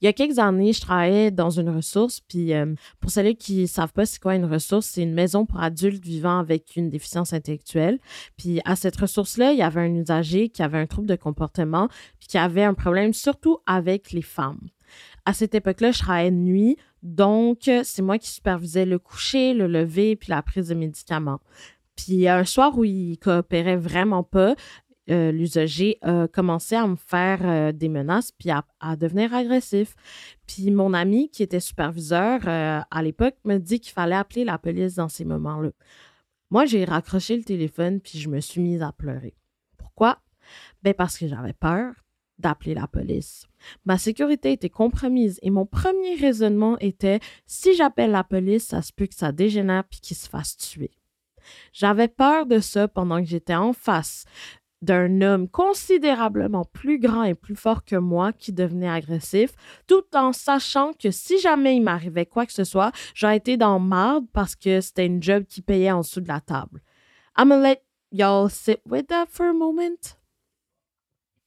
Il 0.00 0.04
y 0.04 0.08
a 0.08 0.12
quelques 0.12 0.38
années, 0.38 0.72
je 0.72 0.80
travaillais 0.80 1.30
dans 1.30 1.50
une 1.50 1.70
ressource, 1.70 2.20
puis 2.20 2.54
euh, 2.54 2.74
pour 3.00 3.10
celles 3.10 3.36
qui 3.36 3.62
ne 3.62 3.66
savent 3.66 3.92
pas 3.92 4.06
c'est 4.06 4.20
quoi 4.20 4.34
une 4.34 4.44
ressource, 4.44 4.86
c'est 4.86 5.02
une 5.02 5.14
maison 5.14 5.46
pour 5.46 5.60
adultes 5.60 6.04
vivant 6.04 6.38
avec 6.38 6.76
une 6.76 6.90
déficience 6.90 7.32
intellectuelle. 7.32 7.98
Puis 8.36 8.60
à 8.64 8.76
cette 8.76 8.96
ressource-là, 8.96 9.52
il 9.52 9.58
y 9.58 9.62
avait 9.62 9.80
un 9.80 9.94
usager 9.94 10.48
qui 10.48 10.62
avait 10.62 10.78
un 10.78 10.86
trouble 10.86 11.06
de 11.06 11.16
comportement, 11.16 11.88
puis 12.18 12.28
qui 12.28 12.38
avait 12.38 12.64
un 12.64 12.74
problème 12.74 13.12
surtout 13.12 13.58
avec 13.66 14.12
les 14.12 14.22
femmes. 14.22 14.60
À 15.24 15.32
cette 15.32 15.54
époque-là, 15.54 15.90
je 15.90 15.98
travaillais 15.98 16.30
de 16.30 16.36
nuit, 16.36 16.76
donc 17.02 17.70
c'est 17.82 18.02
moi 18.02 18.18
qui 18.18 18.30
supervisais 18.30 18.86
le 18.86 18.98
coucher, 18.98 19.54
le 19.54 19.66
lever, 19.66 20.16
puis 20.16 20.30
la 20.30 20.42
prise 20.42 20.68
de 20.68 20.74
médicaments. 20.74 21.40
Puis 21.96 22.28
un 22.28 22.44
soir 22.44 22.76
où 22.78 22.84
il 22.84 23.18
coopérait 23.18 23.76
vraiment 23.76 24.22
pas, 24.22 24.54
euh, 25.08 25.30
l'usager 25.30 25.98
a 26.02 26.26
commencé 26.26 26.74
à 26.74 26.86
me 26.86 26.96
faire 26.96 27.40
euh, 27.44 27.72
des 27.72 27.88
menaces 27.88 28.32
puis 28.32 28.50
à, 28.50 28.96
devenir 28.96 29.32
agressif. 29.34 29.94
Puis 30.46 30.70
mon 30.70 30.92
ami 30.94 31.30
qui 31.30 31.42
était 31.42 31.60
superviseur 31.60 32.40
euh, 32.46 32.80
à 32.90 33.02
l'époque 33.02 33.36
me 33.44 33.58
dit 33.58 33.78
qu'il 33.78 33.92
fallait 33.92 34.16
appeler 34.16 34.44
la 34.44 34.58
police 34.58 34.94
dans 34.94 35.08
ces 35.08 35.24
moments-là. 35.24 35.70
Moi, 36.50 36.64
j'ai 36.64 36.84
raccroché 36.84 37.36
le 37.36 37.44
téléphone 37.44 38.00
puis 38.00 38.18
je 38.18 38.28
me 38.28 38.40
suis 38.40 38.60
mise 38.60 38.82
à 38.82 38.92
pleurer. 38.92 39.36
Pourquoi? 39.76 40.18
Ben 40.82 40.94
parce 40.94 41.18
que 41.18 41.26
j'avais 41.26 41.52
peur 41.52 41.92
d'appeler 42.38 42.74
la 42.74 42.86
police. 42.86 43.46
Ma 43.84 43.98
sécurité 43.98 44.52
était 44.52 44.70
compromise 44.70 45.38
et 45.42 45.50
mon 45.50 45.66
premier 45.66 46.16
raisonnement 46.16 46.78
était 46.80 47.20
si 47.46 47.74
j'appelle 47.74 48.10
la 48.10 48.24
police, 48.24 48.66
ça 48.66 48.82
se 48.82 48.92
peut 48.92 49.06
que 49.06 49.14
ça 49.14 49.32
dégénère 49.32 49.84
puis 49.84 50.00
qu'il 50.00 50.16
se 50.16 50.28
fasse 50.28 50.56
tuer. 50.56 50.90
J'avais 51.72 52.08
peur 52.08 52.46
de 52.46 52.58
ça 52.58 52.88
pendant 52.88 53.20
que 53.20 53.28
j'étais 53.28 53.54
en 53.54 53.72
face 53.72 54.24
d'un 54.82 55.20
homme 55.22 55.48
considérablement 55.48 56.64
plus 56.64 56.98
grand 56.98 57.24
et 57.24 57.34
plus 57.34 57.56
fort 57.56 57.84
que 57.84 57.96
moi 57.96 58.32
qui 58.32 58.52
devenait 58.52 58.88
agressif, 58.88 59.52
tout 59.86 60.04
en 60.14 60.32
sachant 60.32 60.92
que 60.92 61.10
si 61.10 61.38
jamais 61.40 61.76
il 61.76 61.82
m'arrivait 61.82 62.26
quoi 62.26 62.46
que 62.46 62.52
ce 62.52 62.64
soit, 62.64 62.92
j'aurais 63.14 63.38
été 63.38 63.56
dans 63.56 63.78
marde 63.78 64.26
parce 64.32 64.54
que 64.54 64.80
c'était 64.80 65.06
une 65.06 65.22
job 65.22 65.44
qui 65.44 65.62
payait 65.62 65.90
en 65.90 66.00
dessous 66.00 66.20
de 66.20 66.28
la 66.28 66.40
table. 66.40 66.82
I'm 67.38 67.48
gonna 67.48 67.62
let 67.62 67.82
y'all 68.12 68.50
sit 68.50 68.80
with 68.86 69.08
that 69.08 69.26
for 69.30 69.46
a 69.46 69.52
moment. 69.52 70.16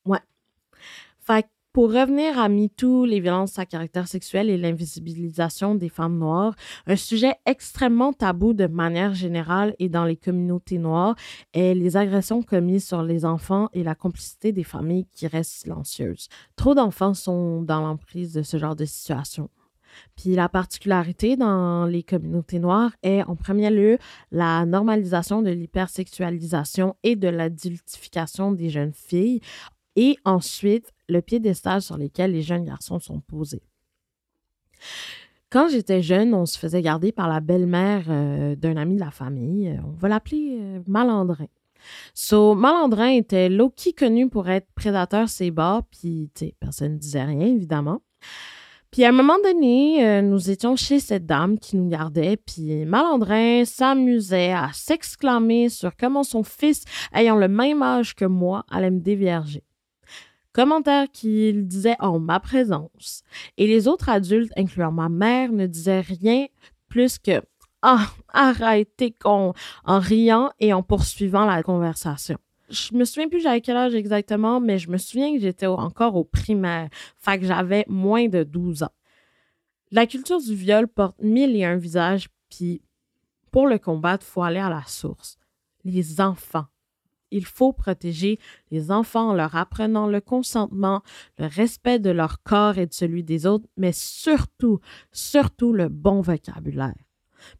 Ouais. 0.05 0.21
Fait 1.19 1.47
pour 1.71 1.93
revenir 1.93 2.39
à 2.39 2.49
MeToo, 2.49 3.05
les 3.05 3.19
violences 3.19 3.59
à 3.59 3.65
caractère 3.65 4.07
sexuel 4.07 4.49
et 4.49 4.57
l'invisibilisation 4.57 5.75
des 5.75 5.89
femmes 5.89 6.17
noires, 6.17 6.55
un 6.87 6.95
sujet 6.95 7.35
extrêmement 7.45 8.11
tabou 8.11 8.53
de 8.53 8.65
manière 8.65 9.13
générale 9.13 9.75
et 9.77 9.87
dans 9.87 10.05
les 10.05 10.17
communautés 10.17 10.79
noires 10.79 11.15
est 11.53 11.75
les 11.75 11.95
agressions 11.95 12.41
commises 12.41 12.87
sur 12.87 13.03
les 13.03 13.23
enfants 13.23 13.69
et 13.73 13.83
la 13.83 13.93
complicité 13.93 14.51
des 14.51 14.63
familles 14.63 15.05
qui 15.11 15.27
restent 15.27 15.61
silencieuses. 15.61 16.27
Trop 16.55 16.73
d'enfants 16.73 17.13
sont 17.13 17.61
dans 17.61 17.81
l'emprise 17.81 18.33
de 18.33 18.41
ce 18.41 18.57
genre 18.57 18.75
de 18.75 18.85
situation. 18.85 19.49
Puis 20.15 20.35
la 20.35 20.49
particularité 20.49 21.35
dans 21.35 21.85
les 21.85 22.03
communautés 22.03 22.59
noires 22.59 22.91
est 23.03 23.23
en 23.23 23.35
premier 23.35 23.69
lieu 23.69 23.97
la 24.31 24.65
normalisation 24.65 25.41
de 25.41 25.51
l'hypersexualisation 25.51 26.95
et 27.03 27.15
de 27.15 27.27
l'adultification 27.27 28.51
des 28.51 28.69
jeunes 28.69 28.93
filles 28.93 29.41
et 29.95 30.17
ensuite 30.25 30.93
le 31.09 31.21
piédestal 31.21 31.81
sur 31.81 31.97
lequel 31.97 32.31
les 32.31 32.41
jeunes 32.41 32.65
garçons 32.65 32.99
sont 32.99 33.19
posés. 33.21 33.63
Quand 35.51 35.67
j'étais 35.67 36.03
jeune, 36.03 36.35
on 36.35 36.45
se 36.45 36.59
faisait 36.59 36.81
garder 36.81 37.11
par 37.11 37.27
la 37.27 37.39
belle-mère 37.39 38.05
euh, 38.09 38.55
d'un 38.55 38.77
ami 38.77 38.95
de 38.95 38.99
la 38.99 39.09
famille. 39.09 39.79
On 39.83 39.97
va 39.97 40.07
l'appeler 40.07 40.57
euh, 40.59 40.79
Malandrin. 40.85 41.47
So, 42.13 42.53
Malandrin 42.53 43.09
était 43.09 43.49
low-key 43.49 43.93
connu 43.93 44.29
pour 44.29 44.47
être 44.49 44.67
prédateur 44.75 45.27
ses 45.27 45.49
bas, 45.49 45.81
puis 45.89 46.29
personne 46.59 46.93
ne 46.93 46.97
disait 46.97 47.23
rien, 47.23 47.47
évidemment. 47.47 48.01
Puis 48.91 49.03
à 49.05 49.09
un 49.09 49.11
moment 49.11 49.37
donné, 49.43 50.05
euh, 50.05 50.21
nous 50.21 50.51
étions 50.51 50.75
chez 50.75 50.99
cette 50.99 51.25
dame 51.25 51.57
qui 51.57 51.77
nous 51.77 51.87
gardait, 51.87 52.37
puis 52.37 52.85
Malandrin 52.85 53.65
s'amusait 53.65 54.51
à 54.51 54.69
s'exclamer 54.73 55.69
sur 55.69 55.95
comment 55.95 56.23
son 56.23 56.43
fils, 56.43 56.83
ayant 57.13 57.35
le 57.35 57.47
même 57.47 57.81
âge 57.81 58.13
que 58.13 58.25
moi, 58.25 58.65
allait 58.69 58.91
me 58.91 58.99
dévierger 58.99 59.63
commentaires 60.53 61.07
qu'il 61.11 61.67
disait 61.67 61.95
en 61.99 62.19
ma 62.19 62.39
présence. 62.39 63.23
Et 63.57 63.67
les 63.67 63.87
autres 63.87 64.09
adultes, 64.09 64.51
incluant 64.57 64.91
ma 64.91 65.09
mère, 65.09 65.51
ne 65.51 65.67
disaient 65.67 66.01
rien 66.01 66.47
plus 66.87 67.17
que 67.19 67.41
Ah, 67.81 68.09
arrêtez 68.29 69.11
con 69.11 69.53
en 69.85 69.99
riant 69.99 70.51
et 70.59 70.73
en 70.73 70.83
poursuivant 70.83 71.45
la 71.45 71.63
conversation. 71.63 72.37
Je 72.69 72.93
me 72.93 73.05
souviens 73.05 73.29
plus 73.29 73.41
j'avais 73.41 73.61
quel 73.61 73.77
âge 73.77 73.95
exactement, 73.95 74.59
mais 74.59 74.77
je 74.77 74.89
me 74.91 74.97
souviens 74.97 75.33
que 75.33 75.39
j'étais 75.39 75.65
encore 75.65 76.15
au 76.15 76.23
primaire, 76.23 76.89
fait 77.17 77.39
que 77.39 77.45
j'avais 77.45 77.85
moins 77.87 78.27
de 78.27 78.43
12 78.43 78.83
ans. 78.83 78.91
La 79.91 80.05
culture 80.05 80.39
du 80.39 80.53
viol 80.53 80.87
porte 80.87 81.19
mille 81.19 81.55
et 81.55 81.65
un 81.65 81.77
visages, 81.77 82.29
puis 82.49 82.83
pour 83.49 83.65
le 83.65 83.79
combattre, 83.79 84.25
faut 84.25 84.43
aller 84.43 84.59
à 84.59 84.69
la 84.69 84.83
source. 84.85 85.37
Les 85.83 86.21
enfants 86.21 86.67
il 87.31 87.45
faut 87.45 87.73
protéger 87.73 88.39
les 88.71 88.91
enfants 88.91 89.29
en 89.29 89.33
leur 89.33 89.55
apprenant 89.55 90.07
le 90.07 90.21
consentement, 90.21 91.01
le 91.37 91.45
respect 91.45 91.99
de 91.99 92.09
leur 92.09 92.41
corps 92.43 92.77
et 92.77 92.87
de 92.87 92.93
celui 92.93 93.23
des 93.23 93.45
autres, 93.45 93.67
mais 93.77 93.91
surtout, 93.91 94.79
surtout 95.11 95.73
le 95.73 95.89
bon 95.89 96.21
vocabulaire. 96.21 96.95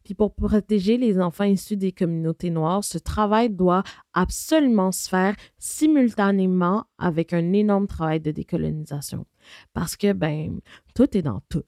Puis 0.04 0.14
pour 0.14 0.34
protéger 0.34 0.96
les 0.96 1.20
enfants 1.20 1.44
issus 1.44 1.76
des 1.76 1.92
communautés 1.92 2.50
noires, 2.50 2.84
ce 2.84 2.98
travail 2.98 3.50
doit 3.50 3.82
absolument 4.12 4.92
se 4.92 5.08
faire 5.08 5.34
simultanément 5.58 6.84
avec 6.98 7.32
un 7.32 7.52
énorme 7.52 7.86
travail 7.86 8.20
de 8.20 8.30
décolonisation. 8.30 9.26
Parce 9.72 9.96
que, 9.96 10.12
ben, 10.12 10.60
tout 10.94 11.16
est 11.16 11.22
dans 11.22 11.40
tout. 11.48 11.64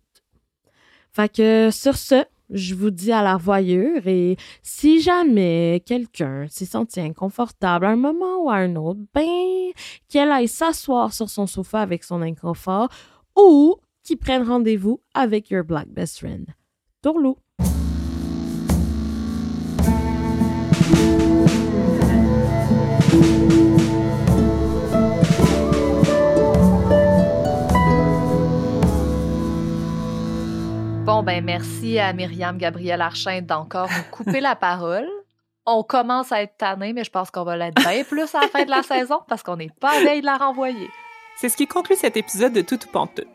Fait 1.11 1.31
que 1.31 1.71
sur 1.71 1.97
ce, 1.97 2.25
je 2.53 2.75
vous 2.75 2.91
dis 2.91 3.13
à 3.13 3.23
la 3.23 3.37
voyure 3.37 4.07
et 4.07 4.37
si 4.63 5.01
jamais 5.01 5.83
quelqu'un 5.85 6.47
s'est 6.49 6.67
senti 6.67 7.01
inconfortable 7.01 7.87
à 7.87 7.91
un 7.91 7.97
moment 7.97 8.45
ou 8.45 8.51
à 8.51 8.57
un 8.57 8.77
autre, 8.77 9.01
ben, 9.15 9.73
qu'elle 10.09 10.31
aille 10.31 10.49
s'asseoir 10.49 11.13
sur 11.13 11.29
son 11.29 11.47
sofa 11.47 11.81
avec 11.81 12.05
son 12.05 12.23
inconfort 12.23 12.89
ou 13.37 13.77
qu'il 14.03 14.19
prenne 14.19 14.43
rendez-vous 14.43 15.01
avec 15.15 15.51
your 15.51 15.65
black 15.65 15.89
best 15.89 16.19
friend. 16.19 16.47
Tourlou. 17.03 17.37
Ben 31.23 31.45
merci 31.45 32.01
à 32.01 32.13
Myriam 32.13 32.59
Gabriel 32.59 33.01
Archin 33.01 33.43
d'encore 33.43 33.89
nous 33.89 34.11
couper 34.11 34.41
la 34.41 34.57
parole. 34.57 35.09
On 35.65 35.85
commence 35.85 36.33
à 36.33 36.43
être 36.43 36.57
tanné, 36.57 36.93
mais 36.93 37.05
je 37.05 37.11
pense 37.11 37.31
qu'on 37.31 37.45
va 37.45 37.57
l'être 37.57 37.77
bien 37.77 38.03
plus 38.03 38.35
à 38.35 38.41
la 38.41 38.49
fin 38.49 38.65
de 38.65 38.71
la 38.71 38.83
saison 38.83 39.21
parce 39.29 39.45
qu'on 39.45 39.57
n'est 39.57 39.71
pas 39.81 39.93
à 39.93 40.21
de 40.21 40.25
la 40.25 40.37
renvoyer. 40.37 40.91
C'est 41.37 41.49
ce 41.49 41.57
qui 41.57 41.69
conclut 41.69 41.95
cet 41.95 42.17
épisode 42.17 42.53
de 42.53 42.61
Tout 42.61 42.85
ou 42.85 42.91
Pantoute. 42.91 43.29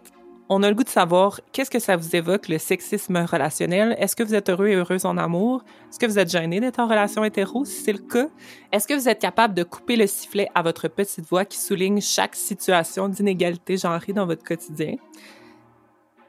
On 0.49 0.63
a 0.63 0.69
le 0.69 0.75
goût 0.75 0.83
de 0.83 0.89
savoir 0.89 1.39
qu'est-ce 1.53 1.71
que 1.71 1.79
ça 1.79 1.95
vous 1.95 2.13
évoque, 2.13 2.49
le 2.49 2.57
sexisme 2.57 3.17
relationnel? 3.17 3.95
Est-ce 3.99 4.17
que 4.17 4.23
vous 4.23 4.35
êtes 4.35 4.49
heureux 4.49 4.67
et 4.67 4.75
heureuse 4.75 5.05
en 5.05 5.17
amour? 5.17 5.63
Est-ce 5.89 5.99
que 5.99 6.05
vous 6.05 6.19
êtes 6.19 6.29
gêné 6.29 6.59
d'être 6.59 6.79
en 6.79 6.87
relation 6.87 7.23
hétéro, 7.23 7.63
si 7.63 7.83
c'est 7.83 7.93
le 7.93 7.99
cas? 7.99 8.27
Est-ce 8.73 8.87
que 8.87 8.93
vous 8.93 9.07
êtes 9.07 9.19
capable 9.19 9.53
de 9.53 9.63
couper 9.63 9.95
le 9.95 10.07
sifflet 10.07 10.49
à 10.55 10.61
votre 10.61 10.89
petite 10.89 11.25
voix 11.25 11.45
qui 11.45 11.57
souligne 11.57 12.01
chaque 12.01 12.35
situation 12.35 13.07
d'inégalité 13.07 13.77
genrée 13.77 14.13
dans 14.13 14.25
votre 14.25 14.43
quotidien? 14.43 14.95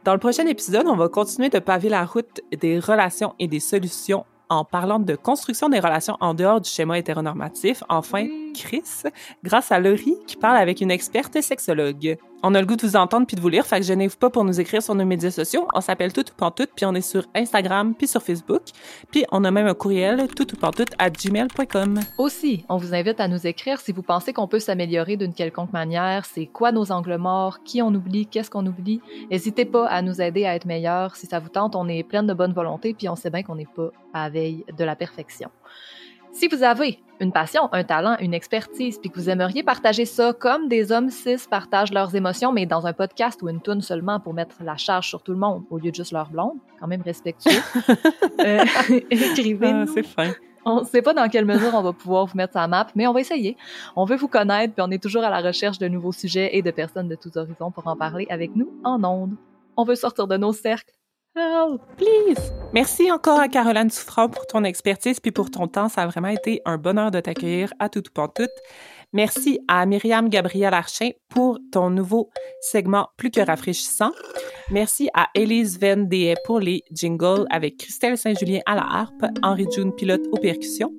Dans 0.04 0.12
le 0.12 0.18
prochain 0.18 0.46
épisode, 0.46 0.86
on 0.86 0.96
va 0.96 1.08
continuer 1.08 1.48
de 1.48 1.58
paver 1.58 1.88
la 1.88 2.04
route 2.04 2.40
des 2.56 2.78
relations 2.78 3.34
et 3.38 3.48
des 3.48 3.60
solutions 3.60 4.24
en 4.48 4.64
parlant 4.64 4.98
de 4.98 5.14
construction 5.16 5.68
des 5.68 5.80
relations 5.80 6.16
en 6.20 6.34
dehors 6.34 6.60
du 6.60 6.70
schéma 6.70 6.98
hétéronormatif. 6.98 7.82
Enfin, 7.88 8.26
Grâce 9.44 9.72
à 9.72 9.80
Laurie 9.80 10.16
qui 10.26 10.36
parle 10.36 10.56
avec 10.56 10.80
une 10.80 10.90
experte 10.90 11.40
sexologue. 11.40 12.18
On 12.40 12.54
a 12.54 12.60
le 12.60 12.66
goût 12.66 12.76
de 12.76 12.86
vous 12.86 12.94
entendre 12.94 13.26
puis 13.26 13.34
de 13.34 13.40
vous 13.40 13.48
lire, 13.48 13.66
fait 13.66 13.80
que 13.80 13.86
gênez-vous 13.86 14.16
pas 14.16 14.30
pour 14.30 14.44
nous 14.44 14.60
écrire 14.60 14.80
sur 14.80 14.94
nos 14.94 15.04
médias 15.04 15.32
sociaux. 15.32 15.66
On 15.74 15.80
s'appelle 15.80 16.12
Tout 16.12 16.20
ou 16.20 16.34
Pantoute, 16.36 16.70
puis 16.76 16.86
on 16.86 16.94
est 16.94 17.00
sur 17.00 17.26
Instagram 17.34 17.94
puis 17.96 18.06
sur 18.06 18.22
Facebook. 18.22 18.62
Puis 19.10 19.24
on 19.32 19.42
a 19.42 19.50
même 19.50 19.66
un 19.66 19.74
courriel 19.74 20.28
tout 20.28 20.46
ou 20.52 20.56
pantoute 20.56 20.90
à 20.98 21.10
gmail.com. 21.10 21.98
Aussi, 22.16 22.64
on 22.68 22.76
vous 22.76 22.94
invite 22.94 23.18
à 23.18 23.26
nous 23.26 23.44
écrire 23.44 23.80
si 23.80 23.90
vous 23.90 24.02
pensez 24.02 24.32
qu'on 24.32 24.46
peut 24.46 24.60
s'améliorer 24.60 25.16
d'une 25.16 25.34
quelconque 25.34 25.72
manière. 25.72 26.26
C'est 26.26 26.46
quoi 26.46 26.70
nos 26.70 26.92
angles 26.92 27.16
morts? 27.16 27.64
Qui 27.64 27.82
on 27.82 27.92
oublie? 27.92 28.26
Qu'est-ce 28.26 28.50
qu'on 28.50 28.66
oublie? 28.66 29.00
N'hésitez 29.32 29.64
pas 29.64 29.88
à 29.88 30.00
nous 30.00 30.20
aider 30.22 30.44
à 30.46 30.54
être 30.54 30.66
meilleurs. 30.66 31.16
Si 31.16 31.26
ça 31.26 31.40
vous 31.40 31.48
tente, 31.48 31.74
on 31.74 31.88
est 31.88 32.04
plein 32.04 32.22
de 32.22 32.34
bonne 32.34 32.52
volonté 32.52 32.94
puis 32.94 33.08
on 33.08 33.16
sait 33.16 33.30
bien 33.30 33.42
qu'on 33.42 33.56
n'est 33.56 33.66
pas 33.66 33.90
à 34.14 34.30
veille 34.30 34.64
de 34.76 34.84
la 34.84 34.94
perfection. 34.94 35.50
Si 36.38 36.46
vous 36.46 36.62
avez 36.62 37.00
une 37.18 37.32
passion, 37.32 37.68
un 37.72 37.82
talent, 37.82 38.16
une 38.20 38.32
expertise, 38.32 39.00
puis 39.00 39.10
que 39.10 39.18
vous 39.18 39.28
aimeriez 39.28 39.64
partager 39.64 40.04
ça 40.04 40.32
comme 40.32 40.68
des 40.68 40.92
hommes 40.92 41.10
cis 41.10 41.34
partagent 41.50 41.92
leurs 41.92 42.14
émotions, 42.14 42.52
mais 42.52 42.64
dans 42.64 42.86
un 42.86 42.92
podcast 42.92 43.42
ou 43.42 43.48
une 43.48 43.60
tune 43.60 43.80
seulement 43.80 44.20
pour 44.20 44.34
mettre 44.34 44.54
la 44.62 44.76
charge 44.76 45.08
sur 45.08 45.20
tout 45.24 45.32
le 45.32 45.38
monde 45.38 45.64
au 45.68 45.78
lieu 45.78 45.90
de 45.90 45.96
juste 45.96 46.12
leur 46.12 46.30
blonde, 46.30 46.58
quand 46.78 46.86
même 46.86 47.02
respectueux, 47.02 47.60
euh, 48.40 48.64
écrivez-nous. 49.10 49.86
Ah, 49.88 49.92
c'est 49.92 50.04
fin. 50.04 50.30
On 50.64 50.82
ne 50.82 50.84
sait 50.84 51.02
pas 51.02 51.12
dans 51.12 51.28
quelle 51.28 51.44
mesure 51.44 51.74
on 51.74 51.82
va 51.82 51.92
pouvoir 51.92 52.26
vous 52.26 52.36
mettre 52.36 52.52
sa 52.52 52.68
map, 52.68 52.86
mais 52.94 53.08
on 53.08 53.12
va 53.12 53.20
essayer. 53.20 53.56
On 53.96 54.04
veut 54.04 54.14
vous 54.14 54.28
connaître, 54.28 54.74
puis 54.74 54.84
on 54.86 54.92
est 54.92 55.02
toujours 55.02 55.24
à 55.24 55.30
la 55.30 55.40
recherche 55.40 55.78
de 55.78 55.88
nouveaux 55.88 56.12
sujets 56.12 56.50
et 56.56 56.62
de 56.62 56.70
personnes 56.70 57.08
de 57.08 57.16
tous 57.16 57.36
horizons 57.36 57.72
pour 57.72 57.88
en 57.88 57.96
parler 57.96 58.28
avec 58.30 58.54
nous 58.54 58.70
en 58.84 59.02
ondes. 59.02 59.34
On 59.76 59.82
veut 59.82 59.96
sortir 59.96 60.28
de 60.28 60.36
nos 60.36 60.52
cercles. 60.52 60.97
Merci 62.72 63.10
encore 63.10 63.40
à 63.40 63.48
Caroline 63.48 63.90
Souffrant 63.90 64.28
pour 64.28 64.46
ton 64.46 64.64
expertise 64.64 65.20
puis 65.20 65.30
pour 65.30 65.50
ton 65.50 65.66
temps. 65.68 65.88
Ça 65.88 66.02
a 66.02 66.06
vraiment 66.06 66.28
été 66.28 66.60
un 66.64 66.76
bonheur 66.76 67.10
de 67.10 67.20
t'accueillir 67.20 67.72
à 67.78 67.88
tout 67.88 68.02
ou 68.16 68.28
tout. 68.28 68.50
Merci 69.14 69.58
à 69.68 69.86
Myriam 69.86 70.28
Gabriel 70.28 70.74
Archin 70.74 71.10
pour 71.30 71.58
ton 71.72 71.88
nouveau 71.88 72.30
segment 72.60 73.08
plus 73.16 73.30
que 73.30 73.40
rafraîchissant. 73.40 74.12
Merci 74.70 75.08
à 75.14 75.28
Élise 75.34 75.80
Vendeet 75.80 76.34
pour 76.44 76.60
les 76.60 76.82
jingles 76.92 77.46
avec 77.50 77.78
Christelle 77.78 78.18
Saint-Julien 78.18 78.60
à 78.66 78.74
la 78.74 78.82
harpe, 78.82 79.24
Henri 79.42 79.66
June 79.74 79.94
pilote 79.94 80.20
aux 80.30 80.36
percussions. 80.36 80.92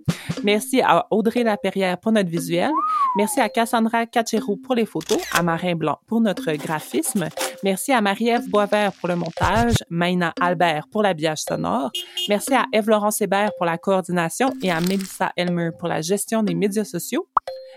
Merci 0.43 0.82
à 0.82 1.05
Audrey 1.12 1.43
Laperrière 1.43 1.99
pour 1.99 2.12
notre 2.12 2.30
visuel. 2.30 2.72
Merci 3.16 3.41
à 3.41 3.49
Cassandra 3.49 4.07
Cachero 4.07 4.57
pour 4.57 4.74
les 4.74 4.88
photos, 4.88 5.20
à 5.34 5.43
Marin 5.43 5.76
Blanc 5.76 5.99
pour 6.07 6.20
notre 6.20 6.51
graphisme. 6.53 7.30
Merci 7.64 7.91
à 7.91 8.01
Marie-Ève 8.01 8.49
Boisvert 8.49 8.91
pour 8.93 9.10
le 9.10 9.18
montage, 9.18 9.76
Maïna 9.89 10.34
Albert 10.41 10.88
pour 10.91 11.03
l'habillage 11.03 11.41
sonore. 11.47 11.91
Merci 12.28 12.55
à 12.55 12.66
Eve-Laurence 12.74 13.22
Hébert 13.22 13.51
pour 13.57 13.68
la 13.68 13.78
coordination 13.78 14.51
et 14.64 14.72
à 14.72 14.82
Melissa 14.82 15.32
Elmer 15.36 15.70
pour 15.78 15.88
la 15.88 16.01
gestion 16.01 16.41
des 16.41 16.55
médias 16.55 16.86
sociaux. 16.86 17.28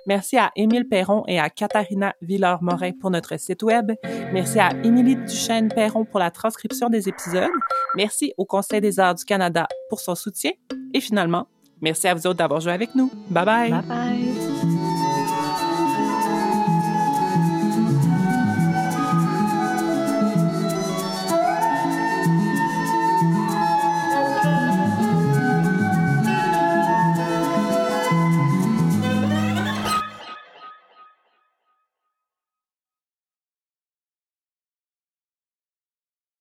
Merci 0.06 0.36
à 0.36 0.50
Émile 0.56 0.88
Perron 0.88 1.22
et 1.28 1.38
à 1.38 1.50
Katharina 1.50 2.14
Villard-Morin 2.22 2.92
pour 3.00 3.10
notre 3.10 3.38
site 3.38 3.62
web. 3.62 3.92
Merci 4.32 4.58
à 4.58 4.70
Émilie 4.82 5.16
Duchesne-Perron 5.16 6.04
pour 6.04 6.20
la 6.20 6.30
transcription 6.30 6.88
des 6.88 7.08
épisodes. 7.08 7.50
Merci 7.96 8.32
au 8.36 8.44
Conseil 8.44 8.80
des 8.80 8.98
arts 8.98 9.14
du 9.14 9.24
Canada 9.24 9.66
pour 9.88 10.00
son 10.00 10.14
soutien. 10.14 10.52
Et 10.94 11.00
finalement, 11.00 11.46
merci 11.80 12.08
à 12.08 12.14
vous 12.14 12.26
autres 12.26 12.38
d'avoir 12.38 12.60
joué 12.60 12.72
avec 12.72 12.94
nous. 12.94 13.10
Bye 13.30 13.44
bye! 13.44 13.70
Bye 13.70 13.82
bye! 13.82 14.71